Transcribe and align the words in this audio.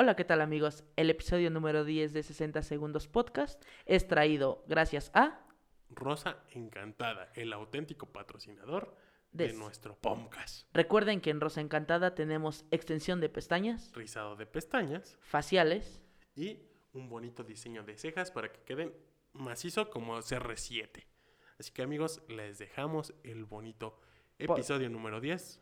Hola, 0.00 0.14
¿qué 0.14 0.24
tal 0.24 0.40
amigos? 0.42 0.84
El 0.94 1.10
episodio 1.10 1.50
número 1.50 1.84
10 1.84 2.12
de 2.12 2.22
60 2.22 2.62
Segundos 2.62 3.08
Podcast 3.08 3.60
es 3.84 4.06
traído 4.06 4.62
gracias 4.68 5.10
a... 5.12 5.44
Rosa 5.90 6.44
Encantada, 6.52 7.32
el 7.34 7.52
auténtico 7.52 8.06
patrocinador 8.06 8.94
de, 9.32 9.52
nuestro 9.54 9.96
podcast. 9.96 10.72
Recuerden 10.72 11.20
que 11.20 11.30
en 11.30 11.40
Rosa 11.40 11.62
Encantada 11.62 12.14
tenemos 12.14 12.64
extensión 12.70 13.20
de 13.20 13.28
pestañas, 13.28 13.92
Rizado 13.92 14.36
de 14.36 14.46
pestañas 14.46 15.18
faciales, 15.20 16.00
y 16.36 16.60
un 16.92 17.08
bonito 17.08 17.42
diseño 17.42 17.82
de 17.82 17.98
cejas 17.98 18.30
para 18.30 18.52
que 18.52 18.60
queden 18.60 18.94
macizo 19.32 19.90
como 19.90 20.16
CR7. 20.18 21.06
Así 21.58 21.72
que 21.72 21.82
amigos, 21.82 22.22
les 22.28 22.58
dejamos 22.58 23.14
el 23.24 23.46
bonito 23.46 23.98
episodio 24.38 24.90
número 24.90 25.20
10 25.20 25.60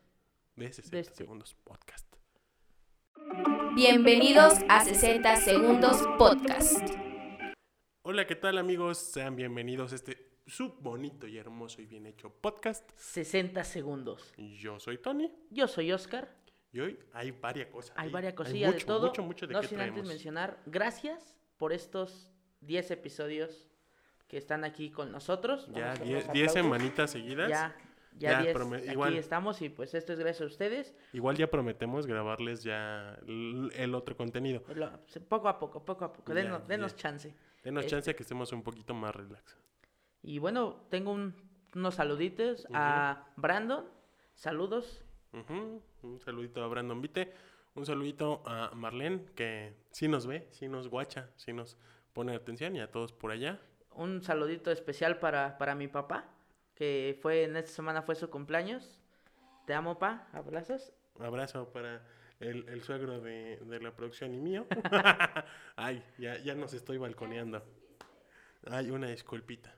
de 0.57 0.71
60 0.71 0.99
este. 0.99 1.15
Segundos 1.15 1.55
Podcast. 1.55 2.06
Bienvenidos 3.81 4.55
a 4.69 4.83
60 4.83 5.35
Segundos 5.35 6.01
Podcast. 6.17 6.81
Hola, 8.01 8.25
¿qué 8.25 8.35
tal 8.35 8.57
amigos? 8.57 8.97
Sean 8.97 9.35
bienvenidos 9.35 9.91
a 9.91 9.95
este 9.97 10.31
su 10.47 10.73
bonito 10.79 11.27
y 11.27 11.37
hermoso 11.37 11.79
y 11.83 11.85
bien 11.85 12.07
hecho 12.07 12.31
podcast. 12.31 12.89
60 12.95 13.63
segundos. 13.63 14.33
Yo 14.35 14.79
soy 14.79 14.97
Tony 14.97 15.31
Yo 15.51 15.67
soy 15.67 15.91
Oscar. 15.91 16.27
y 16.71 16.79
hoy 16.79 16.97
hay 17.13 17.29
varias 17.29 17.67
cosas. 17.67 17.93
Hay 17.97 18.09
varias 18.09 18.33
cosillas 18.33 18.73
mucho, 18.73 18.79
de 18.79 18.85
todo. 18.87 19.07
Mucho, 19.09 19.21
mucho 19.21 19.45
de 19.45 19.53
no 19.53 19.61
qué 19.61 19.67
sin 19.67 19.77
antes 19.79 19.93
traemos. 19.93 20.09
mencionar, 20.09 20.59
gracias 20.65 21.35
por 21.57 21.71
estos 21.71 22.31
10 22.61 22.89
episodios 22.89 23.67
que 24.27 24.37
están 24.37 24.63
aquí 24.63 24.89
con 24.89 25.11
nosotros. 25.11 25.67
Ya 25.67 25.93
Vamos 25.93 25.99
a 25.99 26.03
10 26.03 26.25
los 26.25 26.33
10 26.33 26.47
aplausos. 26.47 26.53
semanitas 26.53 27.11
seguidas. 27.11 27.47
Ya, 27.47 27.77
ya 28.17 28.31
Ya, 28.31 28.41
10. 28.41 28.53
prome- 28.55 28.77
aquí 28.79 28.91
igual. 28.91 29.15
estamos 29.15 29.61
y 29.61 29.69
pues 29.69 29.93
esto 29.93 30.13
es 30.13 30.19
gracias 30.19 30.41
a 30.41 30.45
ustedes. 30.45 30.93
Igual 31.13 31.35
ya 31.37 31.47
prometemos 31.49 32.05
grabarles 32.07 32.63
ya 32.63 33.17
el 33.27 33.93
otro 33.95 34.15
contenido. 34.17 34.63
Lo- 34.75 34.91
Poco 35.29 35.47
a 35.49 35.59
poco, 35.59 35.83
poco 35.85 36.05
a 36.05 36.13
poco. 36.13 36.33
Ya, 36.33 36.41
Denos, 36.41 36.67
denos 36.67 36.95
chance. 36.95 37.33
Denos 37.63 37.83
Este- 37.85 37.91
chance 37.95 38.11
a 38.11 38.13
que 38.15 38.23
estemos 38.23 38.51
un 38.53 38.63
poquito 38.63 38.93
más 38.93 39.15
relax. 39.15 39.57
Y 40.21 40.39
bueno, 40.39 40.85
tengo 40.89 41.11
un- 41.11 41.33
unos 41.75 41.95
saluditos 41.95 42.67
a 42.73 43.27
Brandon. 43.35 43.85
Saludos. 44.35 45.03
Ujú, 45.33 45.81
Un 46.03 46.19
saludito 46.19 46.63
a 46.63 46.67
Brandon 46.67 47.01
Vite. 47.01 47.33
Un 47.75 47.85
saludito 47.85 48.41
a 48.45 48.71
Marlene, 48.73 49.25
que 49.35 49.73
sí 49.91 50.07
nos 50.07 50.25
ve, 50.25 50.47
sí 50.51 50.67
nos 50.67 50.87
guacha, 50.87 51.29
sí 51.35 51.53
nos 51.53 51.77
pone 52.13 52.33
atención 52.35 52.75
y 52.75 52.79
a 52.79 52.89
todos 52.91 53.13
por 53.13 53.31
allá. 53.31 53.59
Un 53.91 54.23
saludito 54.23 54.71
especial 54.71 55.19
para, 55.19 55.57
para 55.57 55.75
mi 55.75 55.87
papá, 55.87 56.25
que 56.77 57.17
fue 57.21 57.43
en 57.43 57.57
esta 57.57 57.71
semana 57.71 58.01
fue 58.03 58.15
su 58.15 58.29
cumpleaños. 58.29 58.99
Te 59.65 59.73
amo, 59.73 59.97
pa. 59.97 60.27
Abrazos. 60.31 60.93
Abrazo 61.19 61.71
para 61.73 62.03
el, 62.39 62.69
el 62.69 62.83
suegro 62.83 63.19
de, 63.19 63.57
de 63.57 63.79
la 63.79 63.91
producción 63.95 64.33
y 64.33 64.37
mío. 64.39 64.65
Ay, 65.75 66.03
ya, 66.17 66.37
ya 66.37 66.53
nos 66.55 66.73
estoy 66.73 66.97
balconeando. 66.97 67.63
Ay, 68.69 68.91
una 68.91 69.07
disculpita. 69.07 69.73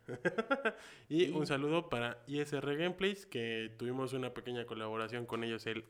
y 1.07 1.25
Y- 1.27 1.31
un 1.31 1.45
saludo 1.47 1.89
para 1.89 2.17
ISR 2.27 2.75
Gameplays, 2.75 3.25
que 3.25 3.73
tuvimos 3.77 4.13
una 4.13 4.33
pequeña 4.33 4.65
colaboración 4.65 5.25
con 5.25 5.43
ellos 5.43 5.65
el, 5.67 5.85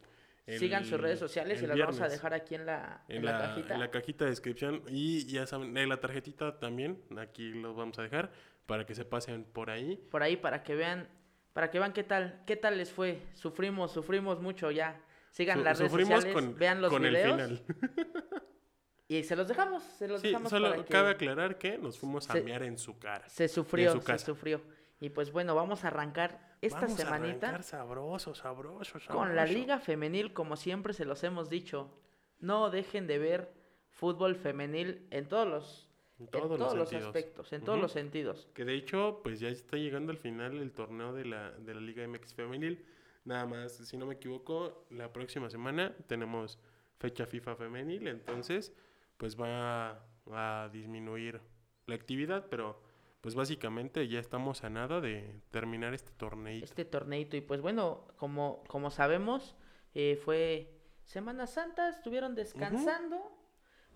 el- 0.46 0.60
Sigan 0.60 0.86
sus 0.86 1.00
redes 1.00 1.18
sociales 1.20 1.62
y 1.62 1.68
las 1.68 1.78
vamos 1.78 1.96
a 1.96 2.00
viernes. 2.02 2.12
dejar 2.14 2.34
aquí 2.34 2.56
en 2.56 2.66
la, 2.66 3.04
En 3.08 3.18
en 3.18 3.26
la 3.26 3.32
la, 3.32 3.40
cajita. 3.48 3.74
en 3.74 3.80
la 3.80 3.92
cajita 3.92 4.26
de 4.26 4.32
descripción. 4.32 4.84
Y 4.90 5.26
ya 5.28 5.48
saben, 5.48 5.76
en 5.78 5.90
la 5.90 5.98
tarjetita 6.00 6.60
también, 6.60 7.02
aquí 7.18 7.52
los 7.54 7.76
vamos 7.76 7.98
a 8.00 8.04
dejar 8.04 8.32
para 8.70 8.86
que 8.86 8.96
se 8.96 9.04
pasen 9.04 9.44
por 9.44 9.70
ahí. 9.70 9.98
Por 10.12 10.24
ahí 10.24 10.38
para 10.38 10.64
que 10.64 10.76
vean, 10.76 11.10
para 11.54 11.70
que 11.72 11.80
vean 11.80 11.92
qué 11.92 12.04
tal, 12.04 12.44
qué 12.46 12.56
tal 12.56 12.78
les 12.78 12.92
fue. 12.92 13.22
Sufrimos, 13.34 13.92
sufrimos 13.92 14.40
mucho 14.40 14.72
ya. 14.72 15.02
Sigan 15.32 15.58
Su- 15.60 15.64
las 15.64 15.80
redes 15.80 15.92
sociales, 15.92 16.34
con, 16.34 16.56
vean 16.58 16.82
los 16.82 16.92
con 16.92 17.04
el 17.06 17.12
videos 17.16 17.32
final. 17.34 17.64
y 19.08 19.24
se 19.24 19.36
los 19.36 19.48
dejamos, 19.48 19.84
se 19.84 20.08
los 20.08 20.22
Sí, 20.22 20.28
dejamos 20.28 20.50
solo 20.50 20.70
para 20.70 20.84
que 20.84 20.92
cabe 20.92 21.10
aclarar 21.12 21.58
que 21.58 21.78
nos 21.78 21.98
fuimos 21.98 22.30
a 22.30 22.36
mear 22.36 22.64
en 22.64 22.78
su 22.78 22.98
cara. 23.00 23.28
se 23.28 23.48
sufrió, 23.48 23.92
su 23.94 24.02
se 24.02 24.18
sufrió. 24.20 24.62
Y 25.02 25.10
pues 25.10 25.32
bueno, 25.32 25.56
vamos 25.56 25.84
a 25.84 25.88
arrancar 25.88 26.56
esta 26.62 26.82
Vamos 26.82 27.00
a 27.00 27.04
semanita 27.04 27.48
arrancar 27.48 27.64
sabroso, 27.64 28.36
sabroso, 28.36 29.00
con 29.08 29.30
la 29.36 29.44
sabroso. 29.44 29.54
liga 29.54 29.80
femenil, 29.80 30.34
como 30.34 30.58
siempre 30.58 30.94
se 30.94 31.06
los 31.06 31.24
hemos 31.24 31.50
dicho. 31.50 31.90
No 32.40 32.70
dejen 32.70 33.08
de 33.08 33.18
ver 33.18 33.54
fútbol 33.90 34.36
femenil 34.36 35.08
en 35.12 35.28
todos 35.28 35.48
los, 35.48 35.89
En 36.20 36.26
en 36.26 36.32
todos, 36.32 36.58
todos 36.58 36.78
los, 36.78 36.92
los, 36.92 37.04
aspectos, 37.06 37.54
en 37.54 37.62
todos 37.62 37.78
Ujú. 37.78 37.84
los 37.84 37.92
sentidos. 37.92 38.50
Que 38.54 38.66
de 38.66 38.76
hecho, 38.76 39.22
pues 39.24 39.40
ya 39.40 39.50
está 39.50 39.78
llegando 39.78 40.12
al 40.12 40.18
final 40.18 40.58
el 40.60 40.72
torneo 40.72 41.14
de 41.14 41.26
la, 41.26 41.52
de 41.52 41.74
la 41.74 41.82
Liga 41.82 42.06
MX 42.08 42.34
Femenil. 42.34 42.86
Nada 43.26 43.46
más, 43.46 43.74
si 43.74 43.98
no 43.98 44.06
me 44.06 44.16
equivoco, 44.16 44.86
la 44.90 45.12
próxima 45.14 45.50
semana 45.50 45.96
tenemos 46.08 46.60
fecha 46.98 47.26
FIFA 47.26 47.56
femenil, 47.56 48.08
entonces 48.08 48.74
pues 49.18 49.40
va 49.40 50.06
a 50.32 50.70
disminuir 50.72 51.42
la 51.86 51.96
actividad, 51.96 52.48
pero 52.50 52.82
pues 53.22 53.36
básicamente 53.36 54.08
ya 54.08 54.20
estamos 54.20 54.64
a 54.64 54.70
nada 54.70 55.02
de 55.02 55.42
terminar 55.52 55.94
este 55.94 56.12
torneito. 56.12 56.64
este 56.64 56.86
torneito. 56.86 57.36
Y 57.36 57.42
pues 57.42 57.62
bueno, 57.62 58.08
como, 58.16 58.64
como 58.68 58.92
sabemos, 58.92 59.56
eh, 59.94 60.18
fue 60.24 60.80
Semana 61.04 61.48
Santa, 61.48 61.90
estuvieron 61.90 62.36
descansando 62.36 63.20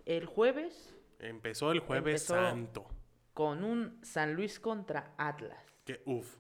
el 0.06 0.26
jueves 0.26 0.96
Empezó 1.24 1.72
el 1.72 1.80
jueves 1.80 2.30
Empezó- 2.30 2.36
santo. 2.36 2.88
con 3.34 3.64
un 3.64 4.00
San 4.04 4.36
Luis 4.36 4.60
contra 4.60 5.14
Atlas. 5.18 5.64
Que 5.86 6.02
uff. 6.06 6.38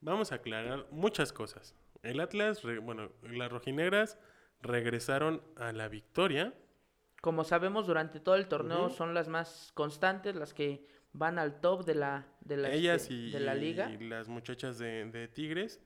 Vamos 0.00 0.30
a 0.32 0.36
aclarar 0.36 0.86
muchas 0.90 1.32
cosas. 1.32 1.74
El 2.02 2.20
Atlas, 2.20 2.62
bueno, 2.82 3.10
las 3.22 3.50
rojinegras 3.50 4.18
regresaron 4.62 5.42
a 5.56 5.72
la 5.72 5.88
victoria. 5.88 6.54
Como 7.20 7.42
sabemos, 7.44 7.86
durante 7.86 8.20
todo 8.20 8.36
el 8.36 8.46
torneo 8.46 8.90
son 8.90 9.14
las 9.14 9.28
más 9.28 9.72
constantes, 9.74 10.36
las 10.36 10.54
que 10.54 10.86
van 11.12 11.38
al 11.38 11.60
top 11.60 11.84
de 11.84 11.94
la, 11.96 12.26
de 12.40 12.56
la, 12.58 12.70
Ellas 12.70 13.02
este, 13.02 13.14
y, 13.14 13.30
de 13.32 13.40
la 13.40 13.54
liga. 13.54 13.90
y 13.90 13.98
las 14.08 14.28
muchachas 14.28 14.78
de, 14.78 15.06
de 15.10 15.26
Tigres, 15.26 15.80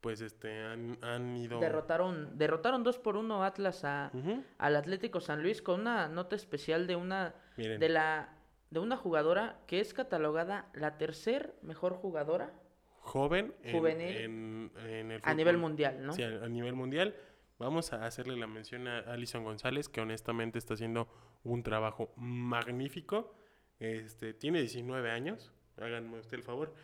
pues 0.00 0.22
este 0.22 0.62
han, 0.62 0.96
han 1.02 1.36
ido. 1.36 1.60
Derrotaron, 1.60 2.38
derrotaron 2.38 2.82
2 2.84 2.98
por 3.00 3.16
1 3.16 3.44
Atlas 3.44 3.84
a, 3.84 4.10
al 4.58 4.76
Atlético 4.76 5.20
San 5.20 5.42
Luis 5.42 5.60
con 5.60 5.80
una 5.82 6.08
nota 6.08 6.36
especial 6.36 6.86
de 6.86 6.96
una 6.96 7.34
Miren, 7.56 7.80
de 7.80 7.88
la 7.88 8.36
de 8.70 8.78
una 8.80 8.96
jugadora 8.96 9.60
que 9.66 9.80
es 9.80 9.92
catalogada 9.94 10.70
la 10.74 10.96
tercer 10.96 11.54
mejor 11.62 11.92
jugadora 11.94 12.52
joven 13.00 13.54
en, 13.62 13.76
juvenil 13.76 14.16
en- 14.16 14.72
en 14.86 15.10
el 15.12 15.20
a 15.24 15.34
nivel 15.34 15.58
mundial, 15.58 16.04
¿no? 16.06 16.12
Sí, 16.14 16.22
a, 16.22 16.44
a 16.44 16.48
nivel 16.48 16.74
mundial. 16.74 17.14
Vamos 17.58 17.92
a 17.92 18.06
hacerle 18.06 18.36
la 18.36 18.46
mención 18.46 18.88
a 18.88 19.00
Alison 19.00 19.44
González, 19.44 19.88
que 19.88 20.00
honestamente 20.00 20.58
está 20.58 20.74
haciendo 20.74 21.08
un 21.44 21.62
trabajo 21.62 22.12
magnífico. 22.16 23.34
Este, 23.78 24.34
tiene 24.34 24.60
19 24.60 25.10
años. 25.10 25.52
Háganme 25.76 26.18
usted 26.18 26.38
el 26.38 26.42
favor. 26.42 26.74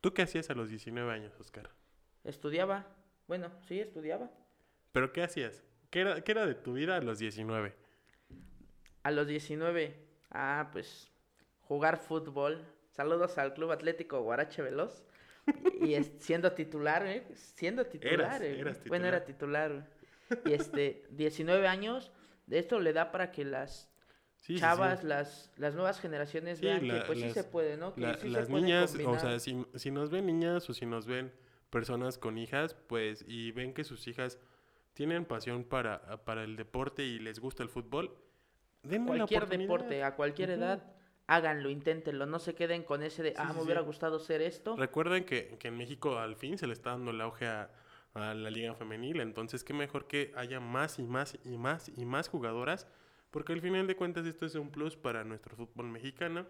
¿Tú 0.00 0.12
qué 0.12 0.22
hacías 0.22 0.50
a 0.50 0.54
los 0.54 0.68
19 0.70 1.10
años, 1.12 1.32
Oscar? 1.38 1.70
Estudiaba, 2.24 2.86
bueno, 3.28 3.50
sí, 3.68 3.80
estudiaba. 3.80 4.30
¿Pero 4.92 5.12
qué 5.12 5.22
hacías? 5.22 5.62
¿Qué 5.90 6.00
era, 6.00 6.20
qué 6.22 6.32
era 6.32 6.46
de 6.46 6.54
tu 6.54 6.72
vida 6.74 6.96
a 6.96 7.00
los 7.00 7.18
19? 7.18 7.74
A 9.02 9.10
los 9.10 9.26
19, 9.26 9.96
ah, 10.30 10.68
pues 10.72 11.10
jugar 11.62 11.98
fútbol. 11.98 12.64
Saludos 12.90 13.38
al 13.38 13.54
Club 13.54 13.70
Atlético 13.72 14.20
Guarache 14.22 14.62
Veloz. 14.62 15.04
Y 15.80 15.94
es- 15.94 16.12
siendo 16.18 16.52
titular, 16.52 17.06
¿eh? 17.06 17.26
Siendo 17.34 17.86
titular. 17.86 18.14
Eras- 18.14 18.40
eh, 18.42 18.60
eras 18.60 18.84
Bueno, 18.86 19.06
era 19.06 19.24
titular. 19.24 19.88
Y 20.44 20.52
este, 20.52 21.06
19 21.10 21.66
años, 21.66 22.12
de 22.46 22.60
esto 22.60 22.78
le 22.78 22.92
da 22.92 23.10
para 23.10 23.32
que 23.32 23.44
las 23.44 23.90
Sí, 24.36 24.46
sí, 24.46 24.54
sí. 24.54 24.60
chavas, 24.60 25.02
Las, 25.04 25.52
las 25.56 25.74
nuevas 25.74 26.00
generaciones 26.00 26.58
Sí, 26.58 26.64
vean 26.66 26.86
la- 26.88 27.00
que 27.00 27.06
pues 27.06 27.18
sí 27.18 27.24
las- 27.26 27.34
se 27.34 27.44
puede, 27.44 27.76
¿no? 27.76 27.94
Que 27.94 28.00
La- 28.02 28.14
sí 28.14 28.20
se 28.22 28.28
las 28.28 28.48
puede 28.48 28.62
niñas, 28.62 28.94
o 29.04 29.18
sea, 29.18 29.38
si, 29.40 29.66
si 29.74 29.90
nos 29.90 30.10
ven 30.10 30.26
niñas 30.26 30.70
o 30.70 30.72
si 30.74 30.86
nos 30.86 31.06
ven 31.06 31.32
personas 31.68 32.16
con 32.16 32.38
hijas, 32.38 32.74
pues, 32.74 33.24
y 33.28 33.52
ven 33.52 33.74
que 33.74 33.84
sus 33.84 34.06
hijas 34.08 34.38
tienen 34.94 35.24
pasión 35.24 35.64
para, 35.64 36.24
para 36.24 36.42
el 36.44 36.56
deporte 36.56 37.02
y 37.04 37.18
les 37.18 37.38
gusta 37.40 37.62
el 37.62 37.68
fútbol, 37.68 38.16
denle 38.82 39.06
la 39.18 39.26
cualquier 39.26 39.48
deporte, 39.48 40.02
a 40.02 40.14
cualquier 40.16 40.50
Ujú. 40.50 40.58
edad, 40.60 40.82
háganlo, 41.26 41.70
inténtenlo, 41.70 42.26
no 42.26 42.38
se 42.38 42.54
queden 42.54 42.82
con 42.82 43.02
ese 43.02 43.22
de, 43.22 43.30
Sí, 43.30 43.36
ah, 43.38 43.48
sí, 43.48 43.54
me 43.54 43.62
hubiera 43.62 43.80
sí. 43.80 43.86
gustado 43.86 44.18
ser 44.18 44.42
esto. 44.42 44.76
Recuerden 44.76 45.24
que, 45.24 45.56
que 45.58 45.68
en 45.68 45.76
México 45.76 46.18
al 46.18 46.36
fin 46.36 46.58
se 46.58 46.66
le 46.66 46.72
está 46.72 46.90
dando 46.90 47.10
el 47.10 47.20
auge 47.20 47.46
a, 47.46 47.70
a 48.14 48.34
la 48.34 48.50
liga 48.50 48.74
femenil, 48.74 49.20
entonces 49.20 49.62
qué 49.64 49.72
mejor 49.72 50.06
que 50.06 50.32
haya 50.36 50.60
más 50.60 50.98
y 50.98 51.02
más 51.04 51.38
y 51.44 51.56
más 51.56 51.88
y 51.96 52.04
más 52.04 52.28
jugadoras, 52.28 52.86
porque 53.30 53.52
al 53.52 53.60
final 53.60 53.86
de 53.86 53.96
cuentas 53.96 54.26
esto 54.26 54.46
es 54.46 54.54
un 54.56 54.70
plus 54.70 54.96
para 54.96 55.24
nuestro 55.24 55.54
fútbol 55.56 55.86
mexicano. 55.86 56.46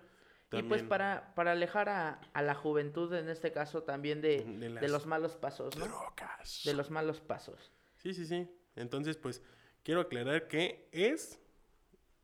Y 0.53 0.63
pues 0.63 0.83
También 0.83 0.89
para, 0.89 1.33
para 1.37 1.53
alejar 1.53 1.89
a, 1.89 2.21
a 2.33 2.43
la 2.43 2.55
juventud, 2.55 3.13
en 3.15 3.29
este 3.29 3.53
caso 3.53 3.85
también 3.85 4.21
de, 4.21 4.45
de 4.45 4.71
de 4.81 4.89
los 4.89 5.07
malos 5.07 5.37
pasos, 5.37 5.77
¿no? 5.77 5.85
drogas. 5.85 6.61
De 6.65 6.75
los 6.75 6.91
malos 6.91 7.21
pasos. 7.21 7.73
Sí, 7.97 8.15
sí, 8.15 8.25
sí. 8.27 8.49
Entonces, 8.77 9.17
pues, 9.17 9.43
quiero 9.85 10.01
aclarar 10.01 10.49
que 10.49 10.89
es, 10.93 11.41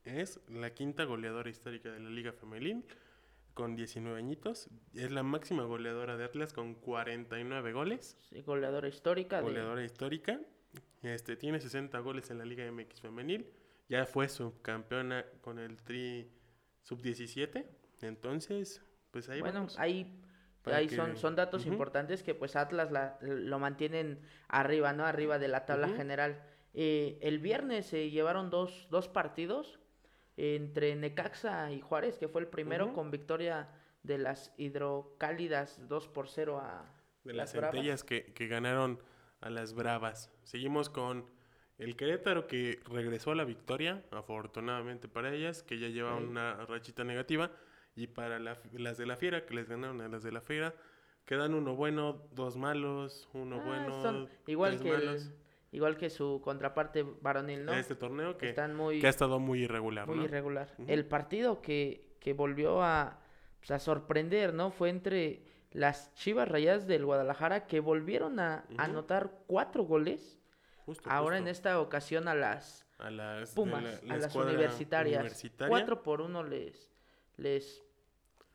es 0.07 0.41
la 0.49 0.71
quinta 0.71 1.05
goleadora 1.05 1.51
histórica 1.51 1.91
de 1.91 2.01
la 2.01 2.11
Liga 2.11 2.33
Femenil, 2.33 2.85
con 3.55 3.75
19 3.75 4.19
añitos. 4.19 4.69
Es 4.95 5.11
la 5.11 5.23
máxima 5.23 5.65
goleadora 5.65 6.17
de 6.17 6.25
Atlas 6.25 6.53
con 6.53 6.75
49 6.75 7.73
goles. 7.73 8.17
Sí, 8.31 8.43
goleadora 8.43 8.89
histórica. 8.89 9.39
de- 9.39 9.43
Goleadora 9.45 9.83
histórica. 9.85 10.41
Este, 11.03 11.37
tiene 11.37 11.61
60 11.61 11.99
goles 12.01 12.31
en 12.31 12.39
la 12.39 12.45
Liga 12.45 12.65
MX 12.71 13.01
Femenil. 13.01 13.47
ya 13.89 14.05
fue 14.05 14.29
subcampeona 14.29 15.25
con 15.41 15.59
el 15.61 15.77
Tri 15.83 16.29
Sub-17. 16.83 17.67
Entonces, 18.03 18.83
pues 19.11 19.29
ahí 19.29 19.41
bueno, 19.41 19.61
vamos. 19.61 19.79
ahí, 19.79 20.21
ahí 20.65 20.89
que- 20.89 20.97
son, 20.97 21.17
son 21.17 21.35
datos 21.37 21.67
importantes 21.67 22.23
que 22.23 22.35
pues 22.35 22.57
Atlas 22.57 22.91
la- 22.91 23.19
lo 23.23 23.59
mantienen 23.59 24.21
arriba, 24.49 24.93
¿no? 24.93 25.05
Arriba 25.07 25.39
de 25.39 25.49
la 25.49 25.65
tabla 25.67 25.89
general. 25.91 26.43
Eh, 26.75 27.19
el 27.23 27.39
viernes 27.39 27.87
se 27.87 28.11
llevaron 28.11 28.51
dos, 28.51 28.87
dos 28.91 29.09
partidos 29.09 29.79
entre 30.37 30.95
Necaxa 30.97 31.71
y 31.73 31.81
Juárez, 31.81 32.19
que 32.19 32.29
fue 32.29 32.41
el 32.43 32.47
primero 32.49 32.93
con 32.93 33.11
victoria 33.11 33.69
de 34.03 34.19
las 34.19 34.53
hidrocálidas 34.57 35.81
2 35.89 36.09
por 36.09 36.29
0 36.29 36.59
a 36.59 36.85
de 37.25 37.33
las 37.33 37.53
Bravas. 37.55 37.73
centellas 37.75 38.05
que, 38.05 38.33
que 38.33 38.47
ganaron 38.47 39.01
a 39.41 39.51
las 39.51 39.75
Bravas. 39.75 40.31
Seguimos 40.45 40.89
con 40.91 41.27
el 41.79 41.97
Querétaro 41.97 42.47
que 42.47 42.81
regresó 42.89 43.33
a 43.33 43.35
la 43.35 43.45
victoria, 43.45 44.05
afortunadamente 44.11 45.09
para 45.09 45.33
ellas, 45.35 45.63
que 45.63 45.79
ya 45.79 45.89
lleva 45.89 46.17
Sí. 46.19 46.25
una 46.25 46.55
rachita 46.67 47.05
negativa. 47.05 47.51
Y 47.95 48.09
para 48.09 48.39
la- 48.39 48.59
las 48.75 48.99
de 48.99 49.07
la 49.07 49.17
Fiera, 49.17 49.47
que 49.47 49.55
les 49.55 49.69
ganaron 49.69 50.03
a 50.03 50.09
las 50.09 50.23
de 50.23 50.31
la 50.31 50.43
Fiera, 50.43 50.75
quedan 51.25 51.55
uno 51.55 51.75
bueno, 51.75 52.23
dos 52.33 52.57
malos, 52.57 53.29
uno 53.33 53.57
Ah, 53.61 53.65
bueno, 53.65 54.03
son 54.03 54.29
igual 54.47 54.73
tres 54.73 54.83
que 54.83 54.89
el- 54.91 55.07
malos. 55.07 55.31
Igual 55.77 55.97
que 55.97 56.09
su 56.11 56.41
contraparte 56.43 57.05
varonil, 57.21 57.65
¿no? 57.65 57.73
Este 57.75 57.95
torneo 57.95 58.37
que, 58.39 58.49
Están 58.49 58.75
muy 58.75 58.99
que 59.01 59.07
ha 59.07 59.11
estado 59.11 59.39
muy 59.39 59.63
irregular, 59.65 60.07
muy 60.07 60.17
¿no? 60.17 60.25
irregular. 60.25 60.69
El 60.87 61.05
partido 61.05 61.61
que, 61.61 62.17
que 62.19 62.33
volvió 62.33 62.83
a, 62.83 63.21
pues, 63.59 63.71
a 63.71 63.79
sorprender, 63.79 64.55
¿no? 64.55 64.71
Fue 64.71 64.89
entre 64.89 65.43
las 65.73 66.15
Chivas 66.15 66.49
Rayadas 66.49 66.87
del 66.87 67.05
Guadalajara 67.05 67.67
que 67.67 67.81
volvieron 67.81 68.41
a 68.41 68.65
anotar 68.79 69.31
cuatro 69.47 69.85
goles. 69.85 70.39
Justo, 70.87 71.11
Ahora 71.11 71.37
en 71.37 71.49
esta 71.49 71.79
ocasión 71.81 72.27
a 72.29 72.35
las 72.35 72.87
a 72.99 73.11
las, 73.11 73.53
Pumas, 73.53 73.83
la- 73.83 73.91
la 74.05 74.15
a 74.15 74.17
las 74.19 74.35
universitarias. 74.35 75.21
universitaria. 75.21 75.69
Cuatro 75.69 76.03
por 76.03 76.23
uno 76.23 76.43
les, 76.43 76.91
les, 77.37 77.83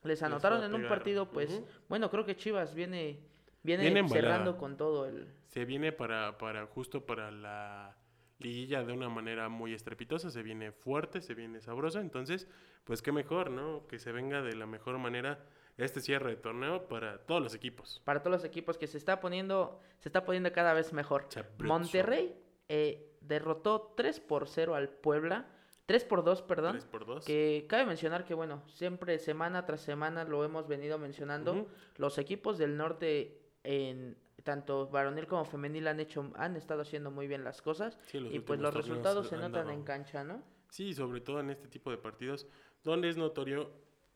les 0.03 0.23
anotaron 0.23 0.63
en 0.63 0.73
un 0.73 0.87
partido, 0.87 1.29
pues, 1.29 1.61
bueno, 1.87 2.09
creo 2.09 2.25
que 2.25 2.35
Chivas 2.35 2.73
viene, 2.73 3.19
viene, 3.63 3.83
Viene 3.83 4.07
cerrando 4.07 4.57
con 4.57 4.77
todo 4.77 5.05
el... 5.05 5.27
se 5.47 5.65
viene 5.65 5.91
para, 5.91 6.37
para 6.37 6.65
justo 6.67 7.05
para 7.05 7.31
la 7.31 7.95
liguilla 8.39 8.83
de 8.83 8.93
una 8.93 9.09
manera 9.09 9.49
muy 9.49 9.73
estrepitosa, 9.73 10.31
se 10.31 10.41
viene 10.41 10.71
fuerte, 10.71 11.21
se 11.21 11.33
viene 11.35 11.61
sabrosa, 11.61 12.01
entonces, 12.01 12.47
pues 12.83 13.01
qué 13.01 13.11
mejor, 13.11 13.51
¿no? 13.51 13.85
Que 13.87 13.99
se 13.99 14.11
venga 14.11 14.41
de 14.41 14.55
la 14.55 14.65
mejor 14.65 14.97
manera 14.97 15.39
este 15.77 16.01
cierre 16.01 16.31
de 16.31 16.37
torneo 16.37 16.87
para 16.87 17.19
todos 17.19 17.41
los 17.41 17.55
equipos. 17.55 18.01
Para 18.05 18.21
todos 18.21 18.37
los 18.37 18.43
equipos 18.43 18.77
que 18.77 18.87
se 18.87 18.97
está 18.97 19.19
poniendo, 19.19 19.79
se 19.99 20.09
está 20.09 20.25
poniendo 20.25 20.51
cada 20.51 20.73
vez 20.73 20.93
mejor. 20.93 21.27
Monterrey 21.59 22.35
eh, 22.69 23.15
derrotó 23.21 23.93
3 23.95 24.19
por 24.19 24.47
0 24.47 24.75
al 24.75 24.89
Puebla. 24.89 25.47
3 25.87 26.05
por 26.05 26.23
2, 26.23 26.41
perdón. 26.43 26.73
3 26.73 26.85
por 26.85 27.05
2. 27.05 27.25
Que 27.25 27.65
cabe 27.67 27.85
mencionar 27.85 28.23
que, 28.23 28.33
bueno, 28.33 28.63
siempre 28.67 29.17
semana 29.19 29.65
tras 29.65 29.81
semana 29.81 30.23
lo 30.23 30.43
hemos 30.45 30.67
venido 30.67 30.97
mencionando. 30.97 31.67
Los 31.97 32.17
equipos 32.17 32.57
del 32.57 32.77
norte, 32.77 33.40
en 33.63 34.17
tanto 34.43 34.87
varonil 34.87 35.27
como 35.27 35.45
femenil, 35.45 35.87
han 35.87 35.99
hecho, 35.99 36.31
han 36.35 36.55
estado 36.55 36.81
haciendo 36.81 37.11
muy 37.11 37.27
bien 37.27 37.43
las 37.43 37.61
cosas. 37.61 37.97
Sí, 38.07 38.17
y 38.31 38.39
pues 38.39 38.59
los 38.59 38.73
resultados 38.73 39.27
se 39.27 39.37
notan 39.37 39.69
en 39.69 39.83
cancha, 39.83 40.23
¿no? 40.23 40.41
Sí, 40.69 40.93
sobre 40.93 41.21
todo 41.21 41.39
en 41.41 41.49
este 41.49 41.67
tipo 41.67 41.91
de 41.91 41.97
partidos 41.97 42.47
donde 42.83 43.09
es 43.09 43.17
notorio 43.17 43.71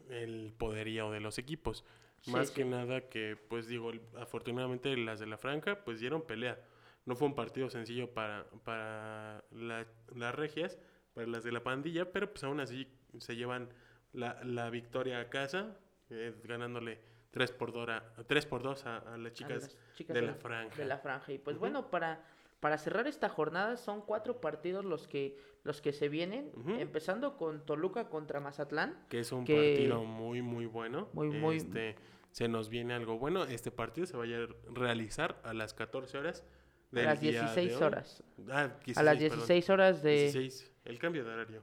el 0.09 0.53
poderío 0.57 1.12
de 1.12 1.19
los 1.19 1.38
equipos. 1.38 1.86
Sí, 2.21 2.31
Más 2.31 2.47
sí. 2.50 2.53
que 2.56 2.65
nada 2.65 3.09
que, 3.09 3.36
pues 3.36 3.68
digo, 3.68 3.92
afortunadamente 4.18 4.95
las 4.97 5.19
de 5.19 5.27
la 5.27 5.38
Franja 5.38 5.83
pues 5.83 6.00
dieron 6.00 6.24
pelea. 6.25 6.59
No 7.06 7.15
fue 7.15 7.27
un 7.27 7.36
partido 7.36 7.69
sencillo 7.69 8.12
para, 8.13 8.45
para 8.63 9.44
la- 9.51 9.86
las 10.15 10.33
regias, 10.33 10.80
para 11.13 11.27
las 11.27 11.44
de 11.44 11.51
la 11.51 11.62
pandilla, 11.62 12.12
pero 12.12 12.31
pues 12.31 12.44
aún 12.44 12.59
así 12.59 12.88
se 13.19 13.36
llevan 13.36 13.69
la, 14.13 14.44
la 14.44 14.69
victoria 14.71 15.19
a 15.19 15.30
casa, 15.30 15.77
eh, 16.09 16.33
ganándole 16.45 17.00
3 17.35 17.51
por 17.51 17.73
2 17.73 17.89
a, 17.89 18.03
3 18.27 18.45
por 18.45 18.63
2 18.63 18.85
a, 18.85 18.97
a 18.99 19.17
las 19.17 19.31
A 19.31 19.35
chicas 19.35 19.61
las 19.63 19.77
chicas 19.93 20.13
de 20.13 20.21
la 20.21 20.35
franja. 20.35 20.73
de 20.77 20.85
la 20.85 20.97
franja. 20.99 21.33
Y 21.33 21.37
pues 21.37 21.57
bueno, 21.57 21.89
para, 21.91 22.23
para 22.61 22.77
cerrar 22.77 23.07
esta 23.07 23.27
jornada 23.27 23.75
son 23.75 24.01
cuatro 24.01 24.39
partidos 24.39 24.85
los 24.85 25.05
que, 25.05 25.37
los 25.63 25.81
que 25.81 25.91
se 25.91 26.07
vienen, 26.07 26.49
empezando 26.79 27.35
con 27.35 27.65
Toluca 27.65 28.07
contra 28.07 28.39
Mazatlán. 28.39 28.97
que 29.09 29.19
es 29.19 29.33
un 29.33 29.43
que- 29.43 29.73
partido 29.73 30.05
muy 30.05 30.41
muy 30.41 30.65
bueno. 30.65 31.09
Muy, 31.11 31.27
muy- 31.29 31.57
Este, 31.57 31.97
se 32.31 32.47
nos 32.47 32.69
viene 32.69 32.93
algo 32.93 33.17
bueno. 33.19 33.43
Este 33.43 33.69
partido 33.69 34.07
se 34.07 34.15
va 34.15 34.23
a 34.23 34.47
realizar 34.73 35.41
a 35.43 35.53
las 35.53 35.73
14 35.73 36.17
horas. 36.17 36.45
A 36.93 36.99
las 37.01 37.19
día 37.19 37.31
de 37.33 37.39
16 37.39 37.75
hoy. 37.75 37.83
horas. 37.83 38.23
Ah, 38.49 38.67
16, 38.85 38.97
a 38.97 39.03
las 39.03 39.17
perdón. 39.17 39.38
16 39.39 39.69
horas 39.69 40.01
de... 40.03 40.11
16, 40.31 40.71
el 40.85 40.99
cambio 40.99 41.25
de 41.25 41.33
horario. 41.33 41.61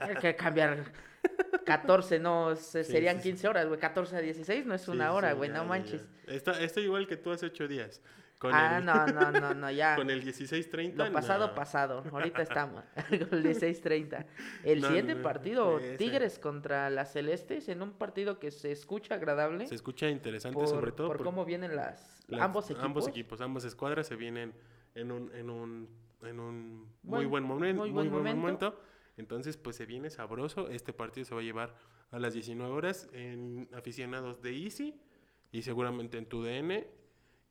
Hay 0.00 0.16
que 0.16 0.34
cambiar 0.34 0.92
14, 1.64 2.18
no, 2.18 2.54
se- 2.56 2.84
Sí, 2.84 2.92
serían 2.92 3.16
sí, 3.16 3.22
sí. 3.24 3.28
15 3.30 3.48
horas, 3.48 3.66
güey. 3.68 3.78
14 3.80 4.16
a 4.16 4.20
16 4.20 4.66
no 4.66 4.74
es 4.74 4.88
una 4.88 5.12
hora, 5.12 5.32
güey, 5.32 5.50
no 5.50 5.64
manches. 5.64 6.04
Está, 6.26 6.60
está 6.60 6.80
igual 6.80 7.06
que 7.06 7.16
tú 7.16 7.30
hace 7.32 7.46
8 7.46 7.68
días. 7.68 8.00
Con 8.38 8.52
Ah, 8.54 8.78
el, 8.78 8.84
no, 8.84 9.06
no, 9.06 9.32
no, 9.32 9.54
no, 9.54 9.70
ya. 9.70 9.96
Con 9.96 10.10
el 10.10 10.22
16.30. 10.22 10.94
Lo 11.06 11.10
pasado, 11.10 11.46
no. 11.48 11.54
pasado. 11.54 12.04
Ahorita 12.12 12.42
estamos 12.42 12.84
con 13.08 13.14
el 13.14 13.42
16-30. 13.44 14.26
El 14.62 14.82
No, 14.82 14.88
siguiente 14.88 15.14
no, 15.14 15.22
partido, 15.22 15.78
ese. 15.78 15.96
Tigres 15.96 16.38
contra 16.38 16.90
las 16.90 17.12
Celestes, 17.14 17.68
en 17.70 17.80
un 17.80 17.92
partido 17.94 18.38
que 18.38 18.50
se 18.50 18.72
escucha 18.72 19.14
agradable. 19.14 19.66
Se 19.66 19.74
escucha 19.74 20.10
interesante, 20.10 20.54
por, 20.58 20.68
sobre 20.68 20.92
todo 20.92 21.06
por 21.08 21.16
por 21.16 21.24
cómo 21.26 21.46
vienen 21.46 21.74
las, 21.76 22.22
las- 22.28 22.42
ambos 22.42 22.66
equipos. 22.66 22.84
Ambos 22.84 23.08
equipos, 23.08 23.40
ambas 23.40 23.64
escuadras 23.64 24.06
se 24.06 24.16
vienen 24.16 24.52
en 24.94 25.10
un, 25.12 25.34
en 25.34 25.48
un, 25.48 25.88
en 26.22 26.38
un 26.38 26.80
muy 27.04 27.24
Buen- 27.24 27.30
buen 27.30 27.44
momento. 27.44 27.80
muy 27.82 27.90
Muy 27.90 28.08
buen 28.08 28.22
buen 28.22 28.36
momento. 28.38 28.66
momento. 28.66 28.82
Entonces, 29.16 29.56
pues 29.56 29.76
se 29.76 29.86
viene 29.86 30.10
sabroso. 30.10 30.68
Este 30.68 30.92
partido 30.92 31.24
se 31.24 31.34
va 31.34 31.40
a 31.40 31.44
llevar 31.44 31.74
a 32.10 32.18
las 32.18 32.34
19 32.34 32.72
horas 32.72 33.08
en 33.12 33.68
aficionados 33.72 34.42
de 34.42 34.56
Easy 34.56 35.00
y 35.52 35.62
seguramente 35.62 36.18
en 36.18 36.26
tu 36.26 36.42
DN. 36.42 36.86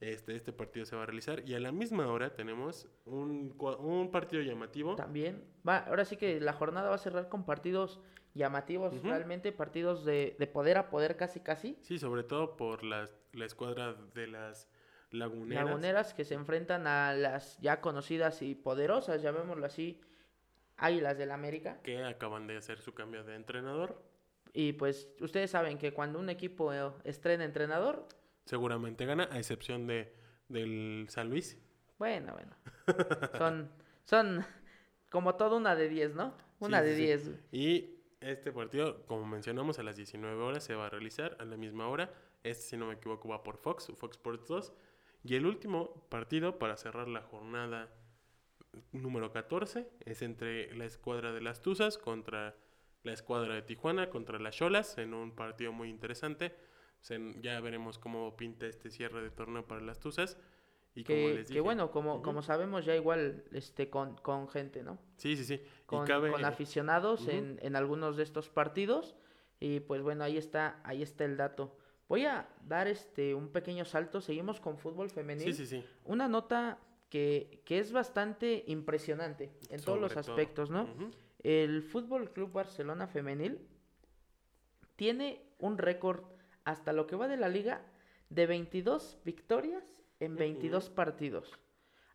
Este, 0.01 0.35
este 0.35 0.51
partido 0.51 0.85
se 0.85 0.95
va 0.95 1.03
a 1.03 1.05
realizar 1.05 1.47
y 1.47 1.55
a 1.55 1.59
la 1.59 1.71
misma 1.71 2.07
hora 2.07 2.35
tenemos 2.35 2.87
un, 3.05 3.55
un 3.79 4.11
partido 4.11 4.43
llamativo. 4.43 4.95
También. 4.95 5.43
Va, 5.67 5.77
ahora 5.79 6.05
sí 6.05 6.17
que 6.17 6.39
la 6.41 6.53
jornada 6.53 6.89
va 6.89 6.95
a 6.95 6.99
cerrar 6.99 7.29
con 7.29 7.45
partidos 7.45 8.01
llamativos, 8.33 9.01
realmente 9.01 9.53
partidos 9.53 10.03
de, 10.03 10.35
de 10.37 10.47
poder 10.47 10.77
a 10.77 10.89
poder 10.89 11.15
casi 11.15 11.39
casi. 11.39 11.77
Sí, 11.81 11.97
sobre 11.97 12.23
todo 12.23 12.57
por 12.57 12.83
la, 12.83 13.09
la 13.31 13.45
escuadra 13.45 13.93
de 14.13 14.27
las 14.27 14.69
laguneras. 15.11 15.65
Laguneras 15.65 16.13
que 16.13 16.25
se 16.25 16.35
enfrentan 16.35 16.85
a 16.85 17.13
las 17.13 17.57
ya 17.59 17.79
conocidas 17.79 18.41
y 18.41 18.53
poderosas, 18.53 19.21
llamémoslo 19.21 19.65
así, 19.65 20.01
Águilas 20.77 21.17
del 21.17 21.31
América. 21.31 21.79
que 21.83 22.03
acaban 22.03 22.47
de 22.47 22.57
hacer 22.57 22.79
su 22.81 22.93
cambio 22.93 23.23
de 23.23 23.35
entrenador. 23.35 24.01
Y 24.53 24.73
pues 24.73 25.07
ustedes 25.19 25.51
saben 25.51 25.77
que 25.77 25.93
cuando 25.93 26.19
un 26.19 26.29
equipo 26.29 26.71
estrena 27.03 27.43
entrenador, 27.45 28.07
Seguramente 28.45 29.05
gana, 29.05 29.27
a 29.31 29.37
excepción 29.39 29.87
de 29.87 30.13
del 30.49 31.07
San 31.09 31.29
Luis. 31.29 31.57
bueno, 31.97 32.33
bueno. 32.33 32.55
Son, 33.37 33.71
son 34.05 34.45
como 35.09 35.35
todo 35.35 35.57
una 35.57 35.75
de 35.75 35.89
10, 35.89 36.13
¿no? 36.15 36.35
Una 36.59 36.81
Sí, 36.81 36.85
de 36.85 36.95
sí, 37.17 37.25
sí. 37.25 37.29
10. 37.31 37.39
Y 37.51 37.95
este 38.21 38.51
partido, 38.51 39.03
como 39.07 39.25
mencionamos, 39.25 39.79
a 39.79 39.83
las 39.83 39.95
19 39.95 40.39
horas 40.41 40.63
se 40.63 40.75
va 40.75 40.85
a 40.85 40.89
realizar 40.89 41.35
a 41.39 41.45
la 41.45 41.57
misma 41.57 41.87
hora. 41.87 42.13
Este, 42.43 42.63
si 42.63 42.77
no 42.77 42.85
me 42.85 42.93
equivoco, 42.93 43.27
va 43.27 43.41
por 43.43 43.57
Fox, 43.57 43.91
Fox 43.97 44.17
Sports 44.17 44.47
2. 44.47 44.73
Y 45.23 45.35
el 45.35 45.47
último 45.47 46.05
partido 46.09 46.59
para 46.59 46.77
cerrar 46.77 47.07
la 47.07 47.21
jornada 47.23 47.89
número 48.91 49.31
14 49.31 49.89
es 50.05 50.21
entre 50.21 50.75
la 50.75 50.85
escuadra 50.85 51.31
de 51.33 51.41
las 51.41 51.61
Tuzas 51.61 51.97
contra 51.97 52.55
la 53.03 53.13
escuadra 53.13 53.53
de 53.55 53.61
Tijuana, 53.61 54.09
contra 54.09 54.39
las 54.39 54.55
Cholas, 54.55 54.97
en 54.97 55.13
un 55.13 55.31
partido 55.35 55.71
muy 55.71 55.89
interesante. 55.89 56.55
Se- 57.01 57.35
ya 57.41 57.59
veremos 57.61 57.99
cómo 57.99 58.35
pinta 58.35 58.65
este 58.65 58.89
cierre 58.89 59.21
de 59.21 59.29
torneo 59.29 59.65
para 59.67 59.81
las 59.81 59.99
Tuzas. 59.99 60.37
Y 60.95 61.03
como 61.03 61.17
Que, 61.17 61.33
les 61.35 61.47
que 61.47 61.53
dije, 61.55 61.59
bueno, 61.59 61.91
como, 61.91 62.15
Ujú. 62.15 62.23
como 62.23 62.41
sabemos 62.41 62.85
ya 62.85 62.95
igual 62.95 63.43
este 63.51 63.89
con, 63.89 64.15
con 64.17 64.47
gente, 64.47 64.81
¿no? 64.81 64.97
Sí, 65.17 65.35
sí, 65.35 65.43
sí. 65.43 65.61
Con, 65.85 66.07
cabe, 66.07 66.31
con 66.31 66.45
aficionados 66.45 67.21
Ujú. 67.23 67.31
en, 67.31 67.59
en 67.61 67.75
algunos 67.75 68.15
de 68.17 68.23
estos 68.23 68.49
partidos. 68.49 69.15
Y 69.59 69.81
pues 69.81 70.01
bueno, 70.01 70.23
ahí 70.23 70.37
está, 70.37 70.79
ahí 70.83 71.01
está 71.03 71.25
el 71.25 71.35
dato. 71.37 71.77
Voy 72.07 72.25
a 72.25 72.47
dar 72.63 72.87
este 72.87 73.35
un 73.35 73.49
pequeño 73.49 73.83
salto. 73.85 74.21
Seguimos 74.21 74.59
con 74.61 74.77
fútbol 74.77 75.09
femenil. 75.09 75.53
Sí, 75.53 75.65
sí, 75.65 75.65
sí. 75.67 75.85
Una 76.05 76.27
nota 76.27 76.79
que, 77.09 77.61
que 77.65 77.79
es 77.79 77.91
bastante 77.91 78.63
impresionante 78.67 79.51
en 79.69 79.81
todos 79.81 79.99
los 79.99 80.11
Sobre 80.11 80.23
todo. 80.23 80.33
aspectos, 80.33 80.69
¿no? 80.69 80.83
Ujú. 80.83 81.11
El 81.43 81.83
Fútbol 81.83 82.31
Club 82.33 82.51
Barcelona 82.51 83.07
Femenil 83.07 83.67
tiene 84.95 85.45
un 85.59 85.77
récord 85.77 86.23
hasta 86.63 86.93
lo 86.93 87.05
que 87.07 87.15
va 87.15 87.27
de 87.27 87.37
la 87.37 87.49
liga 87.49 87.81
de 88.29 88.47
22 88.47 89.19
victorias 89.23 90.01
en 90.19 90.33
Ujú. 90.33 90.39
22 90.39 90.89
partidos. 90.89 91.59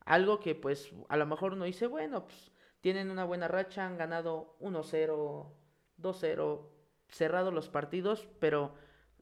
Algo 0.04 0.40
que 0.40 0.54
pues 0.54 0.92
a 1.08 1.16
lo 1.16 1.26
mejor 1.26 1.52
uno 1.52 1.64
dice, 1.64 1.86
bueno, 1.86 2.24
pues 2.24 2.50
tienen 2.80 3.10
una 3.10 3.24
buena 3.24 3.46
racha, 3.48 3.86
han 3.86 3.96
ganado 3.98 4.56
1-0, 4.60 5.52
2-0, 5.98 6.68
cerrado 7.08 7.50
los 7.50 7.68
partidos, 7.68 8.26
pero 8.40 8.74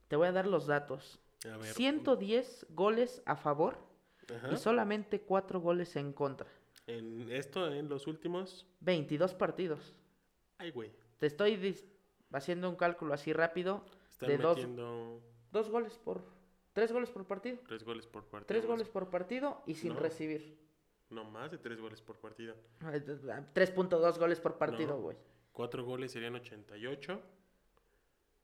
te 0.07 0.17
voy 0.17 0.29
a 0.29 0.33
dar 0.33 0.47
los 0.47 0.67
datos. 0.67 1.21
A 1.45 1.57
ver, 1.57 1.75
110 1.75 2.67
goles 2.71 3.23
a 3.27 3.37
favor 3.37 3.88
ajá. 4.37 4.53
y 4.53 4.57
solamente 4.57 5.21
4 5.23 5.61
goles 5.61 5.95
en 5.97 6.13
contra. 6.13 6.49
En 6.87 7.31
esto, 7.31 7.73
en 7.73 7.89
los 7.89 8.07
últimos. 8.07 8.67
22 8.81 9.35
partidos. 9.35 9.95
Ay, 10.59 10.71
güey. 10.71 10.91
Te 11.19 11.27
estoy 11.27 11.77
haciendo 12.33 12.69
un 12.71 12.77
cálculo 12.77 13.15
así 13.15 13.33
rápido. 13.33 13.85
Están 14.11 14.29
De 14.31 14.39
dos- 14.39 14.57
metiendo 14.57 15.21
Dos 15.53 15.71
goles 15.71 15.99
por... 15.99 16.23
Tres 16.73 16.93
goles 16.93 17.11
por 17.11 17.27
partido. 17.27 17.59
tres 17.67 17.83
goles 17.85 18.07
por 18.07 18.25
partido. 18.25 18.47
Tres 18.47 18.67
goles 18.67 18.89
por 18.89 19.11
partido 19.11 19.63
y 19.67 19.75
sin 19.75 19.95
No. 19.95 20.01
recibir. 20.01 20.59
No, 21.11 21.25
más 21.25 21.51
de 21.51 21.59
tres 21.59 21.81
goles 21.81 22.01
por 22.03 22.17
partido. 22.19 22.55
Eh, 22.93 23.05
3.2 23.55 24.19
goles 24.19 24.41
por 24.41 24.59
partido, 24.59 24.95
No. 24.97 25.01
güey. 25.03 25.17
Cuatro 25.53 25.85
goles 25.85 26.13
serían 26.13 26.35
88. 26.37 27.21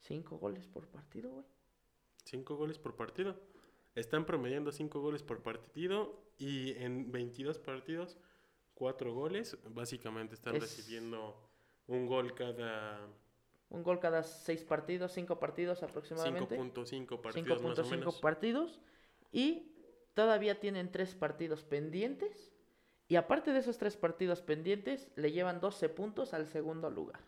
Cinco 0.01 0.39
goles 0.39 0.67
por 0.67 0.87
partido, 0.89 1.31
güey. 1.31 1.45
Cinco 2.25 2.57
goles 2.57 2.79
por 2.79 2.95
partido. 2.97 3.37
Están 3.95 4.27
promediando 4.27 4.73
cinco 4.73 5.01
goles 5.01 5.23
por 5.23 5.43
partido 5.43 6.21
y 6.37 6.73
en 6.83 7.13
22 7.13 7.59
partidos, 7.59 8.19
cuatro 8.75 9.15
goles. 9.15 9.57
Básicamente 9.71 10.35
están 10.35 10.57
Es- 10.57 10.63
recibiendo 10.63 11.37
un 11.87 12.07
gol 12.07 12.35
cada 12.35 13.07
Un 13.71 13.83
gol 13.83 13.99
cada 14.01 14.23
seis 14.23 14.63
partidos, 14.65 15.13
cinco 15.13 15.39
partidos 15.41 15.83
aproximadamente. 15.83 16.57
5.5 16.57 17.21
partidos 17.21 17.63
más 17.63 17.79
o 17.79 17.83
5.5 17.85 17.91
menos. 17.91 18.21
partidos. 18.21 18.81
Y 19.33 19.73
todavía 20.15 20.61
tienen 20.61 20.91
tres 20.93 21.15
partidos 21.15 21.65
pendientes. 21.65 22.53
Y 23.09 23.17
aparte 23.17 23.53
de 23.53 23.59
esos 23.59 23.79
tres 23.79 23.97
partidos 23.97 24.43
pendientes, 24.43 25.09
le 25.17 25.31
llevan 25.33 25.61
12 25.61 25.89
puntos 25.89 26.35
al 26.35 26.47
segundo 26.47 26.89
lugar. 26.91 27.21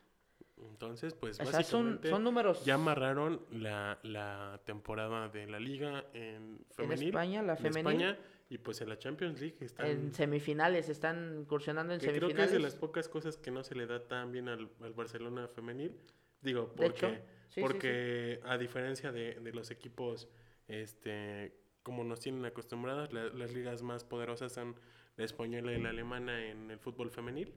Entonces, 0.58 1.14
pues 1.14 1.38
O 1.40 1.44
sea, 1.44 1.62
son, 1.62 1.84
básicamente 1.84 2.10
son 2.10 2.24
números 2.24 2.64
ya 2.64 2.74
amarraron 2.74 3.40
la, 3.50 3.98
la 4.02 4.60
temporada 4.64 5.28
de 5.28 5.46
la 5.46 5.60
liga 5.60 6.04
en 6.14 6.22
en 6.24 6.64
femenil. 6.70 7.08
España, 7.08 7.42
la 7.42 7.52
en 7.54 7.58
femenil. 7.58 8.00
España, 8.02 8.18
y 8.48 8.58
pues 8.58 8.80
en 8.80 8.88
la 8.88 8.98
Champions 8.98 9.40
League 9.40 9.56
están... 9.60 9.86
En 9.86 10.14
semifinales, 10.14 10.88
están 10.88 11.40
incursionando 11.40 11.92
en 11.92 12.00
que 12.00 12.06
creo 12.06 12.20
que 12.20 12.26
es 12.26 12.30
semifinales. 12.30 12.52
de 12.52 12.60
las 12.60 12.74
pocas 12.76 13.08
cosas 13.08 13.36
que 13.36 13.50
no 13.50 13.62
se 13.64 13.74
le 13.74 13.86
da 13.86 14.06
tan 14.06 14.32
bien 14.32 14.48
al, 14.48 14.70
al 14.80 14.92
Barcelona 14.94 15.48
femenil. 15.48 15.94
Digo, 16.40 16.72
porque, 16.76 17.22
sí, 17.48 17.54
sí, 17.54 17.60
porque 17.60 18.40
a 18.44 18.56
diferencia 18.56 19.10
de, 19.12 19.34
de 19.40 19.52
los 19.52 19.70
equipos, 19.70 20.28
este, 20.68 21.54
como 21.82 22.04
nos 22.04 22.20
tienen 22.20 22.44
acostumbradas, 22.44 23.12
la- 23.12 23.28
las 23.28 23.52
ligas 23.52 23.82
más 23.82 24.04
poderosas 24.04 24.52
son 24.52 24.76
la 25.16 25.24
española 25.24 25.72
y 25.72 25.80
la 25.80 25.90
alemana 25.90 26.46
en 26.46 26.70
el 26.70 26.78
fútbol 26.78 27.10
femenil. 27.10 27.52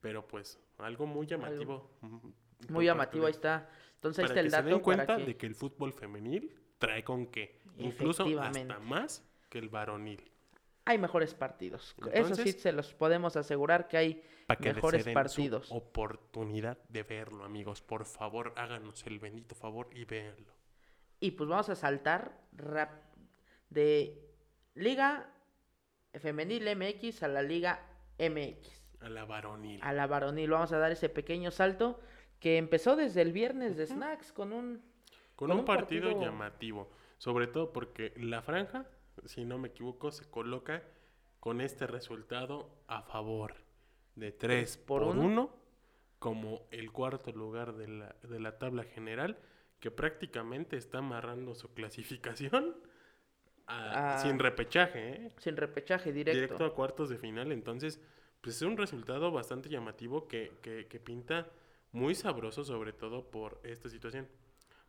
Pero 0.00 0.26
pues, 0.26 0.58
algo 0.78 1.06
muy 1.06 1.26
llamativo. 1.26 1.90
por 2.00 2.70
Muy 2.70 2.84
llamativo, 2.86 3.26
ahí 3.26 3.32
está. 3.32 3.68
Entonces 3.94 4.20
ahí 4.24 4.28
está 4.30 4.40
el 4.40 4.46
que 4.46 4.50
se 4.50 4.56
dato 4.56 4.68
den 4.68 4.80
cuenta 4.80 5.06
para 5.06 5.18
que... 5.18 5.24
de 5.26 5.36
que 5.36 5.46
el 5.46 5.54
fútbol 5.54 5.92
femenil 5.92 6.54
trae 6.78 7.02
con 7.02 7.26
qué. 7.26 7.60
Incluso 7.78 8.24
hasta 8.40 8.78
más 8.80 9.24
que 9.48 9.58
el 9.58 9.68
varonil. 9.68 10.30
hay 10.84 10.98
mejores 10.98 11.34
partidos. 11.34 11.94
Eso 11.98 12.10
sí 12.34 12.42
Entonces- 12.42 12.62
se 12.62 12.72
los 12.72 12.94
podemos 12.94 13.36
asegurar 13.36 13.88
que 13.88 13.96
hay 13.96 14.22
Para 14.46 14.58
que 14.60 14.72
mejores 14.72 15.06
partidos. 15.08 15.66
Su 15.68 15.74
oportunidad 15.74 16.78
de 16.88 17.02
verlo, 17.02 17.44
amigos. 17.44 17.82
Por 17.82 18.04
favor, 18.04 18.54
háganos 18.56 19.04
el 19.06 19.18
bendito 19.18 19.54
favor 19.54 19.88
y 19.92 20.04
véanlo. 20.04 20.52
Y 21.20 21.32
pues 21.32 21.48
vamos 21.48 21.68
a 21.68 21.74
saltar 21.74 22.40
rap- 22.52 23.02
de 23.70 24.24
Liga 24.74 25.32
Femenil 26.14 26.64
MX 26.76 27.22
a 27.24 27.28
la 27.28 27.42
Liga 27.42 27.84
MX, 28.18 28.77
A 29.00 29.08
la 29.08 29.24
varonil. 29.24 29.80
a 29.82 29.92
la 29.92 30.06
varonil. 30.06 30.50
Vamos 30.50 30.72
a 30.72 30.78
dar 30.78 30.90
ese 30.92 31.08
pequeño 31.08 31.50
salto 31.50 32.00
que 32.40 32.56
empezó 32.58 32.96
desde 32.96 33.22
el 33.22 33.32
viernes 33.32 33.76
de 33.76 33.86
Snacks 33.86 34.32
con 34.32 34.52
un... 34.52 34.82
Con, 35.36 35.48
con 35.48 35.50
un, 35.52 35.58
un 35.60 35.64
partido, 35.64 36.08
partido- 36.08 36.24
llamativo. 36.24 36.90
Sobre 37.18 37.46
todo 37.46 37.72
porque 37.72 38.12
la 38.16 38.42
franja, 38.42 38.86
si 39.24 39.44
no 39.44 39.58
me 39.58 39.68
equivoco, 39.68 40.10
se 40.10 40.24
coloca 40.30 40.82
con 41.40 41.60
este 41.60 41.86
resultado 41.86 42.70
a 42.88 43.02
favor 43.02 43.54
de 44.16 44.32
3 44.32 44.76
por 44.78 45.02
por 45.04 45.16
uno. 45.16 45.24
1 45.26 45.58
como 46.18 46.66
el 46.72 46.90
cuarto 46.90 47.30
lugar 47.30 47.74
de 47.74 47.86
la, 47.86 48.16
de 48.24 48.40
la 48.40 48.58
tabla 48.58 48.82
general 48.82 49.38
que 49.78 49.92
prácticamente 49.92 50.76
está 50.76 50.98
amarrando 50.98 51.54
su 51.54 51.72
clasificación 51.72 52.74
a- 53.68 54.14
Ah. 54.14 54.18
sin 54.18 54.38
repechaje, 54.40 55.10
¿eh? 55.26 55.32
Sin 55.38 55.56
repechaje 55.56 56.12
directo. 56.12 56.40
directo 56.40 56.64
a 56.64 56.74
cuartos 56.74 57.08
de 57.08 57.18
final. 57.18 57.52
Entonces, 57.52 58.00
pues 58.40 58.56
es 58.56 58.62
un 58.62 58.76
resultado 58.76 59.30
bastante 59.30 59.68
llamativo 59.68 60.28
que, 60.28 60.52
que, 60.62 60.86
que 60.86 61.00
pinta 61.00 61.48
muy 61.92 62.14
sabroso, 62.14 62.64
sobre 62.64 62.92
todo 62.92 63.30
por 63.30 63.60
esta 63.64 63.88
situación. 63.88 64.28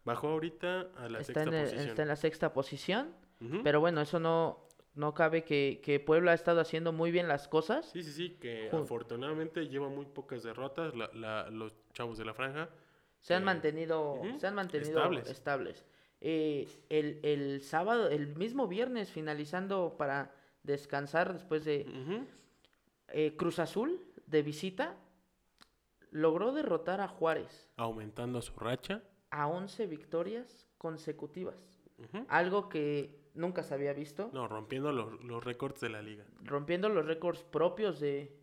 Bajó 0.05 0.29
ahorita 0.29 0.87
a 0.97 1.09
la 1.09 1.19
está, 1.19 1.33
sexta 1.33 1.43
en 1.43 1.53
el- 1.53 1.63
posición. 1.63 1.87
está 1.89 2.01
en 2.03 2.07
la 2.07 2.15
sexta 2.15 2.53
posición, 2.53 3.15
pero 3.63 3.79
bueno, 3.79 4.01
eso 4.01 4.19
no, 4.19 4.67
no 4.95 5.13
cabe 5.13 5.43
que, 5.43 5.79
que 5.83 5.99
Puebla 5.99 6.31
ha 6.31 6.35
estado 6.35 6.59
haciendo 6.59 6.91
muy 6.91 7.09
bien 7.11 7.27
las 7.27 7.47
cosas. 7.47 7.89
Sí, 7.91 8.03
sí, 8.03 8.11
sí, 8.11 8.29
que 8.39 8.69
afortunadamente 8.71 9.67
lleva 9.67 9.87
muy 9.89 10.05
pocas 10.05 10.43
derrotas 10.43 10.93
la- 10.95 11.09
la- 11.13 11.49
los 11.49 11.73
chavos 11.93 12.17
de 12.17 12.25
la 12.25 12.33
franja. 12.33 12.69
Se 13.21 13.33
han 13.33 13.43
Eh, 13.43 13.45
mantenido, 13.45 14.21
se 14.39 14.47
han 14.47 14.55
mantenido 14.55 14.91
estables. 14.97 15.29
estables. 15.29 15.85
Eh, 16.21 16.67
el, 16.89 17.19
el 17.23 17.61
sábado, 17.61 18.09
el 18.09 18.35
mismo 18.35 18.67
viernes, 18.67 19.09
finalizando 19.11 19.95
para 19.97 20.33
descansar 20.63 21.33
después 21.33 21.63
de. 21.65 21.85
Eh, 23.13 23.35
Cruz 23.37 23.59
Azul 23.59 24.05
de 24.27 24.41
visita, 24.43 24.97
logró 26.11 26.51
derrotar 26.53 27.01
a 27.01 27.07
Juárez 27.07 27.69
Aumentando 27.77 28.41
su 28.41 28.53
racha. 28.59 29.03
a 29.31 29.47
11 29.47 29.87
victorias 29.87 30.67
consecutivas. 30.77 31.77
Algo 32.29 32.69
que 32.69 33.19
nunca 33.33 33.61
se 33.63 33.73
había 33.73 33.91
visto, 33.93 34.29
No, 34.33 34.47
rompiendo 34.47 34.91
los, 34.93 35.21
los 35.23 35.43
récords 35.43 35.81
de 35.81 35.89
la 35.89 36.01
liga. 36.01 36.25
rompiendo 36.43 36.87
los 36.89 37.05
récords 37.05 37.43
propios 37.43 37.99
de... 37.99 38.35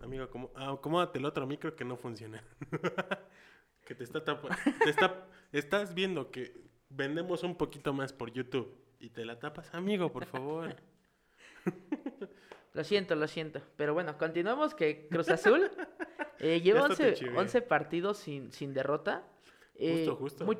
Amigo, 0.00 0.28
¿cómo? 0.30 0.50
Ah, 0.54 0.70
acomódate 0.72 1.18
el 1.18 1.24
otro 1.24 1.46
micro 1.46 1.74
que 1.74 1.84
no 1.84 1.96
funciona. 1.96 2.44
que 3.86 3.94
te 3.94 4.04
está 4.04 4.22
tapando. 4.24 4.54
te 4.84 4.90
está, 4.90 5.26
estás 5.52 5.94
viendo 5.94 6.30
que 6.30 6.60
vendemos 6.90 7.42
un 7.42 7.56
poquito 7.56 7.92
más 7.92 8.12
por 8.12 8.30
YouTube 8.32 8.72
y 9.00 9.10
te 9.10 9.24
la 9.24 9.38
tapas, 9.38 9.74
amigo, 9.74 10.12
por 10.12 10.26
favor. 10.26 10.76
Lo 12.76 12.84
siento, 12.84 13.14
lo 13.16 13.26
siento. 13.26 13.62
Pero 13.76 13.94
bueno, 13.94 14.18
continuamos 14.18 14.74
que 14.74 15.08
Cruz 15.08 15.30
Azul 15.30 15.70
eh, 16.38 16.60
lleva 16.60 16.80
Ya 16.80 16.86
hasta 16.88 16.96
te 17.04 17.08
11, 17.10 17.14
chivé. 17.24 17.38
11 17.38 17.62
partidos 17.62 18.18
sin, 18.18 18.52
sin 18.52 18.74
derrota. 18.74 19.26
Eh, 19.76 19.94
Justo, 19.96 20.16
justo. 20.16 20.44
muy- 20.44 20.58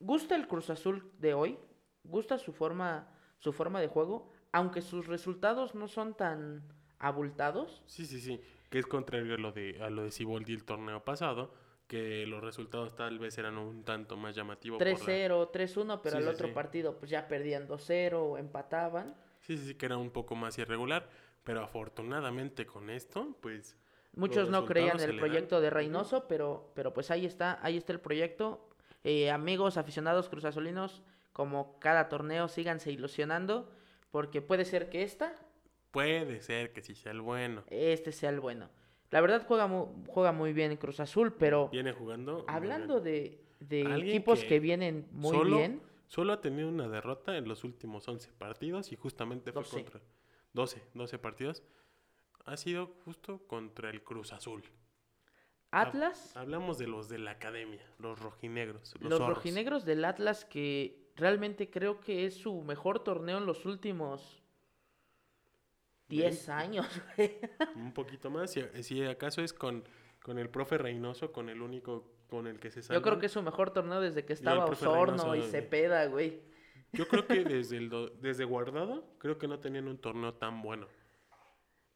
gusta 0.00 0.36
el 0.36 0.48
Cruz 0.48 0.70
Azul 0.70 1.12
de 1.18 1.34
hoy, 1.34 1.58
gusta 2.02 2.38
su 2.38 2.54
forma, 2.54 3.12
su 3.40 3.52
forma 3.52 3.82
de 3.82 3.88
juego, 3.88 4.32
aunque 4.52 4.80
sus 4.80 5.06
resultados 5.06 5.74
no 5.74 5.86
son 5.86 6.14
tan 6.14 6.62
abultados. 6.98 7.82
Sí, 7.86 8.06
sí, 8.06 8.20
sí. 8.22 8.40
Que 8.70 8.78
es 8.78 8.86
contrario 8.86 9.34
a 9.34 9.38
lo 9.38 9.52
de, 9.52 9.78
a 9.82 9.90
lo 9.90 10.02
de 10.04 10.10
Siboldi 10.10 10.54
el 10.54 10.64
torneo 10.64 11.04
pasado, 11.04 11.52
que 11.86 12.26
los 12.26 12.42
resultados 12.42 12.96
tal 12.96 13.18
vez 13.18 13.36
eran 13.36 13.58
un 13.58 13.84
tanto 13.84 14.16
más 14.16 14.34
llamativos. 14.34 14.78
por 14.78 14.86
la- 14.86 14.94
3-0, 14.94 15.50
3-1, 15.52 16.00
pero 16.02 16.16
Sí, 16.16 16.22
el 16.22 16.28
sí, 16.28 16.34
otro 16.34 16.48
sí. 16.48 16.54
partido 16.54 16.96
pues 16.98 17.10
ya 17.10 17.28
perdían 17.28 17.68
2-0 17.68 18.14
o 18.14 18.38
empataban. 18.38 19.14
Sí, 19.40 19.58
sí, 19.58 19.66
sí, 19.68 19.74
que 19.74 19.84
era 19.84 19.98
un 19.98 20.10
poco 20.10 20.34
más 20.34 20.56
irregular, 20.58 21.06
pero 21.44 21.62
afortunadamente 21.62 22.66
con 22.66 22.90
esto, 22.90 23.36
pues... 23.40 23.76
Muchos 24.16 24.48
no 24.48 24.64
creían 24.64 25.00
en 25.00 25.10
el 25.10 25.18
proyecto 25.18 25.60
de 25.60 25.70
Reynoso, 25.70 26.26
pero, 26.28 26.70
pero 26.74 26.92
pues 26.94 27.10
ahí 27.10 27.26
está, 27.26 27.58
ahí 27.62 27.76
está 27.76 27.92
el 27.92 28.00
proyecto. 28.00 28.68
Eh, 29.02 29.30
amigos 29.30 29.76
aficionados 29.76 30.28
cruzazolinos, 30.28 31.02
como 31.32 31.78
cada 31.80 32.08
torneo, 32.08 32.46
síganse 32.48 32.92
ilusionando, 32.92 33.68
porque 34.12 34.40
puede 34.40 34.64
ser 34.64 34.88
que 34.88 35.02
esta, 35.02 35.34
Puede 35.90 36.40
ser 36.42 36.72
que 36.72 36.80
sí 36.82 36.94
sea 36.94 37.12
el 37.12 37.20
bueno. 37.20 37.64
este 37.68 38.10
sea 38.12 38.30
el 38.30 38.40
bueno. 38.40 38.68
La 39.10 39.20
verdad 39.20 39.44
juega, 39.46 39.66
mu- 39.66 40.04
juega 40.08 40.32
muy 40.32 40.52
bien 40.52 40.70
en 40.72 40.76
Cruz 40.76 40.98
Azul, 41.00 41.32
pero 41.34 41.68
Viene 41.68 41.92
jugando... 41.92 42.38
muy 42.38 42.44
hablando 42.48 43.00
de, 43.00 43.40
de 43.60 43.82
equipos 43.98 44.40
que 44.42 44.46
que, 44.48 44.60
vienen 44.60 45.06
muy 45.12 45.30
solo, 45.36 45.56
bien, 45.58 45.82
Solo 46.08 46.32
ha 46.32 46.40
tenido 46.40 46.68
una 46.68 46.88
derrota 46.88 47.36
en 47.36 47.48
los 47.48 47.64
últimos 47.64 48.06
11 48.08 48.30
partidos 48.38 48.92
y 48.92 48.96
justamente 48.96 49.52
fue 49.52 49.62
12. 49.62 49.76
contra 49.76 50.00
12, 50.54 50.82
12 50.94 51.18
partidos. 51.18 51.62
Ha 52.46 52.56
sido 52.56 52.86
justo 53.04 53.46
contra 53.46 53.90
el 53.90 54.02
Cruz 54.02 54.32
Azul. 54.32 54.64
Atlas, 55.70 56.36
Hablamos 56.36 56.78
de 56.78 56.86
los 56.86 57.08
de 57.08 57.18
la 57.18 57.32
academia, 57.32 57.84
los 57.98 58.20
rojinegros, 58.20 58.94
los, 59.00 59.18
rojinegros 59.18 59.84
del 59.84 60.04
Atlas, 60.04 60.44
que 60.44 61.10
realmente 61.16 61.68
creo 61.68 62.00
que 62.00 62.26
es 62.26 62.36
su 62.36 62.62
mejor 62.62 63.02
torneo 63.02 63.38
en 63.38 63.46
los 63.46 63.66
últimos 63.66 64.40
10 66.08 66.24
Veinte. 66.24 66.52
años. 66.52 66.86
Un 67.74 67.92
poquito 67.92 68.30
más, 68.30 68.52
si, 68.52 68.62
si 68.84 69.02
acaso 69.02 69.42
es 69.42 69.52
con, 69.52 69.82
con 70.22 70.38
el 70.38 70.48
profe 70.48 70.78
Reynoso, 70.78 71.32
con 71.32 71.48
el 71.48 71.60
único 71.60 72.14
con 72.28 72.46
el 72.46 72.60
que 72.60 72.70
se 72.70 72.82
salva. 72.82 73.00
Yo 73.00 73.02
creo 73.02 73.18
que 73.18 73.26
es 73.26 73.32
su 73.32 73.42
mejor 73.42 73.72
torneo 73.72 74.00
desde 74.00 74.24
que 74.24 74.32
estaba 74.32 74.66
Osorno 74.66 75.06
Reynoso, 75.06 75.34
y 75.34 75.38
güey. 75.40 75.50
Cepeda, 75.50 76.06
güey. 76.06 76.53
Yo 76.94 77.06
creo 77.08 77.26
que 77.26 77.44
desde, 77.44 77.76
el 77.76 77.88
do- 77.90 78.08
desde 78.08 78.44
Guardado, 78.44 79.04
creo 79.18 79.38
que 79.38 79.46
no 79.48 79.58
tenían 79.60 79.88
un 79.88 79.98
torneo 79.98 80.34
tan 80.34 80.62
bueno. 80.62 80.86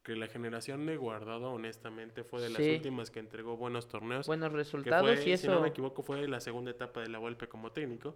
Que 0.03 0.15
la 0.15 0.27
generación 0.27 0.85
de 0.85 0.97
Guardado, 0.97 1.51
honestamente, 1.51 2.23
fue 2.23 2.41
de 2.41 2.49
las 2.49 2.57
Sí. 2.63 2.75
últimas 2.75 3.11
que 3.11 3.19
entregó 3.19 3.57
buenos 3.57 3.87
torneos. 3.87 4.27
Buenos 4.27 4.51
resultados 4.53 5.19
fue, 5.19 5.29
y 5.29 5.37
si 5.37 5.47
no 5.47 5.53
eso. 5.53 5.61
me 5.61 5.67
equivoco, 5.69 6.01
fue 6.03 6.27
la 6.27 6.39
segunda 6.39 6.71
etapa 6.71 7.01
de 7.01 7.09
la 7.09 7.19
Volpe 7.19 7.47
como 7.47 7.71
técnico. 7.71 8.15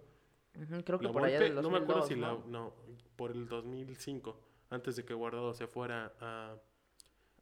Ujú, 0.56 0.82
creo 0.84 0.98
que 0.98 1.06
La 1.06 1.12
por 1.12 1.24
allá 1.24 1.38
Volpe, 1.40 1.52
del 1.54 1.62
no 1.62 1.70
me 1.70 1.78
acuerdo 1.78 2.00
2002, 2.02 2.08
si 2.08 2.14
la... 2.14 2.50
¿no? 2.50 2.74
Por 3.16 3.32
el 3.32 3.48
2005, 3.48 4.40
antes 4.70 4.96
de 4.96 5.04
que 5.04 5.12
Guardado 5.14 5.52
se 5.54 5.66
fuera 5.66 6.14
a, 6.20 6.56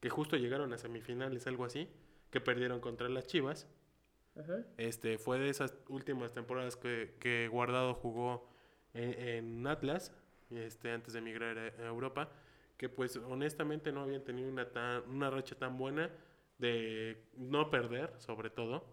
que 0.00 0.10
justo 0.10 0.36
llegaron 0.36 0.72
a 0.72 0.78
semifinales, 0.78 1.46
algo 1.46 1.64
así, 1.64 1.88
que 2.30 2.40
perdieron 2.40 2.80
contra 2.80 3.08
las 3.08 3.26
Chivas. 3.26 3.68
Este, 4.78 5.18
fue 5.18 5.38
de 5.38 5.50
esas 5.50 5.74
últimas 5.88 6.32
temporadas 6.32 6.76
que, 6.76 7.14
que 7.20 7.48
Guardado 7.48 7.94
jugó 7.94 8.48
en, 8.94 9.12
en 9.58 9.66
Atlas, 9.66 10.12
este, 10.50 10.90
antes 10.90 11.12
de 11.12 11.20
emigrar 11.20 11.58
a, 11.58 11.86
Europa, 11.86 12.28
que 12.76 12.88
pues 12.88 13.16
honestamente 13.16 13.92
no 13.92 14.02
habían 14.02 14.22
tenido 14.24 14.48
una, 14.48 14.68
tan, 14.68 15.02
una 15.08 15.30
racha 15.30 15.54
tan 15.56 15.78
buena 15.78 16.10
de 16.58 17.24
no 17.36 17.70
perder, 17.70 18.12
sobre 18.18 18.50
todo. 18.50 18.84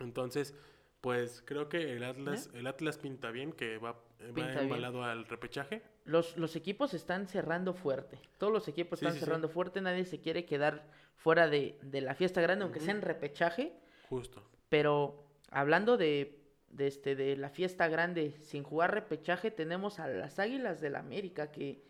Entonces, 0.00 0.54
pues 1.00 1.42
creo 1.44 1.68
que 1.68 1.96
el 1.96 2.04
Atlas, 2.04 2.50
el 2.54 2.66
Atlas 2.66 2.98
pinta 2.98 3.30
bien, 3.30 3.52
que 3.52 3.78
va, 3.78 3.92
va 3.92 3.98
bien. 4.34 4.48
embalado 4.58 5.04
al 5.04 5.24
repechaje. 5.26 5.82
Los, 6.04 6.36
los 6.36 6.56
equipos 6.56 6.94
están 6.94 7.26
cerrando 7.28 7.74
fuerte. 7.74 8.18
Todos 8.38 8.52
los 8.52 8.68
equipos 8.68 8.98
Sí, 8.98 9.04
están 9.04 9.14
sí, 9.14 9.20
sí. 9.20 9.24
cerrando 9.24 9.48
fuerte. 9.48 9.80
Nadie 9.80 10.04
se 10.04 10.20
quiere 10.20 10.44
quedar 10.44 10.84
fuera 11.16 11.48
de, 11.48 11.78
de 11.82 12.00
la 12.00 12.14
fiesta 12.14 12.40
grande, 12.40 12.64
aunque 12.64 12.80
sea 12.80 12.94
en 12.94 13.02
repechaje. 13.02 13.72
Justo. 14.08 14.42
Pero 14.68 15.24
hablando 15.50 15.96
de, 15.96 16.41
de, 16.72 16.86
este, 16.88 17.14
de 17.14 17.36
la 17.36 17.48
fiesta 17.50 17.86
grande 17.88 18.34
sin 18.40 18.62
jugar 18.64 18.92
repechaje, 18.92 19.50
tenemos 19.50 20.00
a 20.00 20.08
las 20.08 20.38
Águilas 20.38 20.80
del 20.80 20.96
América 20.96 21.52
que 21.52 21.82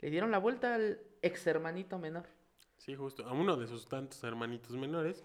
le 0.00 0.10
dieron 0.10 0.30
la 0.30 0.38
vuelta 0.38 0.74
al 0.74 1.00
ex 1.22 1.46
hermanito 1.46 1.98
menor. 1.98 2.26
Sí, 2.76 2.94
justo. 2.96 3.24
A 3.26 3.32
uno 3.32 3.56
de 3.56 3.66
sus 3.68 3.88
tantos 3.88 4.22
hermanitos 4.24 4.76
menores, 4.76 5.24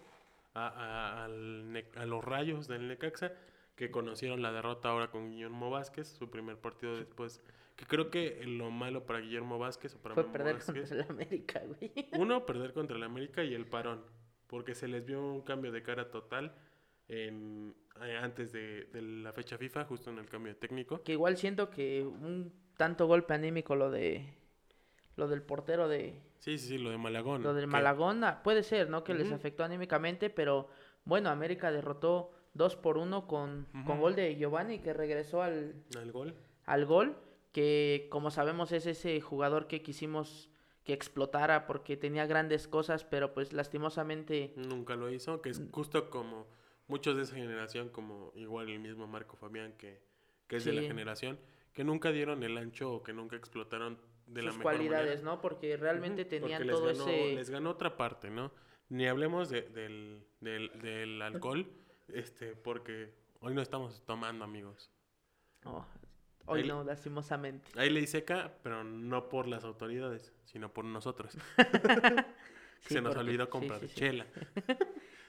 a, 0.54 0.68
a- 0.68 1.24
al 1.24 1.84
a 1.96 2.06
los 2.06 2.24
rayos 2.24 2.68
del 2.68 2.88
Necaxa, 2.88 3.32
que 3.74 3.90
conocieron 3.90 4.42
la 4.42 4.52
derrota 4.52 4.88
ahora 4.88 5.10
con 5.10 5.30
Guillermo 5.30 5.70
Vázquez, 5.70 6.08
su 6.08 6.30
primer 6.30 6.56
partido 6.56 6.96
después. 6.96 7.42
Que 7.76 7.84
creo 7.86 8.10
que 8.10 8.40
lo 8.44 8.70
malo 8.72 9.06
para 9.06 9.20
Guillermo 9.20 9.58
Vázquez 9.58 9.94
o 9.94 9.98
para 9.98 10.14
Fue 10.14 10.24
Memo 10.24 10.32
perder 10.32 10.54
Vázquez, 10.54 10.74
contra 10.88 10.96
el 11.04 11.10
América, 11.10 11.62
güey. 11.64 11.92
Uno, 12.18 12.44
perder 12.46 12.72
contra 12.72 12.96
el 12.96 13.02
América 13.04 13.44
y 13.44 13.54
el 13.54 13.66
parón, 13.66 14.04
porque 14.48 14.74
se 14.74 14.88
les 14.88 15.04
vio 15.04 15.20
un 15.22 15.42
cambio 15.42 15.70
de 15.70 15.82
cara 15.82 16.10
total 16.10 16.54
en, 17.08 17.74
eh, 18.02 18.16
antes 18.20 18.52
de, 18.52 18.84
de 18.92 19.02
la 19.02 19.32
fecha 19.32 19.56
FIFA, 19.58 19.84
justo 19.84 20.10
en 20.10 20.18
el 20.18 20.26
cambio 20.28 20.52
de 20.52 20.58
técnico. 20.58 21.02
Que 21.02 21.12
igual 21.12 21.36
siento 21.36 21.70
que 21.70 22.02
un 22.04 22.52
tanto 22.76 23.06
golpe 23.06 23.34
anímico 23.34 23.74
lo 23.76 23.90
de 23.90 24.34
lo 25.16 25.26
del 25.26 25.42
portero 25.42 25.88
de 25.88 26.20
Sí, 26.38 26.56
sí, 26.58 26.68
sí, 26.68 26.78
lo 26.78 26.90
de 26.90 26.98
Malagón. 26.98 27.42
lo 27.42 27.52
del 27.54 27.64
que- 27.64 27.70
Malagón 27.72 28.22
ah, 28.22 28.42
puede 28.44 28.62
ser, 28.62 28.88
¿no? 28.88 29.02
Que 29.02 29.14
les 29.14 29.32
afectó 29.32 29.64
anímicamente, 29.64 30.30
pero 30.30 30.68
bueno, 31.04 31.30
América 31.30 31.72
derrotó 31.72 32.30
2 32.54 32.76
por 32.76 32.96
1 32.98 33.26
con, 33.26 33.66
con 33.84 34.00
gol 34.00 34.14
de 34.14 34.36
Giovanni 34.36 34.78
que 34.78 34.92
regresó 34.92 35.42
al, 35.42 35.74
Al 35.98 36.12
gol. 36.12 36.34
al 36.66 36.86
gol, 36.86 37.16
que 37.50 38.06
como 38.10 38.30
sabemos 38.30 38.70
es 38.70 38.86
ese 38.86 39.20
jugador 39.20 39.66
que 39.66 39.82
quisimos 39.82 40.48
que 40.84 40.92
explotara 40.92 41.66
porque 41.66 41.96
tenía 41.96 42.24
grandes 42.26 42.68
cosas, 42.68 43.04
pero 43.04 43.34
pues 43.34 43.52
lastimosamente 43.52 44.52
Nunca 44.56 44.94
lo 44.94 45.10
hizo, 45.10 45.42
que 45.42 45.50
es 45.50 45.60
justo 45.72 46.08
como 46.10 46.46
muchos 46.88 47.16
de 47.16 47.22
esa 47.22 47.34
generación, 47.36 47.88
como 47.90 48.32
igual 48.34 48.68
el 48.68 48.80
mismo 48.80 49.06
Marco 49.06 49.36
Fabián, 49.36 49.72
que, 49.78 50.00
que 50.46 50.56
es 50.56 50.64
de 50.64 50.72
la 50.72 50.82
generación, 50.82 51.38
que 51.72 51.84
nunca 51.84 52.10
dieron 52.10 52.42
el 52.42 52.58
ancho 52.58 52.90
o 52.92 53.02
que 53.02 53.12
nunca 53.12 53.36
explotaron 53.36 53.98
de 54.26 54.42
la 54.42 54.50
mejor 54.50 54.62
cualidades, 54.62 55.22
manera. 55.22 55.36
¿no? 55.36 55.40
Porque 55.40 55.76
realmente 55.76 56.24
tenían 56.24 56.62
porque 56.62 56.64
les 56.66 56.76
todo 56.76 56.86
ganó- 56.86 57.08
ese 57.08 57.34
Les 57.34 57.50
ganó 57.50 57.70
otra 57.70 57.96
parte, 57.96 58.30
¿no? 58.30 58.50
Ni 58.88 59.06
hablemos 59.06 59.48
de- 59.50 59.62
del, 59.62 60.26
del, 60.40 60.70
del 60.80 61.22
alcohol, 61.54 61.66
este, 62.08 62.54
porque 62.56 63.14
hoy 63.40 63.54
no 63.54 63.62
estamos 63.62 64.02
tomando, 64.04 64.44
amigos. 64.44 64.90
Oh, 65.64 65.84
hoy 66.46 66.62
Ahí- 66.62 66.68
no, 66.68 66.84
lastimosamente. 66.84 67.70
Hay 67.78 67.90
ley 67.90 68.06
seca, 68.06 68.54
pero 68.62 68.82
no 68.84 69.28
por 69.28 69.46
las 69.46 69.64
autoridades, 69.64 70.32
sino 70.44 70.72
por 70.72 70.84
nosotros. 70.84 71.36
Sí, 72.80 72.94
Se 72.94 73.00
nos 73.00 73.12
porque- 73.12 73.28
olvidó 73.28 73.50
comprar 73.50 73.80
sí, 73.80 73.88
sí. 73.88 73.94
chela. 73.96 74.24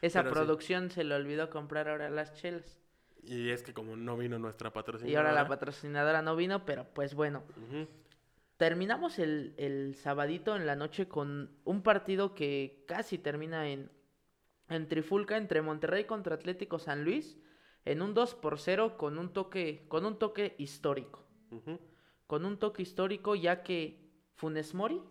Esa 0.01 0.23
pero 0.23 0.33
sí. 0.33 0.35
producción 0.35 0.89
se 0.91 1.03
le 1.03 1.15
olvidó 1.15 1.49
comprar 1.49 1.89
ahora 1.89 2.09
las 2.09 2.33
chelas. 2.33 2.79
Y 3.23 3.49
es 3.49 3.63
que 3.63 3.73
como 3.73 3.95
no 3.95 4.17
vino 4.17 4.39
nuestra 4.39 4.71
patrocinadora. 4.71 5.11
Y 5.11 5.15
ahora 5.15 5.33
la 5.33 5.47
patrocinadora 5.47 6.21
no 6.21 6.35
vino, 6.35 6.65
pero 6.65 6.85
pues 6.93 7.13
bueno. 7.13 7.43
Terminamos 8.57 9.19
el, 9.19 9.53
el 9.57 9.95
sabadito 9.95 10.55
en 10.55 10.65
la 10.65 10.75
noche 10.75 11.07
con 11.07 11.51
un 11.63 11.81
partido 11.81 12.33
que 12.33 12.83
casi 12.87 13.17
termina 13.17 13.69
en, 13.69 13.89
en 14.69 14.87
Trifulca 14.87 15.37
entre 15.37 15.61
Monterrey 15.61 16.05
contra 16.05 16.35
Atlético 16.35 16.79
San 16.79 17.03
Luis 17.03 17.37
en 17.85 18.01
un 18.01 18.13
2 18.13 18.35
por 18.35 18.59
0 18.59 18.97
con 18.97 19.17
un 19.17 19.33
toque, 19.33 19.85
con 19.87 20.05
un 20.05 20.19
toque 20.19 20.55
histórico. 20.57 21.25
Con 22.27 22.45
un 22.45 22.59
toque 22.59 22.83
histórico 22.83 23.35
ya 23.35 23.63
que 23.63 24.11
Funes 24.35 24.73
Mori 24.73 25.01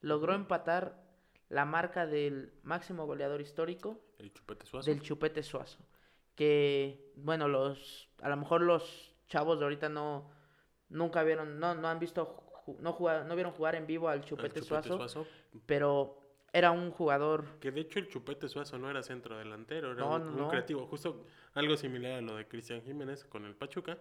logró 0.00 0.34
empatar 0.34 1.05
la 1.48 1.64
marca 1.64 2.06
del 2.06 2.52
máximo 2.62 3.06
goleador 3.06 3.40
histórico 3.40 4.00
El 4.18 4.32
chupete 4.32 4.66
suazo. 4.66 4.90
del 4.90 5.00
Chupete 5.00 5.42
Suazo. 5.42 5.78
Que, 6.34 7.12
bueno, 7.16 7.48
los, 7.48 8.08
a 8.20 8.28
lo 8.28 8.36
mejor 8.36 8.60
los 8.62 9.14
chavos 9.28 9.58
de 9.58 9.64
ahorita 9.64 9.88
no, 9.88 10.30
nunca 10.90 11.22
vieron, 11.22 11.58
no, 11.58 11.74
no 11.74 11.88
han 11.88 11.98
visto, 11.98 12.42
no, 12.80 12.92
jugar, 12.92 13.24
no 13.26 13.34
vieron 13.34 13.52
jugar 13.52 13.74
en 13.74 13.86
vivo 13.86 14.08
al 14.08 14.22
Chupete, 14.24 14.60
Chupete 14.60 14.66
Suazo, 14.66 14.96
Suazo. 14.96 15.26
pero 15.64 16.20
era 16.52 16.70
un 16.72 16.90
jugador, 16.90 17.58
Que 17.60 17.70
de 17.70 17.80
hecho 17.82 17.98
el 17.98 18.08
chupete 18.08 18.48
suazo 18.48 18.78
no 18.78 18.88
era 18.90 19.02
centro 19.02 19.36
delantero, 19.38 19.92
era 19.92 20.00
No, 20.00 20.16
un, 20.16 20.24
no, 20.26 20.30
un 20.32 20.38
no. 20.38 20.48
creativo. 20.48 20.86
Justo 20.86 21.24
algo 21.54 21.76
similar 21.76 22.12
a 22.12 22.20
lo 22.22 22.36
de 22.36 22.46
Cristian 22.48 22.82
Jiménez 22.82 23.24
con 23.24 23.44
el 23.44 23.54
Pachuca, 23.54 23.98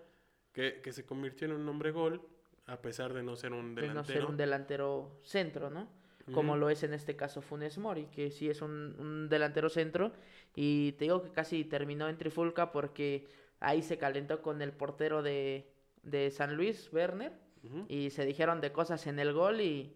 que, 0.53 0.81
que 0.81 0.93
se 0.93 1.05
convirtió 1.05 1.47
en 1.47 1.53
un 1.53 1.67
hombre 1.67 1.91
gol, 1.91 2.21
a 2.67 2.77
pesar 2.81 3.13
de 3.13 3.23
no 3.23 3.35
ser 3.35 3.51
un 3.53 3.75
de 3.75 3.81
delantero. 3.83 3.93
no 4.01 4.21
ser 4.21 4.25
un 4.25 4.37
delantero 4.37 5.19
centro, 5.23 5.69
¿no? 5.69 5.87
Como 6.31 6.57
lo 6.57 6.69
es 6.69 6.83
en 6.83 6.93
este 6.93 7.15
caso 7.15 7.41
Funes 7.41 7.77
Mori, 7.77 8.05
que 8.07 8.31
sí 8.31 8.49
es 8.49 8.61
un, 8.61 8.95
un 8.99 9.29
delantero 9.29 9.69
centro. 9.69 10.11
Y 10.55 10.93
te 10.93 11.05
digo 11.05 11.21
que 11.21 11.31
casi 11.31 11.63
terminó 11.65 12.09
en 12.09 12.17
Trifulca 12.17 12.71
porque 12.71 13.27
ahí 13.59 13.81
se 13.83 13.97
calentó 13.97 14.41
con 14.41 14.61
el 14.61 14.71
portero 14.73 15.21
de, 15.21 15.71
de 16.03 16.31
San 16.31 16.55
Luis, 16.55 16.89
Werner. 16.91 17.33
Ujú. 17.63 17.85
y 17.87 18.09
se 18.11 18.25
dijeron 18.25 18.61
de 18.61 18.71
cosas 18.71 19.07
en 19.07 19.19
el 19.19 19.33
gol 19.33 19.61
y, 19.61 19.95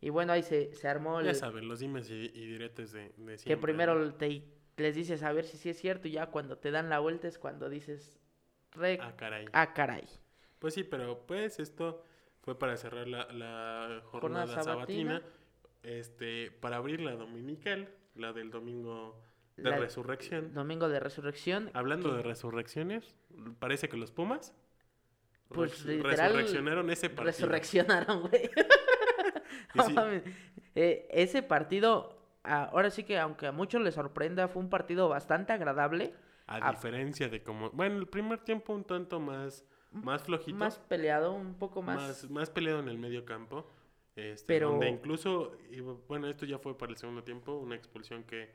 y 0.00 0.10
bueno, 0.10 0.32
ahí 0.32 0.42
se, 0.42 0.72
se 0.74 0.88
armó 0.88 1.20
Ya 1.20 1.30
el, 1.30 1.34
saben, 1.34 1.68
los 1.68 1.80
dimes 1.80 2.10
y, 2.10 2.14
y 2.14 2.46
diretes 2.46 2.92
de, 2.92 3.12
de 3.16 3.38
que 3.44 3.44
siempre, 3.44 3.56
primero 3.56 3.94
¿no? 3.94 4.14
te, 4.14 4.42
les 4.76 4.94
dices 4.94 5.22
a 5.22 5.32
ver 5.32 5.44
si 5.44 5.56
sí 5.56 5.68
es 5.70 5.78
cierto 5.80 6.08
y 6.08 6.12
ya 6.12 6.26
cuando 6.30 6.58
te 6.58 6.70
dan 6.70 6.88
la 6.88 6.98
vuelta 7.00 7.28
es 7.28 7.38
cuando 7.38 7.68
dices, 7.68 8.18
re, 8.72 8.98
Ah, 9.00 9.12
caray. 9.16 9.46
ah, 9.52 9.72
caray. 9.74 10.04
Pues 10.58 10.74
sí, 10.74 10.84
pero 10.84 11.26
pues 11.26 11.58
esto 11.60 12.02
fue 12.42 12.58
para 12.58 12.76
cerrar 12.76 13.06
la, 13.08 13.26
la 13.32 14.02
Jornada 14.04 14.46
jornada, 14.46 14.58
sabatina. 14.60 15.20
sabatina, 15.20 15.22
este, 15.82 16.50
para 16.50 16.76
abrir 16.76 17.00
la 17.00 17.12
dominical, 17.12 17.88
la 18.14 18.32
del 18.32 18.50
domingo 18.50 19.20
de 19.56 19.70
La- 19.70 19.76
resurrección. 19.78 20.52
Domingo 20.54 20.88
de 20.88 21.00
resurrección. 21.00 21.70
Hablando 21.74 22.10
que- 22.10 22.16
de 22.16 22.22
resurrecciones, 22.22 23.16
parece 23.58 23.88
que 23.88 23.96
los 23.96 24.10
Pumas 24.12 24.54
Pues, 25.48 25.84
res- 25.84 25.96
literal, 25.96 26.32
resurreccionaron 26.34 26.90
ese 26.90 27.08
partido. 27.10 27.24
Resurreccionaron, 27.26 28.20
güey. 28.28 28.50
Sí. 29.86 29.94
Eh, 30.74 31.08
ese 31.10 31.42
partido, 31.42 32.18
ah, 32.44 32.68
ahora 32.72 32.90
sí 32.90 33.04
que 33.04 33.18
aunque 33.18 33.46
a 33.46 33.52
muchos 33.52 33.80
les 33.82 33.94
sorprenda, 33.94 34.48
fue 34.48 34.62
un 34.62 34.70
partido 34.70 35.08
bastante 35.08 35.52
agradable. 35.52 36.14
a 36.46 36.68
a- 36.68 36.70
diferencia 36.72 37.28
de 37.28 37.42
como, 37.42 37.70
bueno, 37.70 37.98
el 37.98 38.06
primer 38.06 38.38
tiempo 38.40 38.72
un 38.74 38.84
tanto 38.84 39.20
más, 39.20 39.64
más 39.90 40.22
flojito, 40.22 40.56
Más 40.56 40.78
peleado, 40.78 41.32
un 41.32 41.54
poco 41.54 41.82
más. 41.82 41.96
más, 42.00 42.30
más 42.30 42.50
peleado 42.50 42.80
en 42.80 42.88
el 42.88 42.98
medio 42.98 43.24
campo, 43.24 43.68
este, 44.18 44.46
Pero- 44.46 44.70
donde 44.70 44.88
incluso, 44.88 45.56
y 45.70 45.80
bueno, 45.80 46.28
esto 46.28 46.44
ya 46.46 46.58
fue 46.58 46.76
para 46.76 46.92
el 46.92 46.98
segundo 46.98 47.22
tiempo, 47.22 47.54
una 47.54 47.76
expulsión 47.76 48.24
que, 48.24 48.50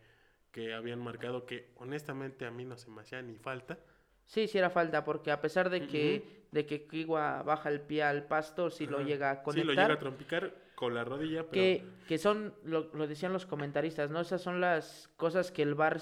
que 0.51 0.73
habían 0.73 0.99
marcado 0.99 1.45
que 1.45 1.69
honestamente 1.77 2.45
a 2.45 2.51
mí 2.51 2.65
no 2.65 2.77
se 2.77 2.89
me 2.91 3.01
hacía 3.01 3.21
ni 3.21 3.35
falta. 3.37 3.77
Sí, 4.25 4.47
sí 4.47 4.57
era 4.57 4.69
falta, 4.69 5.03
porque 5.03 5.31
a 5.31 5.41
pesar 5.41 5.69
de 5.69 5.87
que, 5.87 6.45
de 6.51 6.65
que 6.65 6.85
Kiwa 6.87 7.43
baja 7.43 7.69
el 7.69 7.81
pie 7.81 8.03
al 8.03 8.25
pasto, 8.25 8.69
sí 8.69 8.85
lo 8.87 9.01
llega 9.01 9.31
a 9.31 9.35
Sí, 9.37 9.41
conectar. 9.43 9.65
lo 9.75 9.81
llega 9.81 9.93
a 9.93 9.99
trompicar 9.99 10.53
con 10.75 10.93
la 10.95 11.03
rodilla, 11.03 11.41
pero 11.43 11.51
que, 11.51 11.83
que 12.07 12.17
son, 12.17 12.53
lo, 12.63 12.89
lo 12.93 13.07
decían 13.07 13.33
los 13.33 13.45
comentaristas, 13.45 14.11
¿no? 14.11 14.21
Esas 14.21 14.41
son 14.41 14.59
las 14.61 15.09
cosas 15.17 15.51
que 15.51 15.61
el 15.61 15.75
VAR 15.75 15.99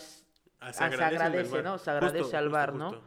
ah, 0.60 0.74
se 0.74 0.84
agradece, 0.84 1.56
del 1.56 1.64
¿no? 1.64 1.78
Se 1.78 1.90
agradece 1.92 2.38
al 2.38 2.50
VAR, 2.50 2.74
¿no? 2.74 3.02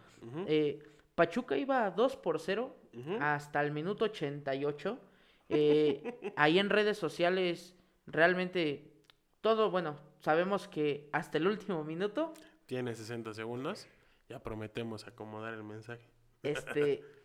eh, 0.47 0.83
Pachuca 1.14 1.57
iba 1.57 1.90
2 1.90 2.17
por 2.17 2.40
0 2.40 2.75
ujú. 2.93 3.17
hasta 3.21 3.61
el 3.61 3.71
minuto 3.71 4.05
88. 4.07 4.99
Eh, 5.48 6.33
ahí 6.37 6.59
en 6.59 6.70
redes 6.70 6.98
sociales, 6.98 7.74
realmente 8.07 8.92
todo, 9.40 9.70
bueno, 9.70 9.96
sabemos 10.20 10.68
que 10.68 11.09
hasta 11.12 11.38
el 11.38 11.46
último 11.46 11.85
minuto, 11.85 12.33
Tiene 12.66 12.94
60 12.94 13.35
segundos, 13.35 13.87
ya 14.28 14.38
prometemos 14.38 15.07
acomodar 15.07 15.54
el 15.54 15.62
mensaje. 15.62 16.09
este, 16.42 17.04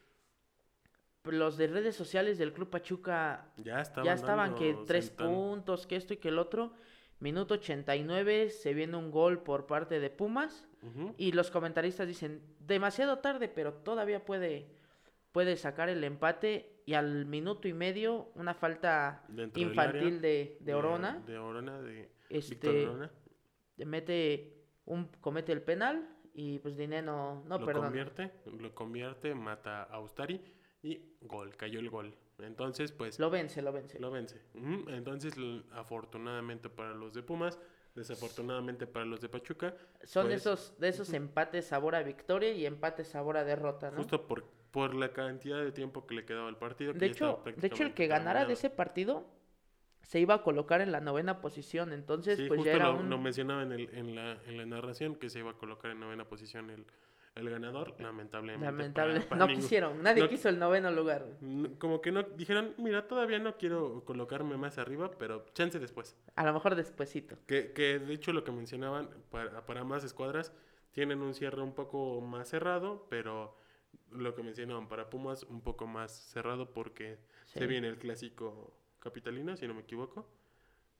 los 1.23 1.57
de 1.57 1.67
redes 1.67 1.95
sociales 1.95 2.37
del 2.37 2.53
Club 2.53 2.69
Pachuca 2.69 3.51
Ya 3.57 3.81
estaban, 3.81 4.05
ya 4.05 4.13
estaban 4.13 4.55
que 4.55 4.75
tres 4.85 5.09
puntos, 5.09 5.87
que 5.87 5.95
esto 5.95 6.13
y 6.13 6.17
que 6.17 6.29
el 6.29 6.39
otro. 6.39 6.73
Minuto 7.19 7.55
89, 7.55 8.49
se 8.49 8.73
viene 8.73 8.95
un 8.95 9.11
gol 9.11 9.43
por 9.43 9.65
parte 9.65 9.99
de 9.99 10.09
Pumas. 10.09 10.65
Y 11.17 11.33
los 11.33 11.51
comentaristas 11.51 12.07
dicen, 12.07 12.41
demasiado 12.61 13.19
tarde, 13.19 13.49
pero 13.49 13.73
todavía 13.73 14.23
puede, 14.23 14.69
puede 15.31 15.55
sacar 15.57 15.89
el 15.89 16.03
empate 16.03 16.81
y 16.85 16.93
al 16.93 17.25
minuto 17.25 17.67
y 17.67 17.73
medio 17.73 18.31
una 18.35 18.53
falta 18.53 19.23
Dentro 19.27 19.61
infantil 19.61 20.21
de, 20.21 20.57
de 20.59 20.73
Orona. 20.73 21.21
De 21.25 21.37
Orona, 21.37 21.79
de 21.81 21.93
Víctor 21.93 22.09
este, 22.29 22.87
Orona. 22.87 23.11
mete 23.77 24.65
un, 24.85 25.05
comete 25.21 25.51
el 25.51 25.61
penal 25.61 26.07
y 26.33 26.59
pues 26.59 26.77
Diné 26.77 27.01
no, 27.01 27.43
no 27.45 27.59
lo 27.59 27.65
perdona. 27.65 27.87
convierte, 27.87 28.31
lo 28.45 28.73
convierte, 28.73 29.35
mata 29.35 29.83
a 29.83 29.95
Austari 29.95 30.41
y 30.81 30.99
gol, 31.21 31.55
cayó 31.57 31.79
el 31.79 31.89
gol. 31.89 32.15
Entonces, 32.39 32.91
pues 32.93 33.19
Lo 33.19 33.29
vence, 33.29 33.61
lo 33.61 33.73
vence. 33.73 33.99
lo 33.99 34.11
vence. 34.11 34.41
Entonces, 34.53 35.33
afortunadamente 35.73 36.69
para 36.69 36.93
los 36.93 37.13
de 37.13 37.21
Pumas, 37.21 37.59
desafortunadamente 37.95 38.87
para 38.87 39.05
los 39.05 39.19
de 39.19 39.27
Pachuca, 39.27 39.75
Son 40.03 40.27
de 40.27 40.35
pues, 40.35 40.41
esos, 40.41 40.79
de 40.79 40.87
esos 40.87 41.11
empates 41.13 41.65
sabor 41.65 41.95
a 41.95 42.03
victoria 42.03 42.53
y 42.53 42.65
empates 42.65 43.09
sabor 43.09 43.35
a 43.35 43.43
derrota, 43.43 43.91
¿no? 43.91 43.97
justo 43.97 44.25
por, 44.25 44.45
por 44.71 44.93
la 44.95 45.13
cantidad 45.13 45.61
de 45.63 45.71
tiempo 45.71 46.05
que 46.05 46.13
le 46.15 46.25
quedaba 46.25 46.47
al 46.47 46.57
partido. 46.57 46.93
que 46.93 46.99
De 46.99 47.05
hecho, 47.07 47.41
de 47.55 47.67
hecho, 47.67 47.83
el 47.83 47.93
que 47.93 48.07
ganara 48.07 48.45
de 48.45 48.53
ese 48.53 48.69
partido 48.69 49.25
se 50.01 50.19
iba 50.19 50.35
a 50.35 50.43
colocar 50.43 50.81
en 50.81 50.91
la 50.91 51.01
novena 51.01 51.41
posición. 51.41 51.91
Entonces, 51.93 52.37
Sí, 52.37 52.47
pues 52.47 52.59
justo 52.59 52.71
ya 52.71 52.75
era 52.77 52.87
lo, 52.91 52.97
un... 52.99 53.09
lo 53.09 53.17
mencionaba 53.17 53.63
en, 53.63 53.71
el, 53.73 53.89
en, 53.93 54.15
la, 54.15 54.37
en 54.47 54.57
la 54.57 54.65
narración 54.65 55.15
que 55.15 55.29
se 55.29 55.39
iba 55.39 55.51
a 55.51 55.53
colocar 55.55 55.91
en 55.91 55.99
novena 55.99 56.25
posición 56.25 56.69
el, 56.69 56.85
el 57.35 57.49
ganador, 57.49 57.95
lamentablemente. 57.99 58.65
Lamentable. 58.65 59.21
para 59.21 59.39
no 59.39 59.47
ningún- 59.47 59.61
quisieron. 59.61 60.01
Nadie 60.03 60.23
no- 60.23 60.29
quiso 60.29 60.49
el 60.49 60.57
noveno 60.59 60.89
lugar. 60.91 61.25
Como 61.77 62.01
que 62.01 62.11
no, 62.11 62.23
dijeron, 62.23 62.73
mira, 62.77 63.07
todavía 63.07 63.39
no 63.39 63.57
quiero 63.57 64.03
colocarme 64.05 64.57
más 64.57 64.77
arriba, 64.77 65.11
pero 65.17 65.45
chance 65.53 65.79
después. 65.79 66.15
A 66.35 66.43
lo 66.43 66.53
mejor 66.53 66.75
despuesito. 66.75 67.37
Que, 67.45 67.71
que 67.73 67.99
de 67.99 68.13
hecho 68.13 68.33
lo 68.33 68.43
que 68.43 68.51
mencionaban, 68.51 69.09
para, 69.29 69.65
para 69.65 69.83
más 69.83 70.03
escuadras, 70.03 70.53
tienen 70.91 71.21
un 71.21 71.33
cierre 71.35 71.61
un 71.61 71.73
poco 71.75 72.19
más 72.21 72.49
cerrado, 72.49 73.05
pero 73.09 73.55
lo 74.11 74.33
que 74.35 74.43
mencionaban 74.43 74.87
para 74.87 75.09
Pumas 75.09 75.43
un 75.43 75.61
poco 75.61 75.85
más 75.87 76.11
cerrado 76.11 76.71
porque 76.73 77.17
Sí. 77.45 77.59
se 77.59 77.67
viene 77.67 77.87
el 77.87 77.97
clásico 77.97 78.73
capitalino, 78.99 79.55
si 79.57 79.67
no 79.67 79.73
me 79.73 79.81
equivoco. 79.81 80.27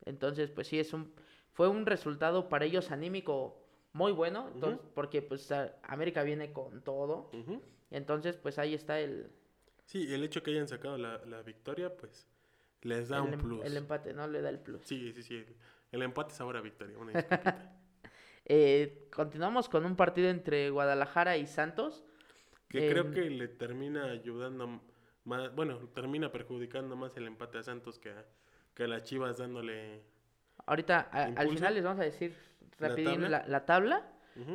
Entonces, 0.06 0.50
pues 0.50 0.68
sí, 0.68 0.80
es 0.80 0.94
un, 0.94 1.14
fue 1.52 1.68
un 1.68 1.86
resultado 1.86 2.50
para 2.50 2.66
ellos 2.66 2.92
anímico 2.92 3.62
muy 3.94 4.12
bueno, 4.12 4.50
entonces, 4.54 4.80
porque 4.94 5.22
pues 5.22 5.52
América 5.84 6.24
viene 6.24 6.54
con 6.54 6.82
todo. 6.84 7.32
Entonces, 7.92 8.38
pues 8.38 8.58
ahí 8.60 8.74
está 8.74 9.00
el, 9.00 9.32
Sí, 9.86 10.14
el 10.14 10.24
hecho 10.24 10.44
que 10.44 10.52
hayan 10.52 10.68
sacado 10.68 10.98
la, 11.00 11.18
la 11.26 11.42
victoria, 11.42 11.96
pues 11.98 12.28
les 12.84 13.10
da 13.10 13.18
el, 13.18 13.24
un 13.24 13.34
em- 13.34 13.40
plus. 13.42 13.66
el 13.66 13.76
empate, 13.76 14.14
¿no? 14.14 14.28
Le 14.28 14.42
da 14.42 14.50
el 14.50 14.60
plus. 14.60 14.84
Sí, 14.86 15.12
sí, 15.14 15.24
sí. 15.24 15.36
El, 15.38 15.56
el 15.92 16.02
empate 16.04 16.32
es 16.34 16.40
ahora 16.42 16.62
victoria. 16.62 16.98
Una. 16.98 17.14
Eh, 18.52 19.08
continuamos 19.14 19.70
con 19.70 19.86
un 19.86 19.96
partido 19.96 20.30
entre 20.30 20.72
Guadalajara 20.72 21.38
y 21.38 21.46
Santos. 21.46 22.04
Que 22.70 22.90
creo 22.90 23.06
Em, 23.06 23.14
que 23.14 23.30
le 23.30 23.48
termina 23.50 24.06
ayudando 24.06 24.82
más, 25.26 25.54
bueno, 25.56 25.78
termina 25.94 26.32
perjudicando 26.32 26.96
más 26.96 27.18
el 27.18 27.28
empate 27.28 27.58
a 27.58 27.64
Santos 27.64 28.00
que 28.00 28.12
a, 28.12 28.26
que 28.74 28.84
a 28.84 28.88
las 28.88 29.04
Chivas 29.04 29.38
dándole... 29.38 30.02
Ahorita, 30.66 31.10
a- 31.12 31.24
al 31.26 31.50
final 31.50 31.74
les 31.74 31.84
vamos 31.84 32.00
a 32.00 32.04
decir 32.04 32.34
¿La 32.78 32.90
rapidín 32.90 33.12
tabla? 33.14 33.30
la, 33.30 33.48
la 33.48 33.66
tabla. 33.66 34.12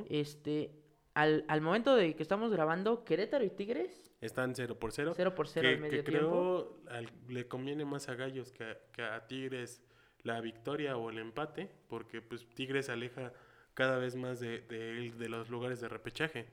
Este, 0.09 0.71
al, 1.13 1.45
al 1.49 1.61
momento 1.61 1.95
de 1.95 2.15
que 2.17 2.23
estamos 2.23 2.51
grabando, 2.51 3.05
Querétaro 3.05 3.45
y 3.45 3.51
Tigres, 3.51 4.11
Están 4.21 4.55
0 4.55 4.79
por 4.79 4.93
0. 4.93 5.13
0 5.15 5.35
por 5.35 5.47
0 5.49 5.69
que, 5.69 5.75
al 5.75 5.81
medio 5.81 5.99
que 5.99 6.05
creo 6.05 6.79
al- 6.89 7.11
le 7.29 7.47
conviene 7.49 7.85
más 7.85 8.09
a 8.09 8.15
Gallos 8.15 8.51
que 8.53 8.65
a, 8.65 8.79
que 8.93 9.03
a 9.03 9.27
Tigres 9.27 9.83
la 10.23 10.41
victoria 10.41 10.97
o 10.97 11.11
el 11.11 11.19
empate, 11.19 11.69
porque 11.89 12.23
pues 12.23 12.47
Tigres 12.55 12.89
aleja 12.89 13.33
cada 13.75 13.99
vez 13.99 14.17
más 14.17 14.41
de, 14.41 14.61
de, 14.63 15.11
de 15.11 15.29
los 15.29 15.51
lugares 15.51 15.81
de 15.83 15.89
repechaje. 15.89 16.47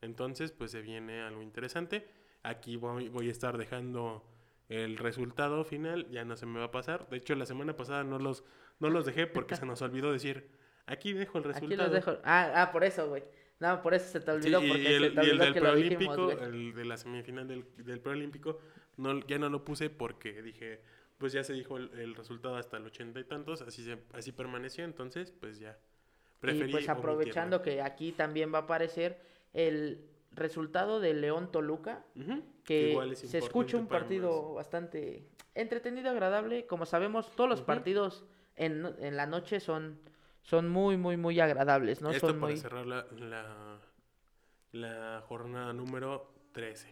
Entonces, 0.00 0.52
pues 0.52 0.70
se 0.70 0.80
viene 0.80 1.20
algo 1.22 1.42
interesante. 1.42 2.06
Aquí 2.42 2.76
voy, 2.76 3.08
voy 3.08 3.28
a 3.28 3.32
estar 3.32 3.58
dejando 3.58 4.24
el 4.68 4.96
resultado 4.98 5.64
final, 5.64 6.08
ya 6.10 6.24
no 6.24 6.36
se 6.36 6.46
me 6.46 6.58
va 6.58 6.66
a 6.66 6.70
pasar. 6.70 7.08
De 7.08 7.16
hecho, 7.16 7.34
la 7.34 7.46
semana 7.46 7.76
pasada 7.76 8.04
no 8.04 8.18
los, 8.18 8.44
no 8.80 8.90
los 8.90 9.06
dejé 9.06 9.26
porque 9.26 9.56
se 9.56 9.66
nos 9.66 9.80
olvidó 9.82 10.12
decir, 10.12 10.50
aquí 10.86 11.12
dejo 11.12 11.38
el 11.38 11.44
resultado. 11.44 11.82
Aquí 11.82 11.82
los 11.82 11.92
dejo. 11.92 12.20
Ah, 12.22 12.52
ah, 12.54 12.72
por 12.72 12.84
eso, 12.84 13.08
güey. 13.08 13.24
No, 13.60 13.82
por 13.82 13.92
eso 13.94 14.06
se 14.08 14.20
te 14.20 14.30
olvidó, 14.30 14.62
y, 14.62 14.68
porque 14.68 14.82
y 14.82 14.86
se 14.86 14.96
el, 14.96 15.04
y 15.04 15.38
del 15.38 15.52
que 15.52 15.60
preolímpico, 15.60 16.30
el 16.30 16.74
de 16.74 16.84
la 16.84 16.96
semifinal 16.96 17.48
del, 17.48 17.64
del 17.78 18.00
preolímpico, 18.00 18.60
no, 18.96 19.26
ya 19.26 19.38
no 19.38 19.48
lo 19.48 19.64
puse 19.64 19.90
porque 19.90 20.42
dije, 20.42 20.80
pues 21.16 21.32
ya 21.32 21.42
se 21.42 21.54
dijo 21.54 21.76
el, 21.76 21.90
el 21.98 22.14
resultado 22.14 22.54
hasta 22.54 22.76
el 22.76 22.86
ochenta 22.86 23.18
y 23.18 23.24
tantos, 23.24 23.62
así 23.62 23.82
se, 23.82 23.98
así 24.12 24.30
permaneció, 24.30 24.84
entonces 24.84 25.32
pues 25.32 25.58
ya. 25.58 25.76
Preferí 26.38 26.68
Y 26.68 26.72
pues 26.72 26.88
aprovechando 26.88 27.62
que 27.62 27.82
aquí 27.82 28.12
también 28.12 28.54
va 28.54 28.58
a 28.58 28.62
aparecer 28.62 29.20
el 29.52 30.04
resultado 30.32 31.00
de 31.00 31.14
León 31.14 31.50
Toluca, 31.50 32.04
omitirlo. 32.14 32.34
Ujú, 32.36 32.44
que 32.64 32.90
igual 32.92 33.12
es 33.12 33.18
se 33.20 33.38
escucha 33.38 33.76
un 33.76 33.86
partido 33.88 34.42
más. 34.48 34.54
bastante 34.56 35.28
entretenido, 35.54 36.10
agradable. 36.10 36.66
Como 36.66 36.86
sabemos, 36.86 37.34
todos 37.34 37.48
los 37.50 37.60
Ujú. 37.60 37.66
partidos 37.66 38.24
en, 38.56 38.86
en 39.00 39.16
la 39.16 39.26
noche 39.26 39.60
son, 39.60 39.98
son 40.42 40.68
muy, 40.68 40.96
muy, 40.96 41.16
muy 41.16 41.40
agradables, 41.40 42.02
¿no? 42.02 42.10
Esto 42.10 42.28
son 42.28 42.40
para 42.40 42.52
muy... 42.52 42.60
cerrar 42.60 42.86
la, 42.86 43.06
la, 43.18 43.78
la 44.72 45.22
jornada 45.26 45.72
número 45.72 46.32
13. 46.52 46.88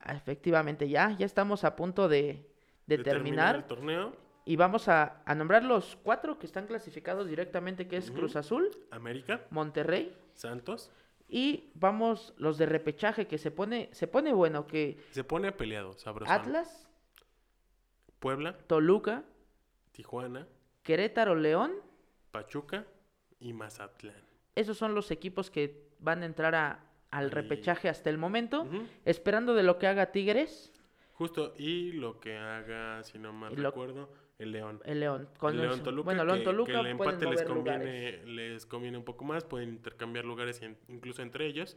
Ah, 0.00 0.14
Efectivamente, 0.14 0.88
ya, 0.88 1.10
ya 1.18 1.26
estamos 1.26 1.64
a 1.64 1.74
punto 1.74 2.08
de, 2.08 2.48
de 2.86 2.98
De 2.98 3.04
terminar. 3.04 3.56
el 3.56 3.64
torneo, 3.64 4.12
Y 4.44 4.56
vamos 4.56 4.88
a, 4.88 5.22
a 5.24 5.34
nombrar 5.34 5.64
los 5.64 5.96
cuatro 5.96 6.38
que 6.38 6.46
están 6.46 6.66
clasificados 6.66 7.26
directamente, 7.28 7.88
que 7.88 7.96
es 7.96 8.10
Ujú. 8.10 8.18
Cruz 8.20 8.36
Azul, 8.36 8.70
América, 8.92 9.40
Monterrey, 9.50 10.16
Santos, 10.34 10.92
y 11.28 11.70
vamos 11.74 12.34
los 12.38 12.58
de 12.58 12.66
repechaje, 12.66 13.26
que 13.26 13.38
se 13.38 13.50
pone, 13.50 13.88
se 13.92 14.06
pone 14.06 14.32
bueno, 14.32 14.66
que 14.66 14.98
se 15.10 15.24
pone 15.24 15.52
peleado, 15.52 15.96
sabroso. 15.98 16.30
Atlas, 16.32 16.88
Puebla, 18.18 18.56
Toluca, 18.56 19.24
Tijuana, 19.92 20.46
Querétaro, 20.82 21.34
León, 21.34 21.72
Pachuca 22.30 22.86
y 23.40 23.52
Mazatlán. 23.52 24.14
esos 24.54 24.76
son 24.78 24.94
los 24.94 25.10
equipos 25.10 25.50
que 25.50 25.86
van 25.98 26.22
a 26.22 26.26
entrar 26.26 26.54
a- 26.54 26.80
al 27.10 27.26
Y- 27.26 27.30
repechaje 27.30 27.88
hasta 27.88 28.10
el 28.10 28.18
momento, 28.18 28.66
esperando 29.04 29.54
de 29.54 29.62
lo 29.62 29.78
que 29.78 29.86
haga 29.86 30.12
Tigres, 30.12 30.72
Justo, 31.14 31.54
y 31.56 31.92
lo 31.92 32.20
que 32.20 32.36
haga, 32.36 33.02
si 33.02 33.18
no 33.18 33.32
mal 33.32 33.50
Y 33.52 33.56
lo- 33.56 33.70
recuerdo, 33.70 34.10
el 34.38 34.52
León. 34.52 34.80
el 34.84 35.00
León. 35.00 35.28
Con 35.38 35.54
el 35.54 35.62
León 35.62 35.82
Toluca, 35.82 36.04
bueno, 36.04 36.20
que, 36.22 36.26
León 36.26 36.38
que 36.38 36.44
Toluca 36.44 36.72
el 36.80 36.96
pueden 36.96 37.14
empate 37.14 37.30
les 37.30 37.42
conviene, 37.42 37.84
lugares. 37.84 38.26
les 38.26 38.66
conviene 38.66 38.98
un 38.98 39.04
poco 39.04 39.24
más, 39.24 39.44
pueden 39.44 39.70
intercambiar 39.70 40.24
lugares 40.24 40.60
en- 40.62 40.76
incluso 40.88 41.22
entre 41.22 41.46
ellos, 41.46 41.76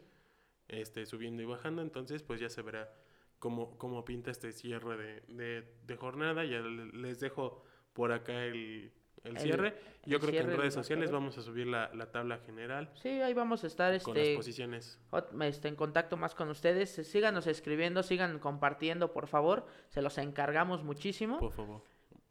este, 0.68 1.06
subiendo 1.06 1.42
y 1.42 1.46
bajando, 1.46 1.82
entonces 1.82 2.22
pues 2.22 2.40
ya 2.40 2.50
se 2.50 2.62
verá 2.62 2.92
cómo, 3.40 3.78
cómo 3.78 4.04
pinta 4.04 4.30
este 4.32 4.52
cierre 4.52 4.98
de, 4.98 5.22
de- 5.34 5.74
de 5.88 5.96
jornada, 5.96 6.44
ya 6.44 6.60
le- 6.60 6.88
les 6.92 7.20
dejo 7.22 7.64
por 7.94 8.12
acá 8.12 8.44
el, 8.44 8.92
el 9.24 9.38
El- 9.38 9.40
cierre, 9.40 9.76
yo 10.06 10.18
el 10.18 10.22
creo 10.22 10.32
que 10.32 10.52
en 10.52 10.58
redes 10.58 10.74
sociales 10.74 11.12
vamos 11.12 11.38
a 11.38 11.42
subir 11.42 11.66
la, 11.68 11.90
la 11.94 12.12
tabla 12.12 12.40
general 12.40 12.92
Sí, 12.96 13.08
ahí 13.10 13.34
vamos 13.34 13.64
a 13.64 13.68
estar 13.68 14.00
con 14.02 14.16
las 14.16 14.24
este, 14.24 14.36
posiciones. 14.36 15.00
este, 15.42 15.68
en 15.70 15.76
contacto 15.76 16.18
más 16.18 16.36
con 16.36 16.50
ustedes. 16.50 16.90
Síganos 16.90 17.48
escribiendo, 17.48 18.04
sigan 18.04 18.40
compartiendo, 18.40 19.12
por 19.14 19.28
favor. 19.28 19.66
Se 19.90 20.02
los 20.02 20.18
encargamos 20.18 20.84
muchísimo. 20.84 21.40
Por 21.40 21.52
favor. 21.54 21.82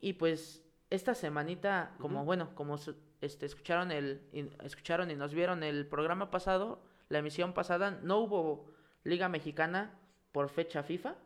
Y 0.00 0.14
pues 0.14 0.64
esta 0.90 1.14
semanita, 1.14 1.94
como 1.98 2.24
bueno, 2.24 2.54
como 2.54 2.76
este, 3.20 3.46
escucharon 3.46 3.90
el 3.90 4.22
y- 4.32 4.48
escucharon 4.64 5.11
y 5.11 5.16
nos 5.16 5.34
vieron 5.34 5.62
el 5.62 5.87
programa 5.87 6.30
pasado, 6.30 6.82
la 7.08 7.18
emisión 7.18 7.52
pasada, 7.52 7.90
no 8.02 8.18
hubo 8.18 8.70
Liga 9.04 9.28
Mexicana 9.28 9.98
por 10.32 10.48
fecha 10.50 10.82
FIFA. 10.82 11.16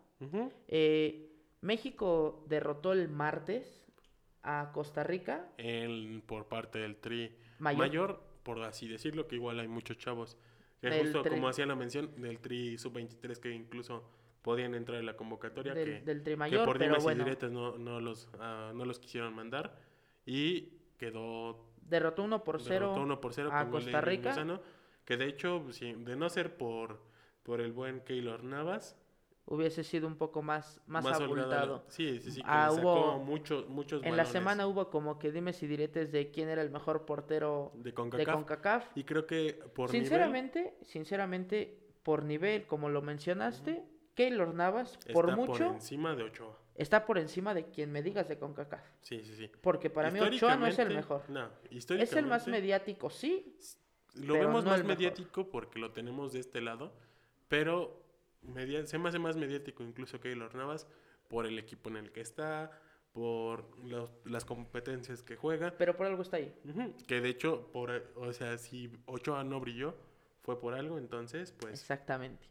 Eh, 0.69 1.29
México 1.61 2.45
derrotó 2.49 2.93
el 2.93 3.09
martes 3.09 3.85
a 4.43 4.71
Costa 4.73 5.03
Rica. 5.05 5.49
El- 5.59 6.23
por 6.27 6.47
parte 6.49 6.79
del 6.79 6.97
Tri 6.97 7.37
Mayor. 7.59 7.79
mayor. 7.79 8.33
por 8.43 8.61
así 8.63 8.89
decirlo, 8.89 9.29
que 9.29 9.37
igual 9.37 9.61
hay 9.61 9.69
muchos 9.69 9.99
chavos. 9.99 10.37
Que 10.81 10.91
justo 11.03 11.23
tri- 11.23 11.31
como 11.31 11.47
hacía 11.49 11.65
la 11.65 11.77
mención, 11.77 12.11
del 12.21 12.41
Tri 12.41 12.77
Sub-23 12.77 13.39
que 13.39 13.53
incluso 13.55 14.03
podían 14.43 14.75
entrar 14.75 14.99
en 14.99 15.07
la 15.07 15.17
convocatoria, 15.17 15.73
del, 15.75 15.85
que, 16.01 16.01
del 16.05 16.23
Tri 16.23 16.33
que 16.33 16.37
Mayor, 16.37 16.65
por 16.67 16.79
pero 16.79 16.91
dimes 16.91 17.03
y 17.03 17.05
bueno, 17.05 17.25
diretes 17.25 17.51
no, 17.53 17.79
no, 17.79 18.01
los, 18.01 18.29
ah, 18.41 18.73
no 18.75 18.85
los 18.85 18.99
quisieron 18.99 19.35
mandar. 19.35 19.79
Y 20.27 20.73
quedó 20.99 21.67
derrotó 21.81 22.23
1 22.25 22.45
por 22.45 22.61
0 22.61 22.73
derrotó 22.87 23.03
1 23.03 23.21
por 23.21 23.33
0 23.35 23.51
a 23.53 23.69
Costa 23.69 24.01
Rica. 24.01 24.31
Lozano, 24.31 24.61
que 25.05 25.17
de 25.17 25.27
hecho, 25.27 25.65
si- 25.73 25.93
de 25.95 26.17
no 26.17 26.29
ser 26.29 26.57
por, 26.57 27.01
por 27.43 27.61
el 27.61 27.73
buen 27.73 28.01
Keylor 28.01 28.43
Navas, 28.45 28.97
hubiese 29.45 29.83
sido 29.85 30.07
un 30.07 30.17
poco 30.17 30.43
más, 30.43 30.81
más, 30.87 31.05
la- 31.05 31.17
abultado. 31.25 31.85
Sí, 31.89 32.21
sí, 32.21 32.31
sí, 32.31 32.41
que 32.41 32.47
Ah, 32.49 32.71
sacó 32.73 33.17
hubo- 33.17 33.19
muchos, 33.19 33.69
muchos 33.69 34.01
En 34.03 34.11
la 34.11 34.23
balones 34.25 34.33
semana 34.33 34.67
hubo 34.67 34.91
como 34.91 35.19
que 35.19 35.31
dimes 35.33 35.63
y 35.63 35.67
diretes 35.67 36.13
de 36.13 36.31
quién 36.31 36.49
era 36.49 36.63
el 36.63 36.71
mejor 36.71 37.05
portero 37.05 37.73
de 37.75 37.91
de 37.91 37.95
CONCACAF. 37.95 38.35
CONCACAF. 38.35 38.97
Y 38.97 39.05
creo 39.05 39.27
que 39.27 39.55
por 39.75 39.91
Sinceramente, 39.91 40.77
sinceramente, 40.83 41.79
por 42.05 42.25
nivel, 42.25 42.67
como 42.67 42.89
lo 42.89 43.03
mencionaste, 43.03 43.85
Keylor 44.15 44.55
Navas, 44.55 44.99
por 45.13 45.27
está 45.27 45.37
mucho, 45.37 45.53
por 45.53 45.75
encima 45.75 46.15
de 46.15 46.25
Ochoa. 46.25 46.59
está 46.75 47.05
por 47.07 47.19
encima 47.19 47.55
de 47.55 47.67
quien 47.71 47.91
me 47.91 48.03
digas 48.03 48.29
de 48.29 48.39
CONCACAF. 48.39 48.83
Sí, 49.01 49.23
sí, 49.25 49.35
sí. 49.35 49.51
Porque 49.61 49.89
para 49.91 50.11
mí 50.11 50.21
Ochoa 50.21 50.57
no 50.57 50.67
es 50.67 50.79
el 50.79 50.93
Históricamente- 50.93 50.95
mejor. 50.95 51.31
No, 51.31 51.41
Es 51.47 51.51
el 51.53 51.57
más 51.61 51.73
históricamente, 51.73 52.51
mediático, 52.51 53.11
sí, 53.11 53.57
Lo 54.15 54.35
pero 54.35 54.47
vemos 54.49 54.65
no 54.65 54.71
más 54.71 54.85
mediático 54.85 55.49
porque 55.49 55.79
lo 55.79 55.91
tenemos 55.93 56.33
de 56.35 56.41
este 56.41 56.61
lado, 56.61 56.93
pero 57.49 58.03
media, 58.43 58.87
se 58.87 58.99
me 58.99 59.09
hace 59.09 59.19
más 59.19 59.37
mediático 59.37 59.83
incluso 59.83 60.21
Keylor 60.21 60.55
Navas 60.55 60.87
por 61.29 61.47
el 61.47 61.59
equipo 61.59 61.89
en 61.89 61.97
el 61.97 62.13
que 62.13 62.21
está, 62.21 62.71
por 63.13 63.65
los- 63.85 64.11
las 64.25 64.45
competencias 64.45 65.23
que 65.23 65.37
juega. 65.37 65.75
Pero 65.79 65.97
por 65.97 66.07
algo 66.07 66.23
está 66.23 66.37
ahí. 66.39 66.55
Que 67.07 67.21
de 67.23 67.29
hecho, 67.31 67.69
por, 67.73 67.91
o 68.17 68.33
sea, 68.33 68.59
si 68.59 68.91
Ochoa 69.07 69.45
no 69.45 69.61
brilló, 69.61 69.95
fue 70.43 70.59
por 70.61 70.75
algo, 70.75 70.99
entonces, 70.99 71.53
pues... 71.53 71.81
Exactamente. 71.81 72.47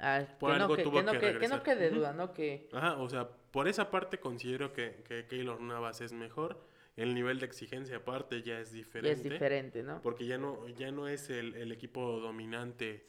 Ah, 0.00 0.24
Por 0.38 0.52
que, 0.52 0.58
no, 0.58 0.62
algo 0.64 0.76
que, 0.76 0.82
tuvo 0.82 0.96
que 0.98 1.02
no 1.02 1.12
que 1.12 1.18
que 1.18 1.26
no 1.26 1.32
regresar. 1.32 1.62
quede 1.62 1.90
¿no? 2.14 2.32
Que 2.32 2.68
Ajá, 2.72 2.96
o 2.98 3.08
sea, 3.08 3.28
por 3.28 3.68
esa 3.68 3.90
parte 3.90 4.18
considero 4.18 4.72
que, 4.72 5.02
que 5.06 5.26
Keylor 5.26 5.60
Navas 5.60 6.00
es 6.00 6.12
mejor. 6.12 6.64
El 6.96 7.14
nivel 7.14 7.38
de 7.38 7.46
exigencia 7.46 7.98
aparte 7.98 8.42
ya 8.42 8.58
es 8.60 8.70
ya 8.70 8.76
diferente. 8.76 9.12
es 9.12 9.22
diferente, 9.22 9.82
¿no? 9.82 10.02
Porque 10.02 10.26
ya 10.26 10.38
no, 10.38 10.68
ya 10.68 10.90
no 10.90 11.08
es 11.08 11.30
el, 11.30 11.54
el 11.54 11.70
equipo 11.72 12.18
dominante, 12.20 13.06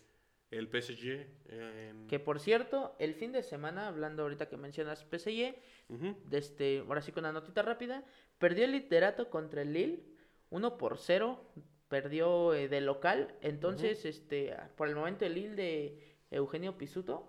el 0.49 0.67
PSG. 0.67 1.27
en- 1.49 2.07
Que 2.07 2.19
por 2.19 2.39
cierto, 2.39 2.95
el 2.99 3.15
fin 3.15 3.31
de 3.31 3.43
semana, 3.43 3.87
hablando 3.87 4.23
ahorita 4.23 4.47
que 4.49 4.57
mencionas 4.57 5.03
PSG, 5.09 5.55
de 5.89 6.37
este, 6.37 6.79
ahora 6.87 7.01
sí 7.01 7.11
con 7.11 7.23
una 7.25 7.33
notita 7.33 7.61
rápida, 7.63 8.03
perdió 8.37 8.65
el 8.65 8.71
liderato 8.71 9.29
contra 9.29 9.61
el 9.61 9.73
Lille, 9.73 10.03
1 10.51 10.77
por 10.77 10.97
0, 10.97 11.43
perdió 11.89 12.53
eh, 12.53 12.67
de 12.69 12.81
local, 12.81 13.35
entonces 13.41 14.05
este, 14.05 14.55
por 14.77 14.87
el 14.87 14.95
momento 14.95 15.25
el 15.25 15.33
Lille 15.35 15.55
de 15.55 16.10
Eugenio 16.31 16.77
Pisuto 16.77 17.27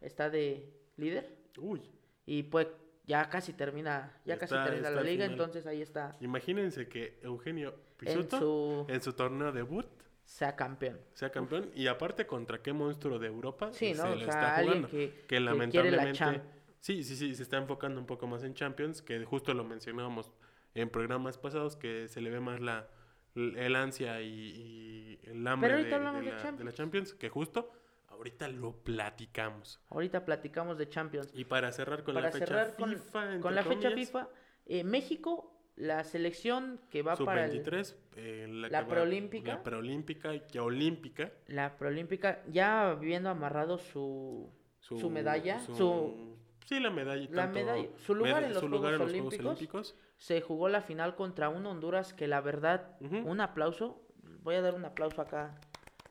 está 0.00 0.30
de 0.30 0.72
líder 0.96 1.42
Uy, 1.58 1.82
y 2.24 2.44
pues 2.44 2.68
ya 3.06 3.28
casi 3.28 3.52
termina, 3.52 4.20
ya 4.24 4.38
casi 4.38 4.54
termina 4.54 4.90
la 4.90 5.02
liga, 5.02 5.24
entonces 5.24 5.66
ahí 5.66 5.82
está 5.82 6.16
imagínense 6.20 6.88
que 6.88 7.18
Eugenio 7.22 7.70
en 7.70 7.96
Pisuto 7.96 8.86
en 8.88 9.00
su 9.00 9.10
su, 9.10 9.16
torneo 9.16 9.52
debut 9.52 9.86
sea 10.24 10.54
campeón. 10.54 11.00
sea 11.14 11.30
campeón 11.30 11.70
y 11.74 11.88
aparte 11.88 12.26
contra 12.26 12.62
qué 12.62 12.72
monstruo 12.72 13.18
de 13.18 13.26
Europa 13.26 13.70
Sí, 13.72 13.94
se. 13.94 14.00
O 14.02 14.18
sea, 14.18 14.54
está 14.54 14.62
jugando. 14.62 14.88
que, 14.88 15.10
que 15.10 15.26
que 15.26 15.40
la 15.40 15.50
lamentablemente 15.50 16.42
sí 16.80 17.02
sí 17.02 17.16
sí 17.16 17.34
se 17.34 17.42
está 17.42 17.58
enfocando 17.58 18.00
un 18.00 18.06
poco 18.06 18.26
más 18.26 18.44
en 18.44 18.54
Champions 18.54 19.02
que 19.02 19.24
justo 19.24 19.52
lo 19.52 19.64
mencionábamos 19.64 20.32
en 20.74 20.88
programas 20.88 21.38
pasados 21.38 21.76
que 21.76 22.08
se 22.08 22.20
le 22.20 22.30
ve 22.30 22.40
más 22.40 22.60
la 22.60 22.88
el 23.34 23.76
ansia 23.76 24.20
y, 24.20 24.28
y 24.28 25.20
el 25.24 25.46
hambre 25.46 25.84
de, 25.84 25.84
de 25.84 26.64
la 26.64 26.72
Champions 26.72 27.14
que 27.14 27.28
justo 27.28 27.72
ahorita 28.12 28.48
lo 28.48 28.72
platicamos 28.82 29.80
Ahorita 29.90 30.24
platicamos 30.24 30.78
de 30.78 30.88
Champions. 30.88 31.30
y 31.34 31.44
para 31.44 31.72
cerrar 31.72 32.02
con 32.04 32.14
Para 32.14 32.26
la 32.26 32.32
fecha 32.32 32.46
cerrar 32.46 32.76
con, 32.76 32.90
FIFA 32.90 33.40
con 33.40 33.54
la 33.54 33.64
fecha 33.64 33.90
FIFA, 33.90 34.28
eh, 34.66 34.84
México, 34.84 35.48
la 35.76 36.04
selección 36.04 36.80
que 36.90 37.02
va 37.02 37.16
para 37.16 37.44
el- 37.44 37.50
23 37.50 37.96
eh, 38.16 38.46
la, 38.48 38.86
preolímpica. 38.86 39.54
la 39.54 39.62
preolímpica 39.62 40.34
y 40.34 40.58
olímpica 40.58 41.32
la 41.46 41.76
preolímpica, 41.78 42.42
ya 42.48 42.94
viendo 43.00 43.30
amarrado 43.30 43.78
su, 43.78 44.50
su, 44.78 45.08
medalla, 45.10 45.58
su, 45.60 46.36
sí 46.66 46.78
la 46.78 46.90
medalla 46.90 47.26
la 47.30 47.42
tanto 47.44 47.54
medalla, 47.58 47.88
su 47.96 48.14
lugar 48.14 48.44
en 48.44 48.52
los 48.52 48.60
su 48.60 48.68
lugar 48.68 48.96
Juegos 48.96 49.12
en 49.14 49.24
los 49.24 49.32
Juegos 49.32 49.34
Olímpicos. 49.34 49.46
Olímpicos 49.46 49.96
se 50.18 50.40
jugó 50.42 50.68
la 50.68 50.82
final 50.82 51.16
contra 51.16 51.48
un 51.48 51.64
Honduras 51.66 52.12
que 52.12 52.28
la 52.28 52.40
verdad, 52.40 52.96
un 53.00 53.40
aplauso, 53.40 54.02
voy 54.42 54.56
a 54.56 54.60
dar 54.62 54.74
un 54.74 54.84
aplauso 54.84 55.22
acá 55.22 55.58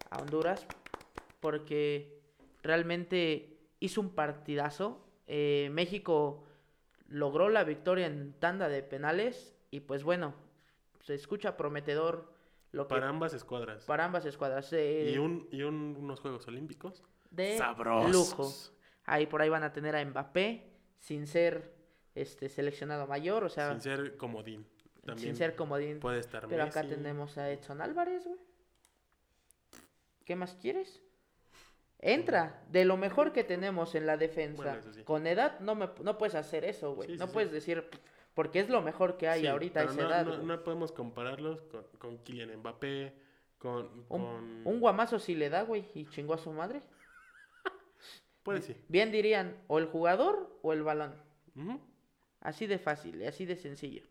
a 0.10 0.18
Honduras, 0.18 0.66
porque 1.42 2.22
realmente 2.64 3.58
hizo 3.82 4.00
un 4.00 4.16
partidazo. 4.16 5.06
Eh, 5.28 5.70
México 5.74 6.46
logró 7.10 7.50
la 7.50 7.66
victoria 7.66 8.06
en 8.08 8.34
tanda 8.40 8.70
de 8.70 8.82
penales 8.84 9.54
y 9.70 9.82
pues 9.82 10.04
bueno, 10.04 10.34
se 11.02 11.14
escucha 11.16 11.58
prometedor 11.58 12.32
lo 12.72 12.86
que 12.88 12.90
para 12.96 13.10
ambas 13.10 13.34
escuadras 13.34 13.84
para 13.84 14.06
ambas 14.06 14.24
escuadras. 14.26 14.72
eh, 14.72 15.12
y 15.14 15.18
un 15.18 15.48
y 15.52 15.64
un- 15.64 15.98
unos 16.00 16.22
Juegos 16.22 16.48
Olímpicos 16.48 17.04
de 17.32 17.58
sabrosos 17.58 18.12
lujo. 18.12 18.54
Ahí 19.06 19.26
por 19.26 19.42
ahí 19.42 19.50
van 19.50 19.64
a 19.64 19.74
tener 19.74 19.96
a 19.96 20.06
Mbappé 20.06 20.72
sin 21.00 21.28
ser 21.28 21.74
este 22.16 22.48
seleccionado 22.50 23.08
mayor, 23.08 23.44
o 23.44 23.50
sea, 23.50 23.72
sin 23.72 23.82
ser 23.82 24.16
comodín 24.18 24.66
también 25.06 25.30
sin 25.30 25.36
ser 25.36 25.56
comodín. 25.56 26.00
puede 26.00 26.20
estar 26.20 26.48
Pero 26.48 26.64
acá 26.64 26.82
tenemos 26.96 27.38
a 27.38 27.50
Edson 27.52 27.82
Álvarez, 27.82 28.26
güey. 28.26 28.40
¿Qué 30.26 30.36
más 30.36 30.56
quieres? 30.62 31.02
Entra, 32.02 32.64
de 32.72 32.84
lo 32.84 32.98
mejor 32.98 33.32
que 33.32 33.44
tenemos 33.44 33.94
en 33.94 34.08
la 34.08 34.18
defensa. 34.18 34.64
Bueno, 34.64 34.80
eso 34.80 34.92
sí. 34.92 35.04
Con 35.04 35.28
edad 35.28 35.60
no, 35.60 35.76
me, 35.76 35.88
no 36.04 36.18
puedes 36.18 36.34
hacer 36.34 36.66
eso, 36.66 36.96
güey. 36.96 37.10
Sí, 37.10 37.18
no 37.18 37.28
sí, 37.28 37.34
puedes 37.34 37.52
decir, 37.52 37.88
porque 38.34 38.60
es 38.60 38.70
lo 38.70 38.82
mejor 38.82 39.18
que 39.18 39.28
hay 39.28 39.46
ahorita 39.46 39.82
a 39.82 39.84
esa 39.84 39.94
no, 40.02 40.10
edad. 40.10 40.26
no, 40.26 40.64
podemos 40.64 40.92
compararlos 40.92 41.62
con, 41.62 41.84
con 42.00 42.18
Kylian 42.18 42.58
Mbappé 42.58 43.14
con, 43.60 43.86
un, 43.86 44.04
con... 44.08 44.62
un 44.66 44.80
guamazo 44.80 45.20
sí 45.20 45.36
le 45.36 45.52
da, 45.52 45.62
güey, 45.62 45.86
y 45.94 46.08
chingó 46.08 46.34
a 46.34 46.40
su 46.40 46.52
madre. 46.52 46.82
puede 48.44 48.62
sí 48.64 48.76
Bien 48.88 49.12
dirían, 49.12 49.56
o 49.68 49.78
el 49.78 49.86
jugador 49.86 50.58
o 50.64 50.74
el 50.74 50.82
balón. 50.82 51.14
Así 52.40 52.66
de 52.66 52.80
fácil 52.80 53.22
y 53.22 53.26
así 53.26 53.46
de 53.46 53.56
sencillo. 53.56 54.02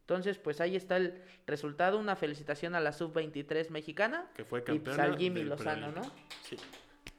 Entonces, 0.00 0.36
pues 0.36 0.60
ahí 0.60 0.76
está 0.76 0.98
el 0.98 1.22
resultado. 1.46 1.98
Una 1.98 2.16
felicitación 2.16 2.74
a 2.74 2.80
la 2.80 2.92
sub-23 2.92 3.70
mexicana. 3.70 4.30
que 4.34 4.44
fue 4.44 4.58
Y 4.60 4.62
pues 4.62 4.74
campeona 4.74 5.04
al 5.04 5.16
Jimmy 5.16 5.44
Lozano, 5.44 5.92
¿no? 5.92 6.02
sí 6.42 6.56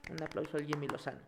Un 0.10 0.22
aplauso 0.24 0.58
al 0.58 0.66
Jimmy 0.66 0.88
Lozano. 0.88 1.22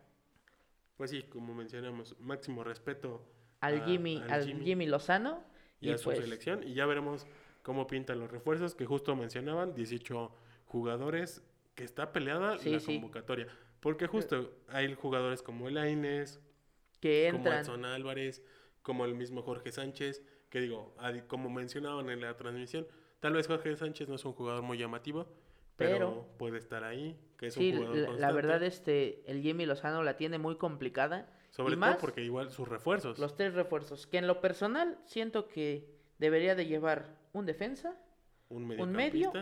pues 0.96 1.10
sí 1.10 1.22
como 1.24 1.54
mencionamos 1.54 2.16
máximo 2.20 2.62
respeto 2.64 3.24
Al 3.60 3.80
a- 3.80 3.84
Jimmy, 3.86 4.22
al 4.28 4.44
Jimmy, 4.44 4.86
Lozano. 4.86 5.42
y, 5.80 5.88
Y, 5.88 5.92
a 5.92 5.98
su 5.98 6.04
pues, 6.04 6.18
selección 6.18 6.62
y 6.62 6.74
ya 6.74 6.86
veremos 6.86 7.26
cómo 7.62 7.86
pintan 7.86 8.18
los 8.20 8.30
refuerzos 8.30 8.74
que 8.74 8.86
justo 8.86 9.14
mencionaban 9.16 9.74
18 9.74 10.32
jugadores 10.66 11.42
que 11.74 11.84
está 11.84 12.12
peleada 12.12 12.58
Sí, 12.58 12.70
la 12.70 12.80
sí. 12.80 12.94
convocatoria 12.94 13.46
porque 13.80 14.06
justo 14.06 14.52
hay 14.68 14.94
jugadores 14.94 15.42
como 15.42 15.68
el 15.68 15.76
Aines 15.78 16.40
que 17.00 17.28
como 17.32 17.38
entran. 17.38 17.60
Edson 17.60 17.84
Álvarez 17.84 18.42
como 18.82 19.04
el 19.04 19.14
mismo 19.14 19.42
Jorge 19.42 19.72
Sánchez 19.72 20.22
que 20.50 20.60
digo 20.60 20.94
como 21.28 21.48
mencionaban 21.50 22.10
en 22.10 22.20
la 22.20 22.36
transmisión 22.36 22.86
tal 23.20 23.32
vez 23.32 23.46
Jorge 23.46 23.74
Sánchez 23.76 24.08
no 24.08 24.16
es 24.16 24.24
un 24.24 24.32
jugador 24.34 24.62
muy 24.62 24.76
llamativo 24.78 25.26
pero, 25.76 25.92
Pero- 25.96 26.28
puede 26.38 26.58
estar 26.58 26.84
ahí 26.84 27.18
que 27.38 27.46
es 27.48 27.54
Sí, 27.54 27.72
un 27.72 27.86
jugador 27.86 28.14
la, 28.14 28.28
la 28.28 28.32
verdad, 28.32 28.62
este, 28.62 29.22
el 29.30 29.42
Jimmy 29.42 29.66
Lozano 29.66 30.02
la 30.02 30.16
tiene 30.16 30.38
muy 30.38 30.56
complicada. 30.56 31.28
sobre 31.50 31.72
y 31.72 31.76
todo 31.76 31.80
más 31.80 31.96
porque 31.96 32.22
igual 32.22 32.50
sus 32.50 32.68
refuerzos 32.68 33.18
Los 33.18 33.34
tres 33.34 33.54
refuerzos. 33.54 34.06
Que 34.06 34.18
en 34.18 34.26
lo 34.26 34.40
personal 34.40 34.98
siento 35.04 35.48
que 35.48 35.88
debería 36.18 36.54
de 36.54 36.66
llevar 36.66 37.16
un 37.32 37.46
defensa. 37.46 37.96
un 38.48 38.66
medio 38.66 39.32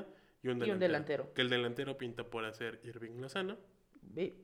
y 0.43 0.49
un 0.49 0.57
y 0.57 0.61
delantero, 0.61 0.73
un 0.73 0.79
delantero. 0.81 1.35
que 1.35 1.43
el 1.43 1.51
delantero 1.51 1.99
pinta 1.99 2.25
por 2.25 2.45
hacer 2.47 2.81
Irving 2.85 3.21
Lozano 3.21 3.59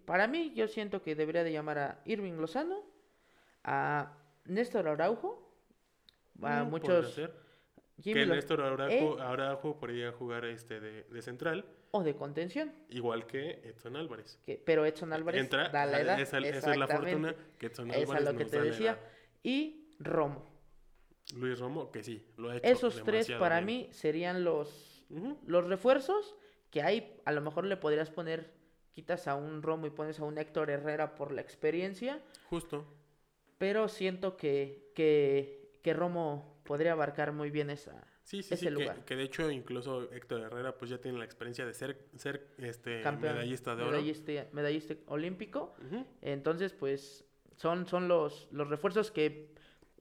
Para 0.04 0.26
mí, 0.28 0.52
yo 0.54 0.68
siento 0.68 1.02
que 1.02 1.14
debería 1.14 1.42
de 1.44 1.52
llamar 1.52 1.78
a 1.78 2.02
Irving 2.04 2.34
Lozano, 2.34 2.84
a 3.64 4.12
Néstor 4.44 4.86
Araujo, 4.88 5.50
a 6.36 6.40
podría 6.40 6.64
muchos... 6.64 7.20
Jimmy 8.00 8.20
que 8.20 8.26
Néstor 8.26 8.60
Eh, 8.60 8.64
Araujo, 8.64 9.20
Araujo 9.20 9.78
podría 9.78 10.12
jugar 10.12 10.44
este 10.44 10.80
de, 10.80 11.04
de 11.04 11.22
central, 11.22 11.64
o 11.92 12.02
de 12.02 12.14
contención. 12.14 12.72
igual 12.90 13.26
que 13.26 13.60
Edson 13.64 13.96
Álvarez. 13.96 14.38
Que, 14.44 14.60
pero 14.62 14.84
Edson 14.84 15.12
Álvarez 15.12 15.40
Entra, 15.42 15.68
da 15.70 15.86
la 15.86 16.00
edad. 16.00 16.20
esa, 16.20 16.38
esa 16.38 16.72
es 16.72 16.76
la 16.76 16.86
fortuna 16.86 17.34
que 17.58 17.66
Edson 17.66 17.90
Álvarez 17.90 18.22
es 18.26 18.32
lo 18.32 18.38
que 18.38 18.44
te 18.44 18.60
decía. 18.60 18.98
Y 19.42 19.88
Romo. 19.98 20.44
Luis 21.36 21.58
Romo, 21.58 21.90
que 21.90 22.02
sí, 22.04 22.24
lo 22.36 22.50
ha 22.50 22.56
hecho 22.58 22.66
Esos 22.68 23.02
tres 23.02 23.30
para 23.32 23.56
bien. 23.60 23.66
mí 23.66 23.88
serían 23.92 24.44
los, 24.44 25.04
los 25.46 25.66
refuerzos 25.66 26.36
que 26.70 26.82
hay. 26.82 27.20
A 27.24 27.32
lo 27.32 27.40
mejor 27.40 27.64
le 27.64 27.76
podrías 27.76 28.10
poner, 28.10 28.50
quitas 28.92 29.26
a 29.26 29.34
un 29.36 29.62
Romo 29.62 29.86
y 29.86 29.90
pones 29.90 30.20
a 30.20 30.24
un 30.24 30.36
Héctor 30.38 30.70
Herrera 30.70 31.14
por 31.14 31.32
la 31.32 31.40
experiencia. 31.40 32.20
Justo. 32.50 32.84
Pero 33.58 33.88
siento 33.88 34.36
que, 34.36 34.92
que, 34.94 35.78
que 35.82 35.94
Romo 35.94 36.55
podría 36.66 36.92
abarcar 36.92 37.32
muy 37.32 37.50
bien 37.50 37.70
esa 37.70 37.92
Sí, 38.22 38.42
sí, 38.42 38.52
ese 38.52 38.66
sí, 38.66 38.70
lugar. 38.70 39.04
que 39.06 39.16
de 39.16 39.22
hecho 39.22 39.50
incluso 39.50 40.12
Héctor 40.12 40.42
Herrera 40.42 40.76
pues 40.76 40.90
ya 40.90 40.98
tiene 40.98 41.16
la 41.18 41.24
experiencia 41.24 41.64
de 41.64 41.72
ser, 41.72 42.06
ser 42.16 42.48
este 42.58 43.00
Campeón, 43.00 43.34
medallista 43.36 43.74
de 43.74 43.82
oro. 43.84 43.92
medallista, 43.92 44.32
medallista 44.52 44.94
olímpico. 45.06 45.74
Entonces, 46.20 46.72
pues 46.74 47.24
son, 47.56 47.86
son 47.86 48.08
los, 48.08 48.48
los 48.50 48.68
refuerzos 48.68 49.10
que 49.10 49.54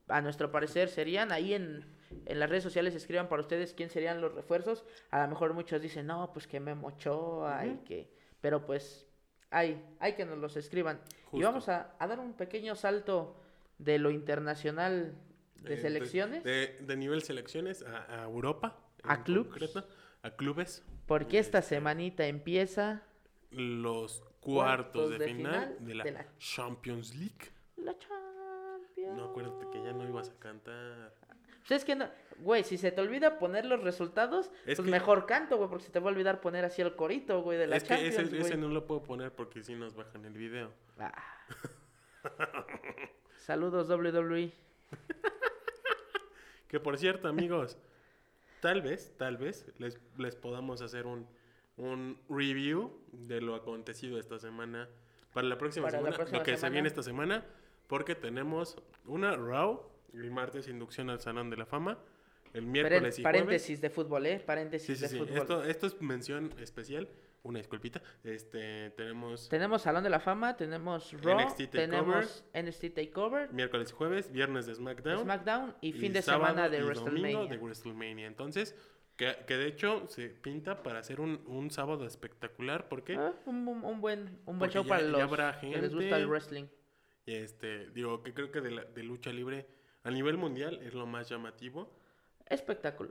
a 0.08 0.20
nuestro 0.20 0.50
parecer 0.52 0.88
serían 0.88 1.32
ahí 1.32 1.54
en, 1.54 1.86
en 2.26 2.38
las 2.40 2.50
redes 2.50 2.62
sociales 2.64 2.94
escriban 2.94 3.28
para 3.28 3.42
ustedes 3.42 3.72
quién 3.74 3.88
serían 3.90 4.20
los 4.20 4.34
refuerzos. 4.34 4.84
A 5.10 5.22
lo 5.22 5.28
mejor 5.28 5.54
muchos 5.54 5.80
dicen, 5.80 6.06
no, 6.06 6.32
pues 6.32 6.46
que 6.46 6.60
Memo 6.60 6.88
Ochoa 6.88 7.64
y 7.66 7.70
Ujú. 7.70 7.84
que... 7.84 8.12
Pero 8.40 8.66
pues 8.66 9.06
hay, 9.50 9.82
hay 10.00 10.14
que 10.14 10.24
nos 10.24 10.38
los 10.38 10.56
escriban. 10.56 11.00
Y 11.32 11.42
vamos 11.42 11.68
a, 11.68 11.94
a 11.98 12.06
dar 12.06 12.18
un 12.20 12.34
pequeño 12.34 12.74
salto 12.74 13.40
de 13.78 13.98
lo 13.98 14.10
internacional 14.10 15.14
de 15.66 15.74
eh, 15.74 15.80
selecciones. 15.82 16.44
De, 16.44 16.76
de 16.80 16.96
nivel 16.96 17.22
selecciones 17.22 17.82
a, 17.82 18.20
a 18.20 18.24
Europa. 18.24 18.78
A 19.02 19.22
concreto, 19.22 19.86
a 20.22 20.30
clubes. 20.30 20.82
porque 21.06 21.38
esta 21.38 21.58
este, 21.58 21.76
semanita 21.76 22.26
empieza 22.26 23.02
Los 23.50 24.22
cuartos, 24.40 25.10
de, 25.10 25.18
de 25.18 25.26
final, 25.26 25.52
final 25.52 25.86
de 25.86 25.94
la, 25.94 26.04
de 26.04 26.10
la- 26.12 26.26
Champions 26.38 27.14
League. 27.14 27.50
la 27.76 27.96
Champions. 27.96 29.16
No, 29.16 29.24
acuérdate 29.26 29.66
que 29.70 29.82
ya 29.84 29.92
no 29.92 30.08
ibas 30.08 30.30
a 30.30 30.38
cantar. 30.40 31.14
Pues 31.68 31.70
es 31.82 31.84
que 31.84 31.94
no, 31.96 32.08
güey, 32.38 32.62
si 32.64 32.78
se 32.78 32.90
te 32.92 33.00
olvida 33.00 33.38
poner 33.38 33.64
los 33.64 33.82
resultados, 33.82 34.46
Es 34.66 34.76
pues 34.76 34.80
que- 34.80 34.90
mejor 34.90 35.26
canto, 35.26 35.56
güey, 35.56 35.68
porque 35.68 35.84
se 35.84 35.90
te 35.92 36.00
va 36.00 36.10
a 36.10 36.12
olvidar 36.12 36.40
poner 36.40 36.64
así 36.64 36.82
el 36.82 36.94
corito, 36.96 37.42
güey, 37.42 37.58
de 37.58 37.66
la 37.68 37.76
Es 37.76 37.82
que 37.84 37.88
Champions, 37.90 38.14
ese, 38.18 38.28
güey. 38.28 38.40
ese 38.42 38.56
no 38.56 38.68
lo 38.68 38.86
puedo 38.86 39.02
poner 39.02 39.32
porque 39.32 39.62
si 39.62 39.74
nos 39.76 39.94
bajan 39.94 40.24
el 40.24 40.32
video. 40.32 40.72
Ah. 40.98 41.12
Saludos 43.36 43.88
WWE. 43.88 44.52
Que 46.68 46.80
por 46.80 46.98
cierto, 46.98 47.28
amigos, 47.28 47.78
tal 48.60 48.82
vez, 48.82 49.14
tal 49.16 49.36
vez 49.36 49.66
les, 49.78 49.98
les 50.18 50.34
podamos 50.36 50.82
hacer 50.82 51.06
un, 51.06 51.26
un 51.76 52.18
review 52.28 52.98
de 53.12 53.40
lo 53.40 53.54
acontecido 53.54 54.18
esta 54.18 54.38
semana. 54.38 54.88
Para 55.32 55.46
la 55.48 55.58
próxima 55.58 55.86
Para 55.86 55.98
la 55.98 56.04
semana, 56.04 56.16
próxima 56.16 56.38
lo 56.38 56.44
que 56.44 56.50
se 56.52 56.56
semana. 56.58 56.72
viene 56.72 56.88
esta 56.88 57.02
semana, 57.02 57.44
porque 57.86 58.14
tenemos 58.14 58.76
una 59.04 59.36
Raw, 59.36 59.82
el 60.14 60.30
martes 60.30 60.66
inducción 60.68 61.10
al 61.10 61.20
Salón 61.20 61.50
de 61.50 61.56
la 61.58 61.66
Fama, 61.66 61.98
el 62.54 62.64
miércoles 62.66 63.18
y 63.18 63.22
jueves. 63.22 63.40
paréntesis 63.42 63.80
de 63.80 63.90
fútbol, 63.90 64.26
¿eh? 64.26 64.40
Paréntesis 64.44 64.86
Sí, 64.86 64.94
sí, 64.96 65.02
de 65.02 65.08
sí. 65.08 65.18
fútbol. 65.18 65.36
Esto, 65.38 65.64
esto 65.64 65.86
es 65.86 66.00
mención 66.00 66.54
especial. 66.58 67.08
Una 67.46 67.58
disculpita. 67.60 68.02
Este, 68.24 68.90
tenemos 68.90 69.48
Tenemos 69.48 69.82
Salón 69.82 70.02
de 70.02 70.10
la 70.10 70.18
Fama, 70.20 70.56
tenemos 70.56 71.12
Raw, 71.22 71.38
NXT 71.40 71.56
Takeover. 71.70 71.70
tenemos 71.90 72.44
NXT 72.54 72.94
Takeover, 72.94 73.52
miércoles 73.52 73.90
y 73.90 73.94
jueves, 73.94 74.32
viernes 74.32 74.66
de 74.66 74.74
SmackDown. 74.74 75.22
SmackDown 75.22 75.76
y 75.80 75.92
fin 75.92 76.12
de 76.12 76.22
semana 76.22 76.68
de 76.68 76.78
y 76.78 76.82
WrestleMania. 76.82 77.46
de 77.48 77.56
WrestleMania. 77.58 78.26
Entonces, 78.26 78.74
que, 79.16 79.36
que 79.46 79.56
de 79.56 79.68
hecho 79.68 80.06
se 80.08 80.28
pinta 80.28 80.82
para 80.82 80.98
hacer 80.98 81.20
un, 81.20 81.40
un 81.46 81.70
sábado 81.70 82.04
espectacular 82.04 82.88
porque 82.88 83.14
Ah, 83.16 83.32
un, 83.46 83.66
un- 83.68 83.84
un 83.84 84.00
buen, 84.00 84.40
un 84.44 84.58
buen 84.58 84.70
show 84.70 84.82
ya- 84.82 84.88
para 84.88 85.02
los 85.02 85.20
habrá 85.22 85.58
que 85.60 85.68
les 85.80 85.94
gusta 85.94 86.18
el 86.18 86.26
wrestling. 86.26 86.64
este, 87.26 87.90
digo 87.90 88.22
que 88.22 88.34
creo 88.34 88.50
que 88.50 88.60
de, 88.60 88.70
la- 88.72 88.84
de 88.84 89.02
lucha 89.02 89.30
libre 89.32 89.66
a 90.02 90.10
nivel 90.10 90.36
mundial 90.36 90.80
es 90.82 90.94
lo 90.94 91.06
más 91.06 91.28
llamativo. 91.28 91.95
Espectáculo. 92.48 93.10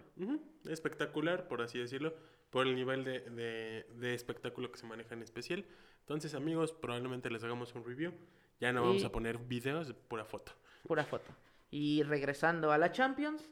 Espectacular, 0.69 1.47
por 1.47 1.61
así 1.61 1.77
decirlo, 1.79 2.13
por 2.49 2.65
el 2.67 2.75
nivel 2.75 3.03
de, 3.03 3.19
de- 3.21 3.85
de 3.95 4.13
espectáculo 4.13 4.71
que 4.71 4.77
se 4.77 4.85
maneja 4.85 5.13
en 5.13 5.21
especial. 5.23 5.65
Entonces, 6.01 6.35
amigos, 6.35 6.71
probablemente 6.71 7.29
les 7.29 7.43
hagamos 7.43 7.73
un 7.75 7.83
review. 7.85 8.13
Ya 8.59 8.71
no 8.71 8.83
vamos 8.83 9.03
a 9.03 9.11
poner 9.11 9.37
videos, 9.37 9.91
pura 10.07 10.23
foto. 10.23 10.53
Pura 10.87 11.03
foto. 11.03 11.31
Y 11.71 12.03
regresando 12.03 12.71
a 12.71 12.77
la 12.77 12.91
Champions, 12.91 13.49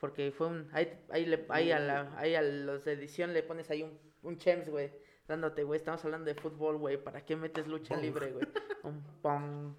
porque 0.00 0.32
fue 0.32 0.48
un... 0.48 0.68
Ahí, 0.72 0.98
ahí, 1.10 1.26
le- 1.26 1.46
ahí 1.50 1.70
a, 1.70 1.78
la, 1.78 2.18
ahí 2.18 2.34
a 2.34 2.42
los 2.42 2.84
de 2.84 2.92
edición 2.92 3.32
le 3.32 3.42
pones 3.44 3.70
ahí 3.70 3.82
un, 3.82 3.96
un 4.22 4.38
chems, 4.38 4.68
güey. 4.68 4.90
Dándote, 5.28 5.62
güey, 5.62 5.76
estamos 5.76 6.02
hablando 6.04 6.24
de 6.24 6.34
fútbol, 6.34 6.78
güey. 6.78 6.96
¿Para 6.96 7.24
qué 7.24 7.36
metes 7.36 7.66
lucha 7.68 7.96
libre, 7.96 8.32
güey? 8.32 8.46
Un 8.82 9.02
pong. 9.20 9.74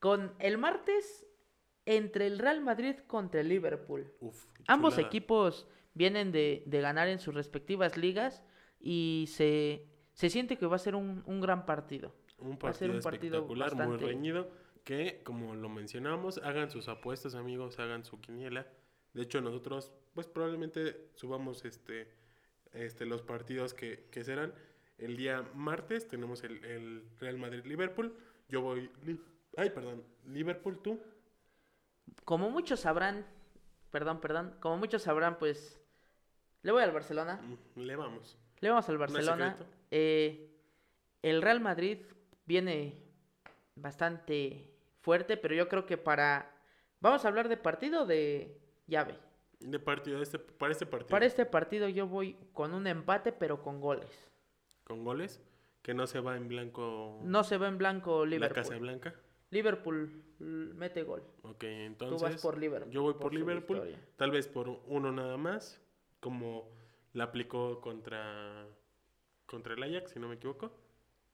Con 0.00 0.32
el 0.38 0.56
martes, 0.58 1.26
entre 1.86 2.26
el 2.26 2.38
Real 2.38 2.60
Madrid 2.60 2.96
contra 3.06 3.40
el 3.40 3.48
Liverpool. 3.48 4.12
Uf, 4.20 4.46
Ambos 4.66 4.98
equipos 4.98 5.66
vienen 5.94 6.32
de, 6.32 6.62
de 6.66 6.80
ganar 6.80 7.08
en 7.08 7.18
sus 7.18 7.34
respectivas 7.34 7.96
ligas 7.96 8.42
y 8.80 9.26
se, 9.28 9.86
se 10.12 10.30
siente 10.30 10.56
que 10.56 10.66
va 10.66 10.76
a 10.76 10.78
ser 10.78 10.94
un, 10.94 11.22
un 11.26 11.40
gran 11.40 11.66
partido. 11.66 12.14
Un 12.38 12.58
Va 12.62 12.70
a 12.70 12.72
ser 12.72 12.90
partido 13.00 13.38
espectacular, 13.38 13.88
muy 13.88 13.96
reñido. 13.98 14.50
Que, 14.84 15.22
como 15.24 15.54
lo 15.54 15.70
mencionamos, 15.70 16.38
hagan 16.44 16.70
sus 16.70 16.88
apuestas, 16.88 17.34
amigos, 17.34 17.78
hagan 17.78 18.04
su 18.04 18.20
quiniela. 18.20 18.66
De 19.14 19.22
hecho, 19.22 19.40
nosotros, 19.40 19.92
pues 20.12 20.26
probablemente 20.26 21.08
subamos 21.14 21.64
este, 21.64 22.12
este 22.72 23.06
los 23.06 23.22
partidos 23.22 23.72
que, 23.72 24.08
que 24.10 24.24
serán. 24.24 24.52
El 24.98 25.16
día 25.16 25.42
martes 25.54 26.06
tenemos 26.06 26.44
el, 26.44 26.62
el 26.64 27.02
Real 27.18 27.38
Madrid-Liverpool. 27.38 28.14
Yo 28.48 28.60
voy. 28.60 28.90
Ay, 29.56 29.70
perdón. 29.70 30.04
Liverpool, 30.26 30.78
tú. 30.82 31.00
Como 32.24 32.50
muchos 32.50 32.80
sabrán, 32.80 33.26
perdón, 33.90 34.20
perdón, 34.20 34.56
como 34.60 34.78
muchos 34.78 35.02
sabrán, 35.02 35.38
pues 35.38 35.80
le 36.62 36.72
voy 36.72 36.82
al 36.82 36.92
Barcelona. 36.92 37.40
Mm, 37.42 37.80
Le 37.80 37.96
vamos. 37.96 38.38
Le 38.60 38.70
vamos 38.70 38.88
al 38.88 38.98
Barcelona. 38.98 39.56
Eh, 39.90 40.50
el 41.22 41.42
Real 41.42 41.60
Madrid 41.60 41.98
viene 42.46 42.98
bastante 43.74 44.70
fuerte, 45.00 45.36
pero 45.36 45.54
yo 45.54 45.68
creo 45.68 45.86
que 45.86 45.98
para... 45.98 46.50
Vamos 47.00 47.24
a 47.24 47.28
hablar 47.28 47.48
de 47.48 47.58
partido 47.58 48.02
o 48.02 48.06
de 48.06 48.58
llave. 48.86 49.18
De 49.60 49.78
partido, 49.78 50.22
este, 50.22 50.38
para 50.38 50.72
este 50.72 50.86
partido. 50.86 51.10
Para 51.10 51.26
este 51.26 51.44
partido 51.44 51.88
yo 51.88 52.06
voy 52.06 52.36
con 52.52 52.72
un 52.72 52.86
empate, 52.86 53.32
pero 53.32 53.62
con 53.62 53.80
goles. 53.80 54.30
Con 54.84 55.04
goles. 55.04 55.40
Que 55.82 55.92
no 55.92 56.06
se 56.06 56.20
va 56.20 56.36
en 56.36 56.48
blanco 56.48 57.20
No 57.22 57.44
se 57.44 57.58
va 57.58 57.68
en 57.68 57.76
blanco 57.76 58.24
la 58.24 58.30
Liverpool. 58.30 58.62
Casa 58.62 58.78
Blanca. 58.78 59.14
Liverpool 59.54 60.22
mete 60.38 61.02
gol. 61.04 61.22
Ok, 61.42 61.60
Tú 61.60 61.66
entonces. 61.66 62.22
vas 62.22 62.42
por 62.42 62.58
Liverpool. 62.58 62.92
Yo 62.92 63.02
voy 63.02 63.14
por, 63.14 63.32
Liverpool, 63.32 63.96
tal 64.16 64.30
vez 64.30 64.48
por 64.48 64.68
uno 64.68 65.12
nada 65.12 65.36
más, 65.36 65.80
como 66.20 66.68
la 67.12 67.24
aplicó 67.24 67.80
contra 67.80 68.66
contra 69.46 69.74
el 69.74 69.82
Ajax, 69.82 70.10
si 70.10 70.18
no 70.18 70.28
me 70.28 70.34
equivoco. 70.34 70.72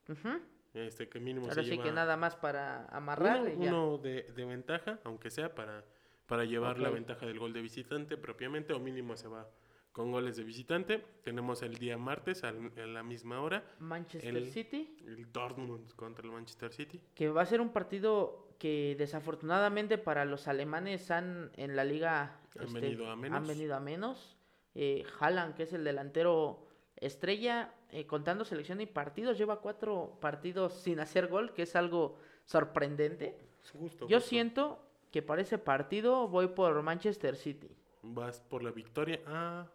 Ujú. 0.07 0.39
Este 0.73 1.09
que 1.09 1.19
mínimo 1.19 1.47
Ahora 1.47 1.55
se 1.55 1.63
sí 1.63 1.71
lleva 1.71 1.83
que 1.83 1.91
nada 1.91 2.15
más 2.15 2.35
para 2.35 2.85
amarrar 2.85 3.41
uno, 3.41 3.49
y 3.49 3.65
ya. 3.65 3.73
uno 3.73 3.97
de, 3.97 4.23
de 4.23 4.45
ventaja, 4.45 4.99
aunque 5.03 5.29
sea 5.29 5.53
para 5.53 5.83
para 6.27 6.45
llevar 6.45 6.79
la 6.79 6.89
ventaja 6.89 7.25
del 7.25 7.39
gol 7.39 7.51
de 7.51 7.61
visitante 7.61 8.15
propiamente 8.15 8.71
o 8.71 8.79
mínimo 8.79 9.17
se 9.17 9.27
va 9.27 9.49
con 9.91 10.11
goles 10.11 10.37
de 10.37 10.43
visitante. 10.43 11.03
Tenemos 11.23 11.61
el 11.63 11.75
día 11.77 11.97
martes 11.97 12.43
a 12.43 12.51
la 12.51 13.03
misma 13.03 13.41
hora 13.41 13.63
Manchester 13.79 14.35
el- 14.35 14.51
City, 14.51 14.97
el 15.05 15.31
Dortmund 15.31 15.93
contra 15.95 16.25
el 16.25 16.31
Manchester 16.31 16.71
City. 16.73 16.99
que 17.13 17.29
va 17.29 17.41
a 17.41 17.45
ser 17.45 17.61
un 17.61 17.69
partido 17.69 18.47
que 18.57 18.95
desafortunadamente 18.97 19.97
para 19.97 20.23
los 20.25 20.47
alemanes 20.47 21.09
han 21.11 21.51
en 21.57 21.75
la 21.75 21.83
liga 21.83 22.39
Han 22.57 22.67
este, 22.67 22.79
venido 22.79 23.09
a 23.09 23.15
menos. 23.15 23.37
han 23.37 23.47
venido 23.47 23.75
a 23.75 23.79
menos. 23.79 24.37
Eh, 24.75 25.03
Haaland, 25.19 25.55
que 25.55 25.63
es 25.63 25.73
el 25.73 25.83
delantero 25.83 26.65
estrella, 26.95 27.73
eh, 27.89 28.05
contando 28.05 28.45
selección 28.45 28.79
y 28.79 28.85
partidos, 28.85 29.37
lleva 29.37 29.59
cuatro 29.59 30.17
partidos 30.21 30.73
sin 30.75 30.99
hacer 30.99 31.27
gol, 31.27 31.53
que 31.53 31.63
es 31.63 31.75
algo 31.75 32.17
sorprendente. 32.45 33.35
Justo, 33.73 34.07
Yo 34.07 34.17
justo. 34.17 34.29
siento 34.29 34.79
que 35.11 35.21
para 35.21 35.41
ese 35.41 35.57
partido 35.57 36.27
voy 36.27 36.47
por 36.47 36.81
Manchester 36.83 37.35
City. 37.35 37.69
vas 38.03 38.39
por 38.41 38.63
la 38.63 38.71
victoria. 38.71 39.19
Ah, 39.27 39.65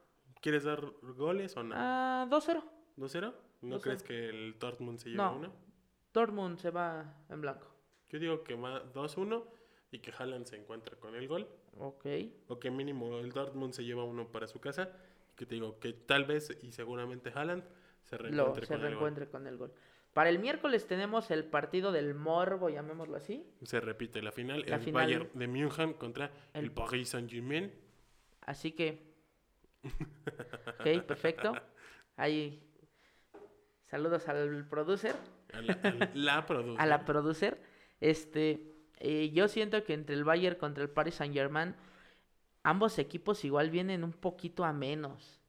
¿quieres 0.41 0.65
dar 0.65 0.81
goles 1.03 1.57
o 1.57 1.63
no? 1.63 1.75
Ah, 1.77 2.27
2-0. 2.31 2.63
¿2-0? 2.97 3.35
¿No 3.63 3.77
2-0. 3.79 3.81
crees 3.83 4.03
que 4.03 4.29
el 4.29 4.59
Dortmund 4.59 4.99
se 4.99 5.11
lleve 5.11 5.23
No. 5.23 5.37
uno? 5.37 5.53
Dortmund 6.13 6.59
se 6.59 6.71
va 6.71 7.15
en 7.29 7.41
blanco. 7.41 7.69
Yo 8.09 8.19
digo 8.19 8.43
que 8.45 8.55
va 8.55 8.83
2-1 8.93 9.45
y 9.91 9.99
que 9.99 10.13
Haaland 10.17 10.47
se 10.47 10.57
encuentra 10.57 10.97
con 10.97 11.15
el 11.15 11.27
gol. 11.29 11.49
Ok. 11.79 12.07
O 12.49 12.59
que 12.59 12.71
mínimo 12.71 13.19
el 13.19 13.33
Dortmund 13.33 13.73
se 13.73 13.85
lleva 13.85 14.05
uno 14.05 14.29
para 14.31 14.47
su 14.47 14.61
casa. 14.61 14.91
Que 15.35 15.45
te 15.45 15.55
digo 15.57 15.79
que 15.79 15.93
tal 15.93 16.25
vez 16.25 16.57
y 16.63 16.73
seguramente 16.73 17.31
Haaland 17.35 17.65
se 18.05 18.17
Lo, 18.17 18.23
reencuentre 18.25 18.67
se 18.67 18.73
con 18.73 18.77
el 18.77 18.81
gol. 18.83 18.91
reencuentre 18.91 19.29
con 19.29 19.47
el 19.47 19.57
gol. 19.59 19.73
Para 20.15 20.31
el 20.31 20.39
miércoles 20.39 20.87
tenemos 20.87 21.31
el 21.31 21.45
partido 21.45 21.93
del 21.93 22.15
Morbo, 22.15 22.71
llamémoslo 22.71 23.17
así. 23.17 23.45
Se 23.63 23.81
repite 23.81 24.23
la 24.23 24.33
final. 24.33 24.65
La 24.67 24.77
el 24.77 24.81
final. 24.83 25.05
Bayern 25.05 25.29
de 25.35 25.47
München 25.47 25.93
contra 25.95 26.31
el, 26.55 26.65
El- 26.67 26.73
Paris 26.73 27.11
Saint-Germain. 27.11 27.71
Así 28.43 28.73
que. 28.73 29.06
Ok, 30.81 31.05
perfecto. 31.07 31.53
Ahí. 32.17 32.63
Saludos 33.87 34.29
al 34.29 34.67
producer. 34.69 35.15
A 35.53 35.61
la, 35.61 35.73
a 35.75 36.11
la 36.15 36.47
producción. 36.47 36.81
A 36.81 36.87
la 36.87 37.05
producer. 37.05 37.63
Este. 38.01 38.75
eh, 38.99 39.31
yo 39.33 39.49
siento 39.49 39.83
que 39.85 39.95
entre 39.95 40.15
el 40.15 40.25
Bayern 40.25 40.57
contra 40.59 40.83
el 40.83 40.91
Paris 40.91 41.15
Saint 41.17 41.35
Germain. 41.35 41.75
Ambos 42.63 42.99
equipos 42.99 43.45
igual 43.45 43.71
vienen 43.71 44.03
un 44.03 44.13
poquito 44.13 44.65
a 44.65 44.73
menos. 44.73 45.41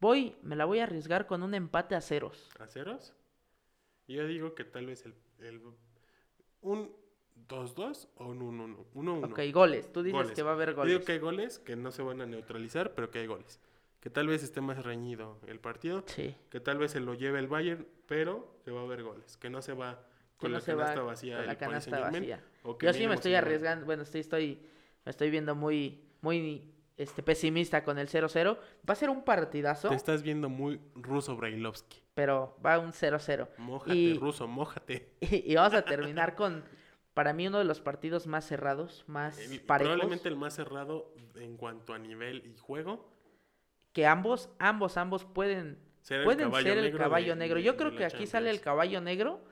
Voy, 0.00 0.36
me 0.42 0.54
la 0.56 0.64
voy 0.66 0.80
a 0.80 0.84
arriesgar 0.84 1.26
con 1.26 1.42
un 1.42 1.54
empate 1.54 1.94
a 1.94 2.00
ceros. 2.00 2.50
¿A 2.58 2.66
ceros? 2.66 3.14
Yo 4.06 4.26
digo 4.26 4.54
que 4.54 4.64
tal 4.64 4.86
vez 4.86 5.06
el, 5.06 5.14
el- 5.38 5.62
un 6.60 6.94
2-2 7.48 8.08
o 8.16 8.26
un 8.26 8.40
1-1. 8.40 8.84
1-1. 8.94 9.24
Ok, 9.30 9.40
goles. 9.52 9.92
Tú 9.92 10.02
dices 10.02 10.14
Goles. 10.20 10.32
que 10.32 10.42
va 10.42 10.50
a 10.50 10.54
haber 10.54 10.70
Yo 10.70 10.76
goles. 10.76 10.92
Digo 10.94 11.04
que 11.04 11.12
hay 11.12 11.18
goles 11.18 11.58
que 11.58 11.76
no 11.76 11.90
se 11.92 12.02
van 12.02 12.20
a 12.20 12.26
neutralizar, 12.26 12.94
pero 12.94 13.10
que 13.10 13.20
hay 13.20 13.26
goles. 13.26 13.60
Que 14.00 14.10
tal 14.10 14.26
vez 14.26 14.42
esté 14.42 14.60
más 14.60 14.84
reñido 14.84 15.38
el 15.46 15.60
partido, 15.60 16.02
Sí. 16.06 16.34
que 16.50 16.58
tal 16.60 16.78
vez 16.78 16.90
se 16.92 17.00
lo 17.00 17.14
lleve 17.14 17.38
el 17.38 17.46
Bayern, 17.46 17.86
pero 18.06 18.56
que 18.64 18.70
va 18.72 18.80
a 18.80 18.84
haber 18.84 19.02
goles. 19.04 19.36
Que 19.36 19.48
no 19.50 19.62
se 19.62 19.74
va 19.74 20.00
que 20.38 20.46
con 20.48 20.52
no 20.52 20.58
la 20.58 20.64
va 20.64 20.66
canasta 20.84 21.02
vacía 21.02 21.36
con 21.36 21.46
la 21.46 21.56
canasta 21.56 22.00
vacía. 22.00 22.42
que 22.80 22.86
Yo 22.86 22.92
sí 22.92 23.06
me 23.06 23.14
estoy 23.14 23.34
arriesgando, 23.34 23.86
bueno, 23.86 24.02
estoy, 24.02 24.20
estoy, 24.22 24.60
me 25.04 25.10
estoy 25.10 25.30
viendo 25.30 25.54
muy, 25.54 26.00
muy 26.20 26.68
este, 26.96 27.22
pesimista 27.22 27.84
con 27.84 27.96
el 27.98 28.08
0-0. 28.08 28.58
Va 28.88 28.92
a 28.92 28.96
ser 28.96 29.08
un 29.08 29.22
partidazo, 29.24 29.88
Te 29.88 29.94
estás 29.94 30.22
viendo 30.22 30.48
muy 30.48 30.80
ruso 30.96 31.36
Brailovsky. 31.36 32.02
pero 32.14 32.56
va 32.64 32.80
un 32.80 32.92
0-0. 32.92 33.48
Mójate, 33.58 33.94
Y- 33.96 34.18
ruso, 34.18 34.48
mójate. 34.48 35.10
Y, 35.20 35.54
vamos 35.54 35.74
a 35.74 35.82
terminar 35.82 36.34
con, 36.34 36.64
para 37.14 37.32
mí, 37.32 37.46
uno 37.46 37.58
de 37.58 37.64
los 37.64 37.80
partidos 37.80 38.26
más 38.26 38.46
cerrados, 38.46 39.04
más 39.06 39.38
El- 39.38 39.60
parejos. 39.60 39.92
probablemente 39.94 40.28
el 40.28 40.36
más 40.36 40.54
cerrado 40.54 41.12
en 41.36 41.56
cuanto 41.56 41.92
a 41.94 41.98
nivel 41.98 42.42
y 42.46 42.56
juego. 42.58 43.08
Que 43.92 44.06
ambos, 44.06 44.48
ambos, 44.58 44.96
ambos 44.96 45.24
pueden, 45.24 45.78
Ser 46.00 46.20
el 46.20 46.24
pueden 46.24 46.46
caballo 46.48 46.66
ser 46.68 46.78
el 46.78 46.92
de- 46.92 46.98
caballo 46.98 47.36
negro. 47.36 47.56
de- 47.56 47.62
Yo 47.62 47.72
de 47.72 47.78
creo 47.78 47.96
que 47.96 48.04
aquí 48.04 48.26
sale 48.26 48.50
el 48.50 48.60
caballo 48.60 49.00
negro. 49.00 49.44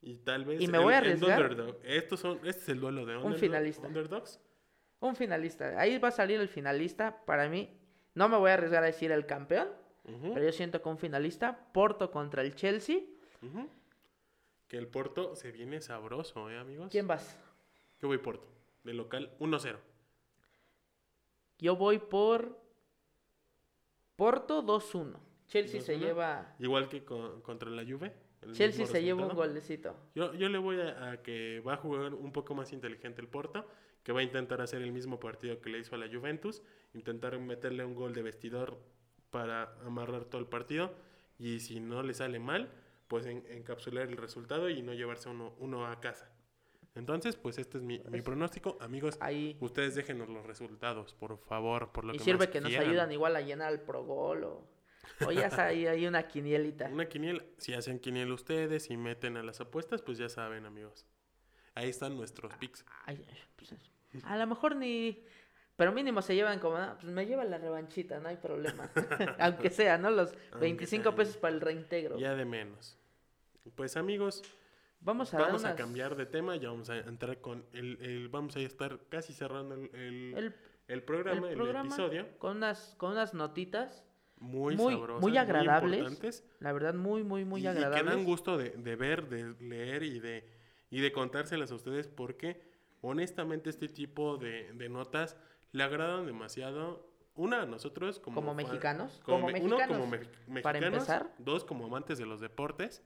Y 0.00 0.18
tal 0.18 0.44
vez. 0.44 0.60
Y 0.60 0.68
me 0.68 0.78
el- 0.78 0.84
voy 0.84 0.94
a 0.94 0.98
el 0.98 1.04
arriesgar. 1.04 1.76
Estos 1.84 2.20
son, 2.20 2.38
este 2.44 2.62
es 2.62 2.68
el 2.70 2.80
duelo 2.80 3.04
de 3.04 3.16
underdog- 3.18 3.34
finalista. 3.38 3.86
underdogs. 3.88 4.40
Un 5.00 5.14
finalista. 5.16 5.78
Ahí 5.78 5.98
va 5.98 6.08
a 6.08 6.12
salir 6.12 6.40
el 6.40 6.48
finalista. 6.48 7.24
Para 7.26 7.48
mí, 7.48 7.76
no 8.14 8.28
me 8.28 8.36
voy 8.36 8.50
a 8.50 8.54
arriesgar 8.54 8.82
a 8.82 8.86
decir 8.86 9.12
el 9.12 9.26
campeón, 9.26 9.68
pero 10.04 10.42
yo 10.44 10.52
siento 10.52 10.80
que 10.82 10.88
un 10.88 10.98
finalista, 10.98 11.58
Porto 11.72 12.10
contra 12.10 12.42
el 12.42 12.54
Chelsea. 12.54 13.00
ujú. 13.42 13.68
Que 14.68 14.76
el 14.76 14.86
Porto 14.86 15.34
se 15.34 15.50
viene 15.50 15.80
sabroso, 15.80 16.50
¿eh, 16.50 16.58
amigos? 16.58 16.88
¿Quién 16.90 17.06
vas? 17.06 17.38
Yo 18.00 18.08
voy 18.08 18.18
Porto. 18.18 18.46
De 18.84 18.92
local 18.94 19.34
1-0. 19.40 19.76
Yo 21.58 21.76
voy 21.76 21.98
por 21.98 22.58
Porto 24.16 24.62
2-1. 24.62 25.18
Chelsea 25.48 25.80
se 25.80 25.94
2-1. 25.96 25.98
lleva 26.00 26.54
Igual 26.58 26.88
que 26.88 27.04
con- 27.04 27.40
contra 27.40 27.70
la 27.70 27.82
Juve. 27.84 28.12
el 28.42 28.52
Chelsea 28.52 28.86
se 28.86 29.02
lleva 29.02 29.26
un 29.26 29.34
golecito. 29.34 29.96
Yo, 30.14 30.34
yo 30.34 30.48
le 30.48 30.58
voy 30.58 30.80
a, 30.80 31.12
a 31.12 31.22
que 31.22 31.60
va 31.60 31.74
a 31.74 31.76
jugar 31.76 32.14
un 32.14 32.32
poco 32.32 32.54
más 32.54 32.72
inteligente 32.72 33.20
el 33.20 33.28
Porto, 33.28 33.66
que 34.02 34.12
va 34.12 34.20
a 34.20 34.22
intentar 34.22 34.60
hacer 34.60 34.82
el 34.82 34.92
mismo 34.92 35.18
partido 35.18 35.60
que 35.60 35.70
le 35.70 35.78
hizo 35.78 35.94
a 35.94 35.98
la 35.98 36.08
Juventus, 36.08 36.62
intentar 36.94 37.38
meterle 37.38 37.84
un 37.84 37.94
gol 37.94 38.12
de 38.14 38.22
vestidor 38.22 38.78
para 39.30 39.74
amarrar 39.84 40.24
todo 40.26 40.40
el 40.40 40.46
partido 40.46 40.92
y 41.38 41.60
si 41.60 41.80
no 41.80 42.02
le 42.02 42.14
sale 42.14 42.38
mal, 42.38 42.70
pues 43.08 43.26
en- 43.26 43.44
encapsular 43.48 44.06
el 44.08 44.16
resultado 44.16 44.68
y 44.68 44.82
no 44.82 44.94
llevarse 44.94 45.28
uno, 45.28 45.54
uno 45.58 45.86
a 45.86 46.00
casa. 46.00 46.30
Entonces, 46.94 47.36
pues 47.36 47.58
este 47.58 47.78
es 47.78 47.84
mi, 47.84 47.98
mi 47.98 48.04
Pues- 48.04 48.22
pronóstico. 48.22 48.76
Amigos, 48.80 49.16
Ahí. 49.20 49.56
ustedes 49.60 49.94
déjenos 49.94 50.28
los 50.28 50.44
resultados, 50.46 51.14
por 51.14 51.38
favor, 51.38 51.92
por 51.92 52.04
lo 52.04 52.14
Y 52.14 52.18
que 52.18 52.24
sirve 52.24 52.50
que 52.50 52.60
nos 52.60 52.70
quieran. 52.70 52.88
ayudan 52.88 53.12
igual 53.12 53.36
a 53.36 53.40
llenar 53.40 53.72
el 53.72 53.80
Pro 53.80 54.04
Gol 54.04 54.44
o, 54.44 54.68
o 55.26 55.32
ya 55.32 55.48
ahí, 55.64 55.86
hay 55.86 56.06
una 56.06 56.26
quinielita. 56.28 56.88
Una 56.88 57.08
quiniela, 57.08 57.42
si 57.56 57.72
hacen 57.74 57.98
quiniela 58.00 58.34
ustedes 58.34 58.90
y 58.90 58.96
meten 58.96 59.36
a 59.36 59.42
las 59.42 59.60
apuestas, 59.60 60.02
pues 60.02 60.18
ya 60.18 60.28
saben, 60.28 60.66
amigos. 60.66 61.06
Ahí 61.74 61.88
están 61.88 62.16
nuestros 62.16 62.52
picks. 62.56 62.84
Ay, 63.06 63.24
pues 63.56 63.72
es- 63.72 64.24
a 64.24 64.36
lo 64.36 64.46
mejor 64.46 64.74
ni... 64.74 65.22
Pero 65.78 65.92
mínimo 65.92 66.20
se 66.22 66.34
llevan 66.34 66.58
como, 66.58 66.76
"Ah, 66.76 66.96
pues 67.00 67.10
me 67.12 67.24
lleva 67.24 67.44
la 67.44 67.56
revanchita, 67.56 68.18
no 68.18 68.28
hay 68.28 68.36
problema. 68.36 68.90
Aunque 69.38 69.70
sea, 69.70 69.96
¿no? 69.96 70.10
Los 70.10 70.32
Aunque 70.50 70.58
25 70.66 71.02
sea. 71.04 71.14
pesos 71.14 71.36
para 71.36 71.54
el 71.54 71.60
reintegro. 71.60 72.18
Ya 72.18 72.34
de 72.34 72.44
menos. 72.44 72.98
Pues 73.76 73.96
amigos, 73.96 74.42
Vamos 75.00 75.32
a 75.32 75.38
vamos 75.38 75.64
a 75.64 75.76
cambiar 75.76 76.16
de 76.16 76.26
tema, 76.26 76.56
ya 76.56 76.70
vamos 76.70 76.90
a 76.90 76.98
entrar 76.98 77.40
con 77.40 77.64
el, 77.72 77.96
el- 78.02 78.28
vamos 78.28 78.56
a 78.56 78.58
estar 78.60 78.98
casi 79.08 79.32
cerrando 79.32 79.76
el, 79.76 79.90
el, 79.94 80.34
el, 80.36 80.54
el 80.88 81.02
programa, 81.04 81.48
el 81.48 81.60
episodio. 81.60 82.26
con 82.38 82.56
unas, 82.56 82.96
con 82.98 83.12
unas 83.12 83.32
notitas, 83.32 84.02
Muy, 84.40 84.74
muy- 84.76 84.94
sabrosas, 84.94 85.22
muy 85.22 85.36
agradables, 85.36 85.98
importantes, 86.00 86.44
la 86.58 86.72
verdad, 86.72 86.94
muy, 86.94 87.22
muy, 87.22 87.44
muy 87.44 87.60
y, 87.60 87.62
y 87.62 87.66
que 87.66 87.68
agradables. 87.68 88.04
dan 88.06 88.24
gusto 88.24 88.58
de, 88.58 88.70
de 88.70 88.96
ver, 88.96 89.28
de 89.28 89.54
leer 89.64 90.02
y 90.02 90.18
de, 90.18 90.44
y 90.90 91.00
de 91.00 91.12
contárselas 91.12 91.70
a 91.70 91.76
ustedes 91.76 92.08
porque 92.08 92.60
honestamente 93.00 93.70
este 93.70 93.86
tipo 93.88 94.36
de, 94.36 94.72
de 94.72 94.88
notas 94.88 95.36
le 95.72 95.82
agradan 95.82 96.26
demasiado. 96.26 97.06
Una 97.34 97.62
a 97.62 97.66
nosotros 97.66 98.18
como, 98.18 98.34
Como 98.40 98.54
mexicanos, 98.54 99.20
como 99.24 99.42
como 99.42 99.52
me- 99.52 99.60
uno, 99.60 99.76
mexicanos, 99.76 99.96
como 99.96 100.06
me- 100.10 100.60
para 100.60 100.80
mexicanos, 100.80 101.08
empezar. 101.08 101.34
Dos, 101.38 101.64
como 101.64 101.86
amantes 101.86 102.18
de 102.18 102.26
los 102.26 102.40
deportes. 102.40 103.02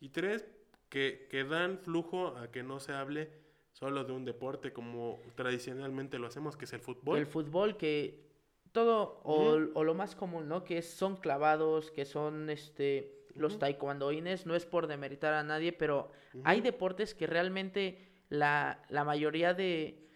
Y 0.00 0.08
tres, 0.08 0.44
que, 0.88 1.28
que 1.30 1.44
dan 1.44 1.78
flujo 1.78 2.28
a 2.38 2.50
que 2.50 2.62
no 2.64 2.80
se 2.80 2.92
hable 2.92 3.30
solo 3.72 4.02
de 4.04 4.12
un 4.12 4.24
deporte 4.24 4.72
como 4.72 5.20
tradicionalmente 5.36 6.18
lo 6.18 6.26
hacemos, 6.26 6.56
que 6.56 6.64
es 6.64 6.72
el 6.72 6.80
fútbol. 6.80 7.18
El 7.18 7.26
fútbol 7.26 7.76
que 7.76 8.26
todo, 8.72 9.20
o, 9.22 9.58
o 9.74 9.84
lo 9.84 9.94
más 9.94 10.16
común, 10.16 10.48
¿no? 10.48 10.64
Que 10.64 10.82
son 10.82 11.16
clavados, 11.16 11.90
que 11.92 12.04
son 12.04 12.50
este 12.50 13.14
los 13.34 13.60
taekwondoines, 13.60 14.46
no 14.46 14.56
es 14.56 14.66
por 14.66 14.88
demeritar 14.88 15.32
a 15.34 15.44
nadie, 15.44 15.72
pero 15.72 16.10
hay 16.42 16.60
deportes 16.60 17.14
que 17.14 17.28
realmente 17.28 18.08
la, 18.30 18.84
la 18.88 19.04
mayoría 19.04 19.54
de, 19.54 20.07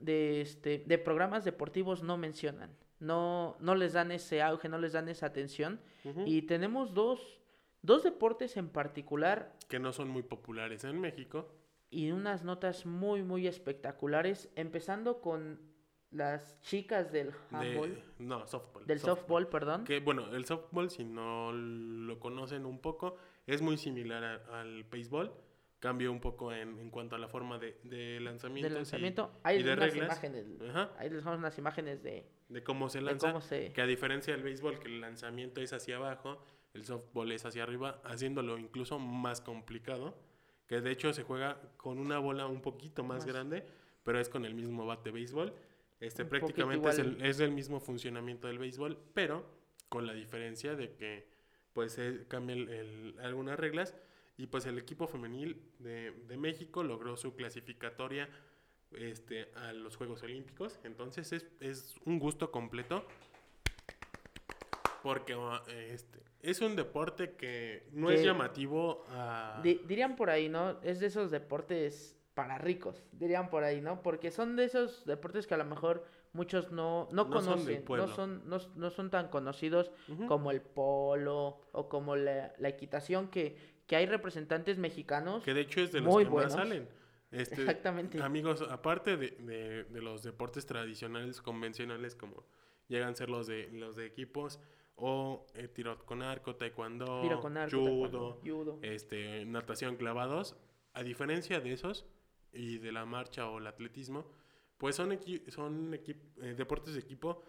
de, 0.00 0.40
este, 0.40 0.84
de 0.86 0.98
programas 0.98 1.44
deportivos 1.44 2.02
no 2.02 2.16
mencionan. 2.16 2.70
No, 3.00 3.56
no 3.60 3.74
les 3.74 3.92
dan 3.92 4.10
ese 4.10 4.42
auge, 4.42 4.68
no 4.68 4.78
les 4.78 4.92
dan 4.92 5.08
esa 5.08 5.26
atención. 5.26 5.80
Y 6.26 6.42
tenemos 6.42 6.94
dos, 6.94 7.40
dos 7.82 8.02
deportes 8.02 8.56
en 8.56 8.68
particular 8.68 9.54
que 9.68 9.78
no 9.78 9.92
son 9.92 10.08
muy 10.08 10.22
populares 10.22 10.84
en 10.84 11.00
México. 11.00 11.48
y 11.90 12.10
unas 12.10 12.44
notas 12.44 12.84
muy, 12.84 13.22
muy 13.22 13.46
espectaculares, 13.46 14.50
empezando 14.56 15.20
con 15.22 15.58
las 16.10 16.60
chicas 16.60 17.12
del 17.12 17.32
de- 17.50 18.02
no, 18.18 18.46
softball. 18.46 18.86
del 18.86 18.98
softball, 19.00 19.48
perdón. 19.48 19.84
Que 19.84 20.00
bueno, 20.00 20.34
el 20.34 20.44
softball, 20.44 20.90
si 20.90 21.04
no 21.04 21.52
lo 21.52 22.18
conocen 22.20 22.66
un 22.66 22.78
poco, 22.80 23.16
es 23.46 23.62
muy 23.62 23.76
similar 23.78 24.22
a- 24.24 24.60
al 24.60 24.84
béisbol. 24.84 25.32
Cambia 25.80 26.10
un 26.10 26.20
poco 26.20 26.52
en, 26.52 26.78
en 26.80 26.90
cuanto 26.90 27.14
a 27.14 27.18
la 27.20 27.28
forma 27.28 27.56
de, 27.58 27.78
de 27.84 28.18
lanzamiento. 28.20 28.68
lanzamiento. 28.74 29.30
Hay 29.44 29.58
y 29.60 29.62
de 29.62 29.72
unas 29.74 29.78
reglas. 29.92 30.06
imágenes. 30.08 30.46
Ajá. 30.70 30.90
Ahí 30.98 31.08
les 31.08 31.18
dejamos 31.18 31.38
unas 31.38 31.56
imágenes 31.56 32.02
de, 32.02 32.26
de 32.48 32.62
cómo 32.64 32.88
se 32.88 33.00
lanza. 33.00 33.28
cómo 33.28 33.40
se. 33.40 33.72
Que 33.72 33.80
a 33.82 33.86
diferencia 33.86 34.34
del 34.34 34.42
béisbol, 34.42 34.80
que 34.80 34.88
el 34.88 35.00
lanzamiento 35.00 35.60
es 35.60 35.72
hacia 35.72 35.96
abajo, 35.96 36.42
el 36.74 36.84
softball 36.84 37.30
es 37.30 37.44
hacia 37.46 37.62
arriba, 37.62 38.00
haciéndolo 38.04 38.58
incluso 38.58 38.98
más 38.98 39.40
complicado. 39.40 40.16
Que 40.66 40.80
de 40.80 40.90
hecho 40.90 41.12
se 41.12 41.22
juega 41.22 41.60
con 41.76 41.98
una 41.98 42.18
bola 42.18 42.46
un 42.46 42.60
poquito 42.60 43.04
más, 43.04 43.18
Más. 43.24 43.26
grande, 43.26 43.64
pero 44.02 44.18
es 44.18 44.28
con 44.28 44.44
el 44.44 44.54
mismo 44.54 44.84
bat 44.84 45.02
de 45.04 45.12
béisbol. 45.12 45.54
Este, 46.00 46.24
Un 46.24 46.28
prácticamente 46.28 46.88
es 46.90 46.98
el, 46.98 47.22
es 47.24 47.38
el 47.40 47.52
mismo 47.52 47.78
funcionamiento 47.80 48.48
del 48.48 48.58
béisbol, 48.58 48.98
pero 49.14 49.46
con 49.88 50.06
la 50.06 50.12
diferencia 50.12 50.74
de 50.76 50.94
que 50.96 51.26
pues 51.72 51.96
el- 51.98 52.26
algunas 53.22 53.58
reglas 53.58 53.94
y 54.38 54.46
pues 54.46 54.64
el 54.66 54.78
equipo 54.78 55.06
femenil 55.06 55.60
de, 55.80 56.12
de 56.12 56.36
México 56.38 56.82
logró 56.82 57.16
su 57.16 57.34
clasificatoria 57.34 58.28
este, 58.92 59.50
a 59.56 59.72
los 59.74 59.96
Juegos 59.96 60.22
Olímpicos. 60.22 60.78
Entonces 60.84 61.32
es, 61.32 61.46
es 61.60 61.94
un 62.06 62.18
gusto 62.18 62.50
completo 62.50 63.04
porque 65.02 65.34
uh, 65.36 65.58
este, 65.68 66.20
es 66.40 66.60
un 66.60 66.76
deporte 66.76 67.32
que 67.32 67.88
no 67.92 68.10
es 68.10 68.22
llamativo 68.24 69.04
a... 69.10 69.60
Di- 69.62 69.80
dirían 69.86 70.16
por 70.16 70.30
ahí, 70.30 70.48
¿no? 70.48 70.80
Es 70.82 71.00
de 71.00 71.06
esos 71.06 71.30
deportes 71.30 72.16
para 72.34 72.58
ricos, 72.58 73.02
dirían 73.12 73.50
por 73.50 73.64
ahí, 73.64 73.80
¿no? 73.80 74.00
Porque 74.02 74.30
son 74.30 74.54
de 74.56 74.64
esos 74.64 75.04
deportes 75.04 75.46
que 75.46 75.54
a 75.54 75.58
lo 75.58 75.64
mejor 75.64 76.04
muchos 76.32 76.70
no, 76.70 77.08
no, 77.10 77.24
No 77.24 77.32
son 77.42 77.44
conocen, 77.54 77.80
no 77.80 77.84
pueblo. 77.84 78.08
son, 78.08 78.48
no, 78.48 78.58
no 78.76 78.90
son 78.90 79.10
tan 79.10 79.28
conocidos 79.28 79.90
como 80.28 80.52
el 80.52 80.60
polo 80.60 81.60
o 81.72 81.88
como 81.88 82.14
la, 82.14 82.52
la 82.58 82.68
equitación, 82.68 83.28
que, 83.28 83.77
que 83.88 83.96
hay 83.96 84.06
representantes 84.06 84.78
mexicanos. 84.78 85.42
Que 85.42 85.54
de 85.54 85.62
hecho 85.62 85.80
es 85.80 85.90
de 85.90 86.00
los 86.00 86.12
Muy 86.14 86.22
que 86.24 86.30
buenos. 86.30 86.54
más 86.54 86.62
salen. 86.62 86.88
Este, 87.32 87.56
Exactamente. 87.56 88.22
Amigos, 88.22 88.62
aparte 88.70 89.16
de, 89.16 89.30
de- 89.32 89.84
de 89.84 90.00
los 90.02 90.22
deportes 90.22 90.64
tradicionales, 90.66 91.42
convencionales, 91.42 92.14
como 92.14 92.44
llegan 92.86 93.10
a 93.10 93.14
ser 93.16 93.28
los 93.30 93.46
de, 93.48 93.68
los 93.72 93.96
de 93.96 94.06
equipos, 94.06 94.60
o 94.94 95.46
eh, 95.54 95.68
tiro 95.68 95.98
con 96.04 96.22
arco, 96.22 96.56
taekwondo, 96.56 97.20
Tiro 97.22 97.40
con 97.40 97.56
arco, 97.56 97.76
judo, 97.78 97.90
taekwondo, 98.34 98.40
judo. 98.42 98.78
este, 98.82 99.44
natación 99.46 99.96
clavados, 99.96 100.56
a 100.92 101.02
diferencia 101.02 101.60
de 101.60 101.72
esos 101.72 102.04
y 102.52 102.78
de 102.78 102.92
la 102.92 103.04
marcha 103.06 103.48
o 103.48 103.58
el 103.58 103.66
atletismo, 103.68 104.26
pues 104.76 104.96
son, 104.96 105.10
equi- 105.12 105.48
son 105.50 105.92
equi- 105.92 106.16
eh, 106.42 106.54
deportes 106.56 106.94
de 106.94 107.00
equipo 107.00 107.42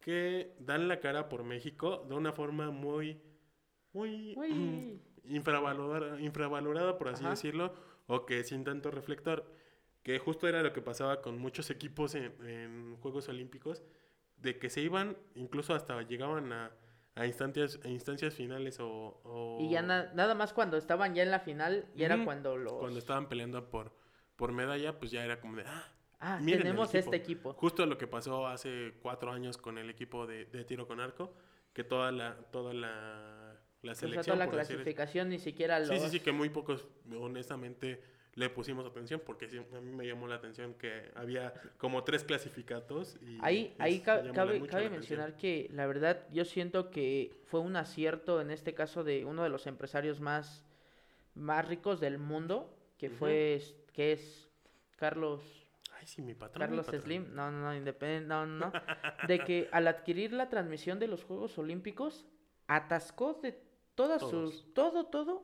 que 0.00 0.54
dan 0.60 0.88
la 0.88 1.00
cara 1.00 1.28
por 1.28 1.42
México 1.44 2.04
de 2.08 2.14
una 2.14 2.32
forma 2.32 2.70
muy, 2.70 3.20
muy 3.92 4.34
Uy. 4.36 5.00
Infravalorada, 5.28 6.20
infravalorada, 6.20 6.98
por 6.98 7.08
así 7.08 7.22
Ajá. 7.24 7.30
decirlo, 7.30 7.74
o 8.06 8.26
que 8.26 8.44
sin 8.44 8.64
tanto 8.64 8.90
reflector, 8.90 9.44
que 10.02 10.18
justo 10.18 10.46
era 10.48 10.62
lo 10.62 10.72
que 10.72 10.82
pasaba 10.82 11.20
con 11.22 11.38
muchos 11.38 11.70
equipos 11.70 12.14
en, 12.14 12.34
en 12.46 12.96
Juegos 13.00 13.28
Olímpicos, 13.28 13.82
de 14.36 14.58
que 14.58 14.70
se 14.70 14.80
iban, 14.82 15.16
incluso 15.34 15.74
hasta 15.74 16.00
llegaban 16.02 16.52
a, 16.52 16.70
a 17.14 17.26
instancias, 17.26 17.80
a 17.84 17.88
instancias 17.88 18.34
finales 18.34 18.78
o... 18.80 19.20
o 19.24 19.58
Y 19.60 19.70
ya 19.70 19.82
na- 19.82 20.12
nada 20.14 20.34
más 20.34 20.52
cuando 20.52 20.76
estaban 20.76 21.14
ya 21.14 21.22
en 21.22 21.30
la 21.30 21.40
final, 21.40 21.86
ya 21.96 22.06
era 22.06 22.16
Ujú. 22.16 22.24
cuando 22.24 22.56
los... 22.56 22.72
cuando 22.74 22.98
estaban 22.98 23.28
peleando 23.28 23.68
por, 23.70 23.92
por 24.36 24.52
medalla, 24.52 24.98
pues 24.98 25.10
ya 25.10 25.24
era 25.24 25.40
como 25.40 25.56
de, 25.56 25.64
ah, 25.66 25.92
Ah, 26.18 26.38
miren 26.40 26.62
tenemos 26.62 26.88
equipo". 26.94 26.98
este 27.12 27.16
equipo. 27.16 27.52
Justo 27.54 27.84
lo 27.84 27.98
que 27.98 28.06
pasó 28.06 28.46
hace 28.46 28.94
cuatro 29.02 29.32
años 29.32 29.58
con 29.58 29.76
el 29.76 29.90
equipo 29.90 30.26
de, 30.26 30.46
de 30.46 30.64
tiro 30.64 30.86
con 30.86 30.98
arco, 31.00 31.34
que 31.74 31.84
toda 31.84 32.10
la, 32.10 32.36
toda 32.52 32.72
la, 32.72 33.35
la 33.86 33.94
selección... 33.94 34.38
la 34.38 34.46
por 34.46 34.56
decir- 34.56 34.76
clasificación 34.76 35.28
ni 35.28 35.38
siquiera 35.38 35.78
los... 35.80 35.88
Sí, 35.88 35.98
sí, 35.98 36.08
sí, 36.10 36.20
que 36.20 36.32
muy 36.32 36.48
pocos, 36.50 36.86
honestamente, 37.18 38.02
le 38.34 38.50
pusimos 38.50 38.84
atención, 38.84 39.22
porque 39.24 39.48
sí, 39.48 39.56
a 39.58 39.80
mí 39.80 39.92
me 39.92 40.06
llamó 40.06 40.28
la 40.28 40.34
atención 40.34 40.74
que 40.74 41.10
había 41.14 41.54
como 41.78 42.04
tres 42.04 42.22
clasificatos. 42.24 43.16
Y 43.22 43.38
Ahí, 43.40 43.72
es- 43.74 43.80
ahí 43.80 44.00
ca- 44.00 44.22
cabe, 44.32 44.32
cabe 44.34 44.86
atención. 44.86 44.92
mencionar 44.92 45.36
que 45.36 45.68
la 45.72 45.86
verdad 45.86 46.26
yo 46.32 46.44
siento 46.44 46.90
que 46.90 47.40
fue 47.46 47.60
un 47.60 47.76
acierto 47.76 48.40
en 48.42 48.50
este 48.50 48.74
caso 48.74 49.04
de 49.04 49.24
uno 49.24 49.42
de 49.42 49.48
los 49.48 49.66
empresarios 49.66 50.20
más, 50.20 50.64
más 51.34 51.66
ricos 51.66 51.98
del 52.00 52.18
mundo, 52.18 52.76
que 52.98 53.08
Ujú. 53.08 53.16
fue, 53.16 53.54
es- 53.54 53.74
que 53.94 54.12
es 54.12 54.50
Carlos, 54.96 55.40
Ay, 55.98 56.06
sí, 56.06 56.20
mi 56.20 56.34
patrón. 56.34 56.60
mi 56.62 56.66
Carlos 56.68 56.84
patrón. 56.86 57.02
Slim, 57.02 57.34
no, 57.34 57.50
no, 57.50 57.60
no, 57.62 57.74
independiente, 57.74 58.28
no, 58.28 58.44
no, 58.46 58.70
no, 58.70 58.72
de 59.26 59.38
que 59.40 59.68
al 59.72 59.88
adquirir 59.88 60.32
la 60.34 60.50
transmisión 60.50 60.98
de 60.98 61.06
los 61.08 61.24
Juegos 61.24 61.56
Olímpicos, 61.56 62.26
atascó 62.66 63.34
de 63.42 63.58
todas 63.96 64.20
Todos. 64.20 64.54
sus, 64.54 64.72
todo, 64.74 65.06
todo, 65.06 65.42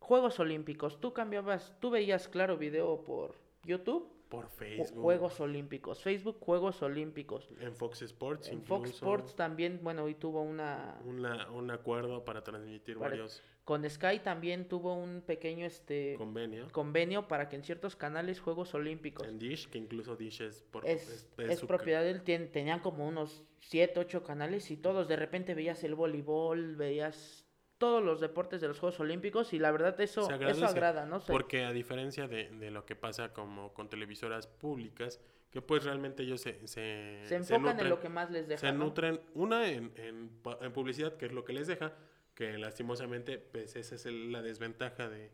Juegos 0.00 0.38
Olímpicos. 0.40 1.00
Tú 1.00 1.12
cambiabas, 1.14 1.72
tú 1.80 1.88
veías 1.90 2.28
claro 2.28 2.58
video 2.58 3.02
por 3.04 3.36
YouTube 3.64 4.10
por 4.28 4.48
Facebook, 4.48 5.02
Juegos 5.02 5.40
Olímpicos. 5.40 6.02
Facebook, 6.02 6.38
Juegos 6.40 6.80
Olímpicos. 6.82 7.48
en 7.60 7.74
Fox 7.76 8.00
Sports, 8.00 8.48
En 8.48 8.54
incluso, 8.54 8.76
Fox 8.78 8.90
Sports 8.94 9.36
también, 9.36 9.80
bueno, 9.82 10.04
hoy 10.04 10.14
tuvo 10.14 10.40
una... 10.40 10.98
una- 11.04 11.50
un 11.50 11.70
acuerdo 11.70 12.24
para 12.24 12.42
transmitir 12.42 12.96
Para- 12.96 13.10
varios 13.10 13.42
Con 13.64 13.88
Sky 13.88 14.20
también 14.24 14.68
tuvo 14.68 14.94
un 14.94 15.20
pequeño 15.20 15.66
este 15.66 16.14
convenios. 16.16 16.72
convenio 16.72 17.28
para 17.28 17.50
que 17.50 17.56
en 17.56 17.62
ciertos 17.62 17.94
canales 17.94 18.40
Juegos 18.40 18.72
Olímpicos. 18.74 19.28
En 19.28 19.38
Dish, 19.38 19.68
que 19.68 19.76
incluso 19.76 20.16
Dish 20.16 20.40
es, 20.40 20.62
por, 20.62 20.86
Es, 20.86 21.28
es 21.36 21.58
su- 21.58 21.66
propiedad 21.66 22.00
de 22.02 22.10
él, 22.12 22.24
tien- 22.24 22.50
tenían 22.50 22.80
como 22.80 23.06
unos 23.06 23.44
7, 23.60 24.00
8 24.00 24.22
canales 24.24 24.70
y 24.70 24.78
todos, 24.78 25.08
de 25.08 25.16
repente 25.16 25.54
veías 25.54 25.84
el 25.84 25.94
voleibol, 25.94 26.74
veías 26.74 27.44
todos 27.82 28.00
los 28.04 28.20
deportes 28.20 28.60
de 28.60 28.68
los 28.68 28.78
Juegos 28.78 29.00
Olímpicos 29.00 29.52
y 29.52 29.58
la 29.58 29.72
verdad 29.72 30.00
eso, 30.00 30.20
eso 30.30 30.66
agrada, 30.66 31.04
¿no? 31.04 31.18
Se- 31.18 31.32
Porque 31.32 31.64
a 31.64 31.72
diferencia 31.72 32.28
de, 32.28 32.48
de 32.50 32.70
lo 32.70 32.86
que 32.86 32.94
pasa 32.94 33.32
como 33.32 33.74
con 33.74 33.88
televisoras 33.88 34.46
públicas, 34.46 35.20
que 35.50 35.60
pues 35.62 35.82
realmente 35.82 36.22
ellos 36.22 36.40
se, 36.40 36.64
se, 36.68 37.22
se 37.26 37.34
enfocan 37.34 37.80
en 37.80 37.86
nutren- 37.86 37.88
lo 37.88 37.98
que 38.00 38.08
más 38.08 38.30
les 38.30 38.46
deja, 38.46 38.60
se 38.60 38.72
¿no? 38.72 38.84
nutren, 38.84 39.20
una 39.34 39.68
en, 39.68 39.92
en, 39.96 40.42
pu- 40.44 40.56
en 40.60 40.72
publicidad, 40.72 41.16
que 41.16 41.26
es 41.26 41.32
lo 41.32 41.44
que 41.44 41.52
les 41.54 41.66
deja, 41.66 41.92
que 42.36 42.56
lastimosamente, 42.56 43.38
pues 43.38 43.74
esa 43.74 43.96
es 43.96 44.06
el- 44.06 44.30
la 44.30 44.42
desventaja 44.42 45.08
de, 45.08 45.32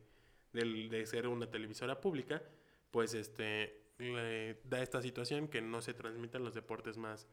del- 0.54 0.88
de 0.88 1.04
ser 1.04 1.28
una 1.28 1.50
televisora 1.50 2.00
pública, 2.00 2.42
pues 2.90 3.12
este 3.12 3.82
le 3.98 4.54
da 4.64 4.80
esta 4.80 5.02
situación 5.02 5.48
que 5.48 5.60
no 5.60 5.82
se 5.82 5.92
transmitan 5.92 6.42
los 6.44 6.54
deportes 6.54 6.96
más 6.96 7.28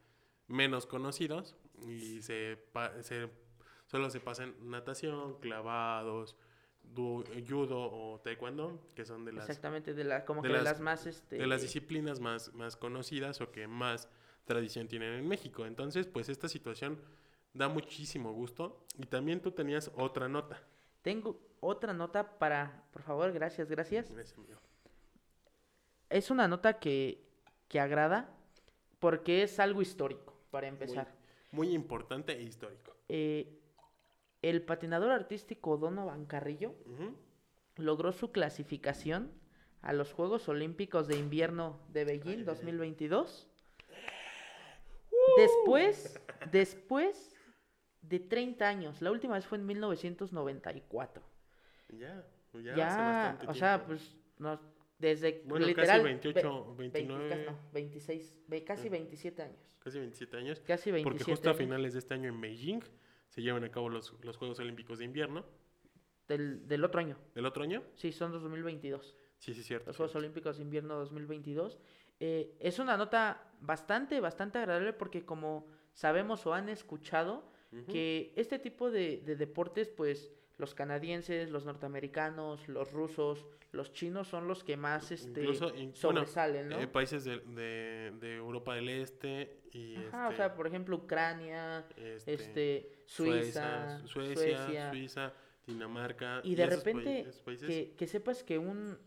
menos 0.46 0.84
conocidos 0.84 1.56
y 1.88 2.20
se 2.20 2.58
solo 3.86 4.10
se 4.10 4.20
pasan 4.20 4.54
natación, 4.70 5.38
clavados, 5.40 6.36
du- 6.82 7.24
judo 7.48 7.78
o 7.78 8.20
taekwondo, 8.20 8.90
que 8.94 9.04
son 9.04 9.24
de 9.24 9.32
las 9.32 9.44
Exactamente, 9.48 9.94
de 9.94 10.04
la, 10.04 10.24
como 10.24 10.42
de 10.42 10.48
que 10.48 10.54
de 10.56 10.62
las- 10.62 10.80
más, 10.80 11.06
este... 11.06 11.36
de 11.36 11.46
las 11.46 11.62
disciplinas 11.62 12.20
más, 12.20 12.52
más 12.54 12.76
conocidas 12.76 13.40
o 13.40 13.50
que 13.50 13.66
más 13.66 14.08
tradición 14.44 14.86
tienen 14.88 15.12
en 15.14 15.26
México. 15.28 15.66
Entonces, 15.66 16.06
pues 16.06 16.28
esta 16.28 16.48
situación 16.48 17.00
da 17.54 17.68
muchísimo 17.68 18.32
gusto. 18.32 18.84
Y 18.98 19.06
también 19.06 19.40
tú 19.40 19.50
tenías 19.50 19.90
otra 19.96 20.28
nota. 20.28 20.62
Tengo 21.02 21.40
otra 21.60 21.92
nota 21.92 22.38
para, 22.38 22.84
por 22.92 23.02
favor, 23.02 23.32
gracias, 23.32 23.68
gracias. 23.68 24.10
Gracias, 24.12 24.36
amigo. 24.38 24.60
Es 26.08 26.30
una 26.30 26.46
nota 26.46 26.78
que, 26.78 27.24
que 27.68 27.80
agrada 27.80 28.32
porque 29.00 29.42
es 29.42 29.58
algo 29.58 29.82
histórico, 29.82 30.34
para 30.50 30.68
empezar. 30.68 31.12
Muy 31.50 31.68
importante 31.74 32.32
e 32.32 32.42
histórico. 32.42 32.96
Eh, 33.08 33.58
el 34.50 34.62
patinador 34.62 35.10
artístico 35.10 35.76
Donovan 35.76 36.26
Carrillo 36.26 36.74
logró 37.76 38.12
su 38.12 38.30
clasificación 38.32 39.30
a 39.82 39.92
los 39.92 40.12
Juegos 40.12 40.48
Olímpicos 40.48 41.08
de 41.08 41.16
Invierno 41.16 41.80
de 41.92 42.04
Beijing 42.04 42.44
2022. 42.44 43.48
Después, 45.36 46.20
después 46.50 47.34
de 48.02 48.20
30 48.20 48.68
años. 48.68 49.02
La 49.02 49.10
última 49.10 49.34
vez 49.34 49.46
fue 49.46 49.58
en 49.58 49.66
1994. 49.66 51.22
Ya, 51.90 52.24
ya, 52.54 52.74
Ya, 52.76 52.86
hace 52.88 53.00
bastante 53.02 53.46
o 53.48 53.54
sea, 53.54 53.76
tiempo. 53.78 53.86
pues 53.88 54.16
no, 54.38 54.60
desde 54.98 55.42
Bueno, 55.46 55.66
casi 55.66 55.74
literal 55.74 56.02
28, 56.02 56.66
ve- 56.70 56.76
29. 56.88 57.28
20, 57.28 57.50
no, 57.50 57.58
26, 57.72 58.38
ve- 58.46 58.64
casi 58.64 58.88
27 58.88 59.42
años. 59.42 59.76
Casi 59.80 59.98
27 59.98 60.36
años. 60.36 60.60
Casi 60.66 60.90
27 60.90 61.04
Porque 61.04 61.24
justo 61.32 61.50
a 61.50 61.54
finales 61.54 61.92
de 61.92 61.98
este 62.00 62.14
año 62.14 62.28
en 62.28 62.40
Beijing 62.40 62.80
se 63.28 63.42
llevan 63.42 63.64
a 63.64 63.70
cabo 63.70 63.88
los, 63.88 64.14
los 64.22 64.36
Juegos 64.36 64.58
Olímpicos 64.60 64.98
de 64.98 65.04
Invierno. 65.04 65.44
del, 66.28 66.66
del 66.66 66.84
otro 66.84 67.00
año. 67.00 67.16
¿Del 67.34 67.46
otro 67.46 67.62
año? 67.62 67.82
Sí, 67.94 68.12
son 68.12 68.32
2022. 68.32 69.16
Sí, 69.38 69.54
sí, 69.54 69.62
cierto. 69.62 69.88
los 69.88 69.96
Juegos 69.96 70.12
cierto. 70.12 70.24
Olímpicos 70.26 70.56
de 70.56 70.62
Invierno 70.62 70.94
2022. 70.96 71.78
Eh, 72.18 72.56
es 72.60 72.78
una 72.78 72.96
nota 72.96 73.50
bastante, 73.60 74.20
bastante 74.20 74.58
agradable 74.58 74.92
porque 74.92 75.24
como 75.24 75.66
sabemos 75.92 76.46
o 76.46 76.54
han 76.54 76.68
escuchado, 76.68 77.54
que 77.88 78.32
este 78.36 78.58
tipo 78.58 78.90
de, 78.90 79.18
de 79.18 79.36
deportes, 79.36 79.90
pues 79.90 80.32
los 80.56 80.74
canadienses, 80.74 81.50
los 81.50 81.66
norteamericanos, 81.66 82.68
los 82.68 82.90
rusos, 82.90 83.44
los 83.72 83.92
chinos 83.92 84.28
son 84.28 84.48
los 84.48 84.64
que 84.64 84.78
más 84.78 85.12
este, 85.12 85.42
Incluso, 85.42 85.72
sobresalen, 85.92 86.70
¿no? 86.70 86.80
Eh, 86.80 86.86
países 86.86 87.24
de, 87.24 87.40
de, 87.40 88.12
de 88.18 88.36
Europa 88.36 88.74
del 88.74 88.88
Este 88.88 89.58
y 89.76 89.96
Ajá, 89.96 90.26
o 90.28 90.30
este, 90.30 90.36
sea, 90.36 90.54
por 90.54 90.66
ejemplo, 90.66 90.96
Ucrania, 90.96 91.84
este, 91.96 92.32
este, 92.34 92.92
Suiza, 93.04 93.98
Suecia, 94.06 94.34
Suecia, 94.34 94.90
Suiza, 94.90 95.32
Dinamarca. 95.66 96.40
y 96.44 96.54
de 96.54 96.66
repente 96.66 97.26
que, 97.44 97.94
que 97.96 98.06
sepas 98.06 98.42
que 98.42 98.58
un 98.58 98.98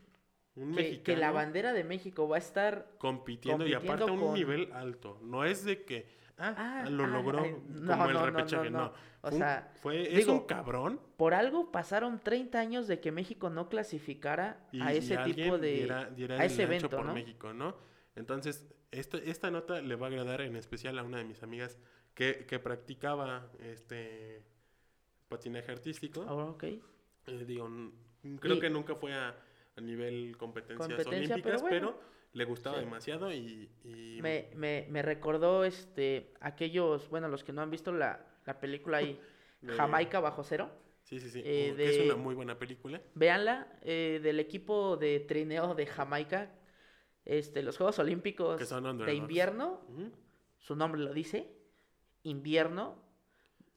un 0.55 0.71
que, 0.71 0.81
mexicano 0.81 1.03
que 1.03 1.17
la 1.17 1.31
bandera 1.31 1.73
de 1.73 1.83
México 1.83 2.27
va 2.27 2.35
a 2.35 2.39
estar 2.39 2.91
compitiendo, 2.97 3.65
y 3.65 3.73
aparte 3.73 4.03
a 4.03 4.11
un 4.11 4.33
nivel 4.33 4.71
alto. 4.73 5.19
No 5.21 5.45
es 5.45 5.63
de 5.63 5.83
que 5.83 6.07
ah, 6.37 6.53
Ah, 6.83 6.89
lo 6.89 7.05
ah, 7.05 7.07
logró 7.07 7.39
ay, 7.39 7.51
como 7.51 7.69
no, 7.69 8.07
el 8.07 8.13
no, 8.13 8.19
no, 8.19 8.25
repechaje, 8.25 8.69
no. 8.69 8.93
O 9.21 9.29
un- 9.29 9.37
sea, 9.37 9.71
fue, 9.75 10.07
es 10.09 10.15
digo, 10.17 10.33
un 10.33 10.45
cabrón 10.45 10.99
por 11.17 11.33
algo 11.33 11.71
pasaron 11.71 12.19
30 12.19 12.59
años 12.59 12.87
de 12.87 12.99
que 12.99 13.11
México 13.11 13.49
no 13.49 13.69
clasificara 13.69 14.67
y, 14.71 14.81
a 14.81 14.93
ese 14.93 15.17
tipo 15.19 15.57
de 15.57 15.73
diera, 15.73 16.09
diera 16.09 16.39
a 16.39 16.45
ese 16.45 16.63
evento, 16.63 16.89
por. 16.89 17.13
México, 17.13 17.53
¿no? 17.53 17.75
Entonces, 18.15 18.67
esta, 18.91 19.17
esta 19.17 19.51
nota 19.51 19.81
le 19.81 19.95
va 19.95 20.07
a 20.07 20.09
agradar 20.09 20.41
en 20.41 20.55
especial 20.55 20.97
a 20.99 21.03
una 21.03 21.17
de 21.19 21.23
mis 21.25 21.41
amigas 21.43 21.77
que, 22.13 22.45
que 22.47 22.59
practicaba 22.59 23.51
este 23.59 24.41
patinaje 25.27 25.71
artístico. 25.71 26.25
Ah, 26.27 26.33
ok. 26.35 26.63
Eh, 26.63 26.81
digo, 27.45 27.69
creo 28.39 28.55
Y- 28.55 28.59
que 28.59 28.69
nunca 28.69 28.95
fue 28.95 29.13
a, 29.13 29.35
a 29.77 29.81
nivel 29.81 30.35
competencias 30.37 30.87
Competencia, 30.87 31.35
olímpicas, 31.35 31.63
pero 31.69 31.99
le 32.33 32.45
gustaba 32.45 32.77
Sí. 32.77 32.85
demasiado 32.85 33.31
y... 33.31 33.69
y- 33.83 34.19
Me, 34.21 34.49
me, 34.55 34.87
me 34.89 35.01
recordó 35.01 35.63
este 35.63 36.33
aquellos, 36.41 37.09
bueno, 37.09 37.27
los 37.27 37.43
que 37.43 37.53
no 37.53 37.61
han 37.61 37.69
visto 37.71 37.91
la, 37.91 38.25
la 38.45 38.59
película 38.59 38.97
ahí, 38.97 39.19
de- 39.61 39.73
Jamaica 39.73 40.19
bajo 40.19 40.43
cero, 40.43 40.69
Sí, 41.03 41.19
sí, 41.19 41.29
sí. 41.31 41.41
eh, 41.43 41.73
es 41.77 41.99
una 42.05 42.15
muy 42.15 42.35
buena 42.35 42.57
película. 42.59 43.01
véanla, 43.15 43.67
eh, 43.81 44.19
del 44.21 44.39
equipo 44.39 44.95
de 44.97 45.19
trineo 45.21 45.73
de 45.73 45.87
Jamaica, 45.87 46.51
este, 47.25 47.61
los 47.63 47.77
Juegos 47.77 47.99
Olímpicos 47.99 48.59
de 49.05 49.13
invierno, 49.13 49.81
su 50.57 50.75
nombre 50.75 51.01
lo 51.01 51.13
dice, 51.13 51.51
invierno, 52.23 52.95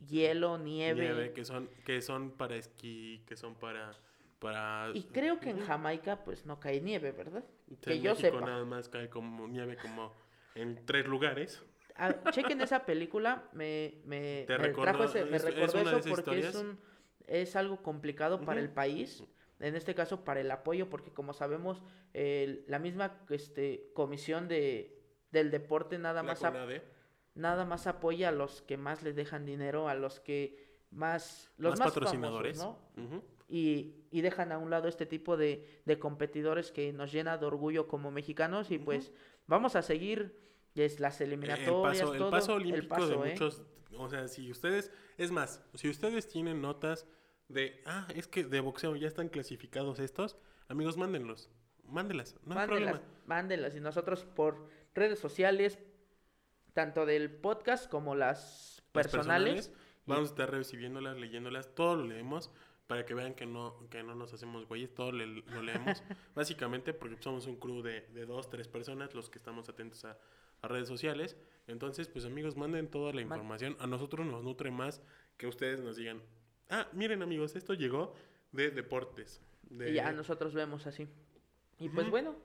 hielo, 0.09 0.59
nieve, 0.59 1.03
Nieve, 1.03 1.33
que 1.33 1.45
son, 1.45 1.69
que 1.85 2.03
son 2.03 2.31
para 2.33 2.57
esquí, 2.57 3.23
que 3.27 3.37
son 3.37 3.55
para... 3.55 3.93
para 4.39 4.91
y 4.95 5.03
creo 5.05 5.39
que 5.39 5.51
en. 5.51 5.61
Jamaica 5.61 6.25
pues 6.25 6.45
no 6.47 6.59
cae 6.59 6.81
nieve, 6.81 7.13
¿verdad? 7.13 7.45
En 7.69 7.77
que 7.77 8.01
yo 8.01 8.11
México 8.13 8.37
sepa. 8.37 8.41
nada 8.47 8.65
más 8.65 8.89
cae 8.89 9.09
como 9.09 9.47
nieve 9.47 9.77
como 9.77 10.13
en 10.55 10.85
tres 10.87 11.07
lugares. 11.07 11.63
Ah, 11.95 12.15
chequen 12.31 12.61
esa 12.63 12.85
película, 12.87 13.49
me, 13.53 14.01
me, 14.07 14.45
me 14.49 14.57
recordó- 14.59 14.83
trajo 14.83 15.05
ese- 15.05 15.25
me 15.27 15.37
es- 15.37 15.45
recordó 15.45 15.79
eso 15.99 16.09
porque 16.09 16.39
es 16.41 16.55
un 16.55 16.79
es 17.29 17.55
algo 17.55 17.81
complicado 17.83 18.41
para 18.41 18.61
el 18.61 18.69
país, 18.71 19.23
en 19.63 19.75
este 19.77 19.95
caso 19.95 20.25
para 20.25 20.41
el 20.41 20.51
apoyo, 20.51 20.89
porque 20.91 21.11
como 21.13 21.33
sabemos, 21.33 21.83
el- 22.13 22.65
la 22.69 22.79
misma 22.79 23.25
este, 23.31 23.91
comisión 23.95 24.49
de, 24.49 25.01
del 25.31 25.51
deporte 25.51 25.99
nada 25.99 26.23
La 26.23 26.23
más, 26.25 26.43
nada 27.35 27.65
más 27.65 27.87
apoya 27.87 28.29
a 28.29 28.33
los 28.33 28.61
que 28.63 28.77
más 28.77 29.03
les 29.03 29.17
dejan 29.17 29.47
dinero, 29.47 29.89
a 29.89 29.95
los 29.95 30.21
que 30.21 30.81
más, 30.91 31.51
los 31.57 31.71
más 31.73 31.79
más, 31.79 31.89
patrocinadores. 31.95 32.59
famosos, 32.59 32.83
¿no? 32.97 33.23
Y, 33.49 34.07
y 34.11 34.21
dejan 34.23 34.51
a 34.53 34.59
un 34.59 34.71
lado 34.71 34.89
este 34.89 35.05
tipo 35.07 35.37
de, 35.37 35.81
de 35.85 35.99
competidores 35.99 36.73
que 36.73 36.93
nos 36.93 37.13
llena 37.13 37.37
de 37.39 37.45
orgullo 37.47 37.87
como 37.87 38.11
mexicanos 38.11 38.71
y 38.71 38.79
pues 38.79 39.13
vamos 39.47 39.77
a 39.77 39.83
seguir 39.83 40.39
es, 40.75 41.01
las 41.01 41.21
El 41.21 41.29
eliminatorias, 41.29 42.01
paso, 42.01 42.13
el 42.15 42.19
todo, 42.19 42.31
paso 42.31 42.55
olímpico 42.55 42.95
paso, 42.95 43.09
de 43.09 43.15
¿eh? 43.15 43.33
muchos, 43.33 43.63
o 43.99 44.09
sea, 44.09 44.27
si 44.29 44.51
ustedes, 44.51 44.91
es 45.19 45.31
más, 45.31 45.63
si 45.75 45.91
ustedes 45.91 46.29
tienen 46.29 46.63
notas 46.63 47.07
de, 47.53 47.81
ah, 47.87 48.07
es 48.15 48.27
que 48.27 48.45
de 48.45 48.61
boxeo 48.61 48.97
ya 48.97 49.07
están 49.09 49.29
clasificados 49.29 49.99
estos, 50.01 50.37
amigos, 50.69 50.97
mándenlos, 50.97 51.51
mándelas, 51.85 52.37
no 52.45 52.59
hay 52.59 52.67
problema. 52.67 53.03
mándenlas 53.27 53.75
y 53.77 53.81
nosotros 53.81 54.25
por 54.25 54.67
redes 54.95 55.19
sociales, 55.19 55.79
tanto 56.73 57.07
del 57.07 57.31
podcast 57.31 57.91
como 57.91 58.15
las 58.15 58.83
Las 58.95 59.05
personales, 59.09 59.73
vamos 60.07 60.29
a 60.29 60.33
estar 60.33 60.51
recibiéndolas, 60.51 61.17
leyéndolas, 61.17 61.75
todo 61.75 61.97
lo 61.97 62.05
leemos 62.05 62.51
para 62.87 63.07
que 63.07 63.15
vean 63.15 63.35
que 63.35 63.47
no, 63.47 63.89
que 63.89 64.03
no 64.03 64.15
nos 64.15 64.33
hacemos 64.35 64.67
güeyes, 64.67 64.93
todo 64.95 65.13
le- 65.13 65.27
lo 65.27 65.63
leemos, 65.63 66.03
básicamente 66.35 66.93
porque 66.93 67.17
somos 67.23 67.47
un 67.47 67.57
crew 67.57 67.81
de, 67.83 68.03
de 68.09 68.27
dos, 68.27 68.51
tres 68.51 68.69
personas 68.69 69.15
los 69.15 69.31
que 69.31 69.39
estamos 69.39 69.69
atentos 69.69 70.05
a, 70.05 70.19
a 70.61 70.69
redes 70.69 70.89
sociales, 70.89 71.37
entonces 71.67 72.09
pues 72.09 72.25
amigos, 72.25 72.57
manden 72.57 72.89
toda 72.91 73.13
la 73.13 73.23
información, 73.23 73.77
a 73.81 73.87
nosotros 73.87 74.27
nos 74.27 74.43
nutre 74.43 74.71
más 74.71 75.01
que 75.39 75.47
ustedes 75.47 75.81
nos 75.81 75.97
digan, 75.97 76.21
ah, 76.71 76.89
miren 76.93 77.23
amigos, 77.23 77.55
esto 77.57 77.75
llegó 77.75 78.15
de 78.53 78.71
deportes, 78.71 79.41
de- 79.71 79.91
y 79.91 79.95
ya 79.95 80.13
nosotros 80.13 80.55
vemos 80.55 80.87
así. 80.87 81.09
Y 81.79 81.89
pues 81.89 82.09
bueno, 82.11 82.37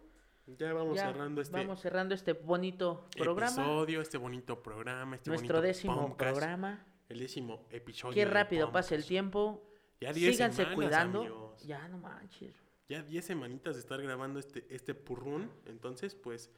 ya 0.47 0.73
vamos 0.73 0.95
ya 0.95 1.11
cerrando 1.11 1.41
este 1.41 1.57
vamos 1.57 1.79
cerrando 1.81 2.15
este 2.15 2.33
bonito 2.33 3.07
programa, 3.17 3.47
episodio, 3.61 4.01
este 4.01 4.17
bonito 4.17 4.63
programa, 4.63 5.15
este 5.15 5.29
nuestro 5.29 5.55
bonito 5.57 5.61
décimo 5.67 6.07
podcast, 6.09 6.31
programa. 6.31 6.85
el 7.09 7.19
décimo 7.19 7.67
episodio. 7.71 8.13
Qué 8.15 8.25
rápido 8.25 8.71
pasa 8.71 8.95
el 8.95 9.05
tiempo. 9.05 9.63
Ya 9.99 10.13
10 10.13 10.35
Síganse 10.35 10.57
semanas, 10.57 10.75
cuidando. 10.75 11.19
amigos. 11.21 11.63
Ya 11.65 11.87
no 11.87 11.97
manches. 11.97 12.55
ya 12.87 13.01
10 13.03 13.25
semanitas 13.25 13.75
de 13.75 13.81
estar 13.81 14.01
grabando 14.01 14.39
este, 14.39 14.65
este 14.69 14.93
purrún. 14.93 15.51
Entonces, 15.65 16.15
pues, 16.15 16.49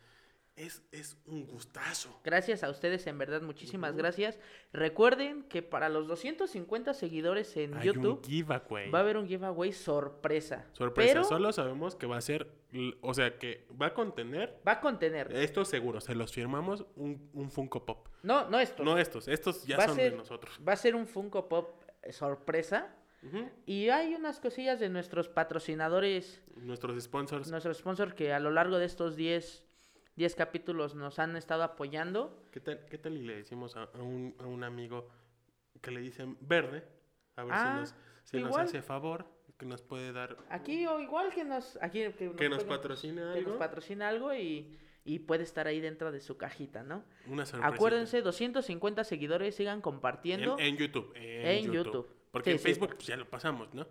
es, 0.60 0.84
es 0.92 1.18
un 1.26 1.46
gustazo. 1.48 2.20
Gracias 2.24 2.64
a 2.64 2.70
ustedes, 2.70 3.08
en 3.08 3.18
verdad, 3.18 3.42
muchísimas 3.42 3.96
gracias. 3.96 4.38
Recuerden 4.74 5.44
que 5.44 5.62
para 5.64 5.88
los 5.90 6.08
250 6.08 6.94
seguidores 6.94 7.56
en 7.58 7.74
Hay 7.76 7.86
YouTube 7.88 8.18
un 8.18 8.24
giveaway. 8.24 8.92
va 8.92 9.00
a 9.00 9.02
haber 9.02 9.18
un 9.18 9.28
giveaway 9.28 9.72
sorpresa. 9.72 10.66
Sorpresa, 10.74 11.14
Pero 11.14 11.24
solo 11.24 11.54
sabemos 11.54 11.96
que 11.96 12.06
va 12.08 12.18
a 12.18 12.22
ser, 12.22 12.52
o 13.02 13.14
sea, 13.14 13.38
que 13.40 13.66
va 13.82 13.88
a 13.88 13.94
contener, 13.94 14.60
va 14.68 14.74
a 14.74 14.82
contener. 14.82 15.32
esto 15.36 15.64
seguro, 15.64 16.02
se 16.02 16.14
los 16.14 16.34
firmamos, 16.34 16.86
un, 16.96 17.30
un 17.34 17.50
Funko 17.50 17.86
Pop. 17.86 18.08
No, 18.22 18.50
no 18.50 18.60
esto. 18.60 18.84
No 18.84 18.98
estos, 18.98 19.28
estos 19.30 19.66
ya 19.66 19.78
va, 19.78 19.86
son 19.88 19.96
ser, 19.96 20.12
de 20.12 20.18
nosotros. 20.18 20.60
va 20.68 20.74
a 20.74 20.76
ser 20.78 20.94
un 20.96 21.08
Funko 21.08 21.48
Pop 21.48 21.82
eh, 22.04 22.12
sorpresa. 22.12 22.96
Y 23.66 23.90
hay 23.90 24.16
unas 24.16 24.40
cosillas 24.40 24.80
de 24.80 24.88
nuestros 24.88 25.28
patrocinadores, 25.28 26.42
Nuestros 26.56 27.02
sponsors. 27.04 27.52
nuestro 27.52 27.74
sponsor 27.74 28.16
que 28.16 28.32
a 28.32 28.40
lo 28.40 28.50
largo 28.50 28.78
de 28.78 28.86
estos 28.86 29.18
10, 29.18 29.66
10 30.20 30.36
capítulos 30.36 30.96
nos 30.96 31.18
han 31.18 31.38
estado 31.38 31.64
apoyando. 31.64 32.44
¿Qué 32.52 32.60
tal, 32.60 32.86
¿Qué 32.90 32.98
tal 32.98 33.16
y 33.16 33.22
le 33.22 33.38
decimos 33.38 33.78
a, 33.78 33.84
a 33.84 34.02
un, 34.02 34.36
a 34.40 34.48
un 34.48 34.66
amigo 34.66 35.08
que 35.80 35.92
le 35.92 36.02
dicen 36.02 36.38
verde? 36.42 36.84
A 37.38 37.44
ver 37.46 37.54
Ah, 37.56 37.72
si, 37.72 37.80
nos, 37.80 37.96
si 38.26 38.38
nos 38.42 38.58
hace 38.58 38.82
favor, 38.82 39.26
que 39.58 39.66
nos 39.66 39.82
puede 39.82 40.12
dar, 40.12 40.36
Aquí 40.50 40.86
o 40.88 41.00
igual 41.00 41.34
que 41.34 41.46
nos, 41.46 41.80
aquí, 41.82 42.00
que 42.18 42.34
que 42.36 42.50
nos 42.50 42.66
patrocine 42.66 43.34
que 43.34 43.44
nos 43.44 43.56
patrocina 43.56 44.10
algo 44.10 44.34
y, 44.34 44.78
y 45.06 45.20
puede 45.20 45.44
estar 45.44 45.68
ahí 45.68 45.80
dentro 45.80 46.12
de 46.12 46.20
su 46.20 46.36
cajita, 46.36 46.84
¿no? 46.84 47.06
Una 47.26 47.46
sorpresa. 47.46 47.74
Acuérdense, 47.74 48.22
250 48.22 49.06
seguidores, 49.06 49.56
sigan 49.56 49.80
compartiendo, 49.80 50.60
En, 50.60 50.66
en 50.66 50.78
YouTube. 50.78 51.14
En, 51.16 51.48
En 51.48 51.64
YouTube. 51.72 51.86
YouTube. 51.86 52.16
Porque 52.32 52.50
Sí, 52.50 52.56
en 52.56 52.60
sí. 52.60 52.64
Facebook 52.66 52.96
pues, 52.96 53.08
ya 53.08 53.16
lo 53.16 53.30
pasamos, 53.30 53.74
¿no? 53.74 53.88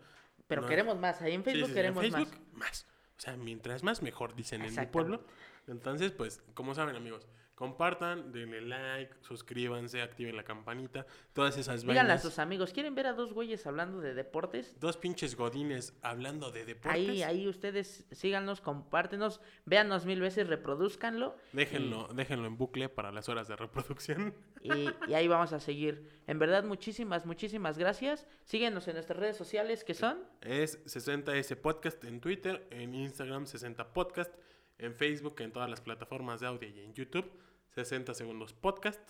pero 0.46 0.60
no. 0.60 0.68
queremos 0.68 0.98
más, 0.98 1.22
ahí 1.22 1.32
en 1.32 1.42
Facebook 1.42 1.68
sí, 1.68 1.74
queremos 1.74 2.04
en 2.04 2.12
Facebook, 2.12 2.34
más. 2.52 2.58
más. 2.68 2.86
O 3.16 3.20
sea, 3.20 3.36
mientras 3.36 3.82
más 3.82 4.02
mejor, 4.02 4.34
dicen 4.36 4.62
en 4.62 4.74
mi 4.76 4.86
pueblo. 4.86 5.22
Entonces, 5.68 6.12
pues, 6.12 6.42
como 6.54 6.74
saben, 6.74 6.96
amigos, 6.96 7.26
compartan, 7.58 8.30
denle 8.30 8.60
like, 8.60 9.12
suscríbanse, 9.20 10.00
activen 10.00 10.36
la 10.36 10.44
campanita, 10.44 11.04
todas 11.32 11.58
esas 11.58 11.80
Díganle 11.80 11.98
a 12.00 12.02
vainas. 12.04 12.22
sus 12.22 12.38
amigos, 12.38 12.72
¿quieren 12.72 12.94
ver 12.94 13.08
a 13.08 13.14
dos 13.14 13.32
güeyes 13.32 13.66
hablando 13.66 14.00
de 14.00 14.14
deportes? 14.14 14.78
Dos 14.78 14.96
pinches 14.96 15.34
godines 15.34 15.92
hablando 16.02 16.52
de 16.52 16.64
deportes. 16.64 17.08
Ahí, 17.08 17.22
ahí 17.24 17.48
ustedes 17.48 18.06
síganos, 18.12 18.60
compártenos, 18.60 19.40
véanos 19.64 20.06
mil 20.06 20.20
veces, 20.20 20.46
reproduzcanlo. 20.46 21.34
Déjenlo, 21.52 22.06
déjenlo 22.14 22.46
en 22.46 22.56
bucle 22.56 22.88
para 22.88 23.10
las 23.10 23.28
horas 23.28 23.48
de 23.48 23.56
reproducción. 23.56 24.34
Y, 24.60 24.72
y 25.08 25.14
ahí 25.14 25.28
vamos 25.28 25.52
a 25.52 25.60
seguir. 25.60 26.08
En 26.26 26.40
verdad, 26.40 26.64
muchísimas, 26.64 27.24
muchísimas 27.24 27.78
gracias. 27.78 28.26
Síguenos 28.42 28.88
en 28.88 28.94
nuestras 28.94 29.16
redes 29.16 29.36
sociales 29.36 29.84
que 29.84 29.94
son. 29.94 30.18
Es 30.40 30.84
60S 30.84 31.56
Podcast 31.56 32.02
en 32.02 32.20
Twitter, 32.20 32.66
en 32.72 32.92
Instagram 32.92 33.46
60 33.46 33.92
Podcast, 33.92 34.34
en 34.78 34.94
Facebook, 34.94 35.36
en 35.40 35.52
todas 35.52 35.68
las 35.68 35.80
plataformas 35.80 36.40
de 36.40 36.46
audio 36.46 36.68
y 36.68 36.80
en 36.80 36.94
YouTube 36.94 37.30
60 37.70 38.14
Segundos 38.14 38.52
Podcast. 38.54 39.00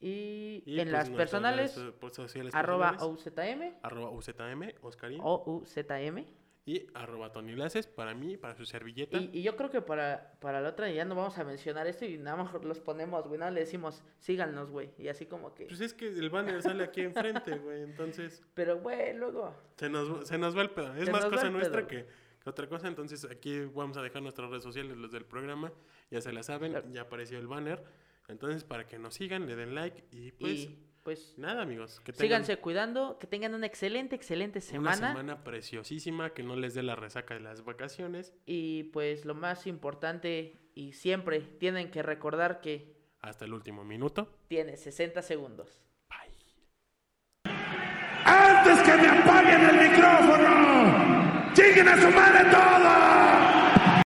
Y, 0.00 0.62
Y, 0.66 0.80
en 0.80 0.88
pues, 0.88 0.92
las 0.92 1.10
personales, 1.10 1.76
redes 1.76 1.88
so- 1.92 1.98
pues, 1.98 2.14
sociales 2.14 2.54
arroba 2.54 2.96
OUZM, 3.00 3.74
arroba 3.82 4.10
UZM, 4.10 4.74
Oscarín, 4.82 5.20
OUZM. 5.22 6.24
y 6.66 6.86
arroba 6.94 7.30
Tony 7.32 7.54
Laces 7.54 7.86
para 7.86 8.12
mí, 8.14 8.36
para 8.36 8.54
su 8.54 8.66
servilleta. 8.66 9.16
Y, 9.16 9.30
y 9.32 9.42
yo 9.42 9.56
creo 9.56 9.70
que 9.70 9.80
para, 9.80 10.36
para 10.40 10.60
la 10.60 10.70
otra 10.70 10.90
ya 10.90 11.04
no 11.06 11.14
vamos 11.14 11.38
a 11.38 11.44
mencionar 11.44 11.86
esto 11.86 12.04
y 12.04 12.18
nada 12.18 12.42
más 12.42 12.52
los 12.64 12.80
ponemos, 12.80 13.26
güey. 13.26 13.38
Nada, 13.38 13.50
le 13.50 13.60
decimos, 13.60 14.02
síganos, 14.18 14.70
güey. 14.70 14.90
Y 14.98 15.08
así 15.08 15.24
como 15.26 15.54
que. 15.54 15.66
Pues 15.66 15.80
es 15.80 15.94
que 15.94 16.08
el 16.08 16.28
banner 16.28 16.60
sale 16.62 16.84
aquí 16.84 17.00
enfrente, 17.02 17.56
güey, 17.58 17.82
entonces 17.82 18.42
Pero, 18.54 18.80
güey, 18.80 19.14
luego. 19.16 19.54
se 19.76 19.88
nos, 19.88 20.26
se 20.28 20.36
nos 20.36 20.56
va 20.56 20.62
el 20.62 20.70
pedo. 20.70 20.94
Es 20.96 21.04
Se 21.06 21.12
más 21.12 21.24
cosa 21.26 21.48
nuestra 21.50 21.86
pedo. 21.86 21.88
que, 21.88 22.23
que 22.44 22.50
otra 22.50 22.68
cosa, 22.68 22.86
entonces 22.88 23.24
aquí 23.30 23.58
vamos 23.74 23.96
a 23.96 24.02
dejar 24.02 24.22
nuestras 24.22 24.50
redes 24.50 24.62
sociales, 24.62 24.96
los 24.96 25.10
del 25.10 25.24
programa, 25.24 25.72
ya 26.10 26.20
se 26.20 26.32
la 26.32 26.42
saben, 26.42 26.72
Claro. 26.72 26.86
ya 26.92 27.00
apareció 27.02 27.38
el 27.38 27.46
banner. 27.48 27.82
Entonces, 28.28 28.64
para 28.64 28.86
que 28.86 28.98
nos 28.98 29.14
sigan, 29.14 29.46
le 29.46 29.56
den 29.56 29.74
like 29.74 30.04
y 30.12 30.30
pues 30.32 30.50
y 30.60 30.78
pues. 31.02 31.34
nada, 31.38 31.62
amigos, 31.62 32.00
que 32.00 32.12
tengan 32.12 32.44
Síganse 32.44 32.56
cuidando, 32.62 33.18
que 33.18 33.26
tengan 33.26 33.54
una 33.54 33.66
excelente, 33.66 34.14
excelente 34.16 34.58
una 34.60 34.94
semana. 34.94 35.08
semana 35.08 35.44
preciosísima, 35.44 36.30
que 36.30 36.42
no 36.42 36.56
les 36.56 36.74
dé 36.74 36.82
la 36.82 36.96
resaca 36.96 37.34
de 37.34 37.40
las 37.40 37.64
vacaciones. 37.64 38.32
Y 38.46 38.84
pues 38.84 39.24
lo 39.26 39.34
más 39.34 39.66
importante 39.66 40.70
y 40.74 40.92
siempre 40.92 41.40
tienen 41.40 41.90
que 41.90 42.02
recordar 42.02 42.60
que 42.60 42.94
Hasta 43.20 43.44
el 43.46 43.52
último 43.54 43.84
minuto. 43.84 44.28
tiene 44.48 44.76
60 44.78 45.20
segundos. 45.22 45.80
Bye. 46.08 47.52
¡Antes 48.24 48.80
que 48.82 48.96
me 48.96 49.08
apaguen 49.08 49.60
el 49.68 49.90
micrófono! 49.90 51.23
¡Chinguen 51.54 51.88
a 51.88 51.96
su 52.00 52.10
madre 52.10 52.44
todo! 52.50 53.63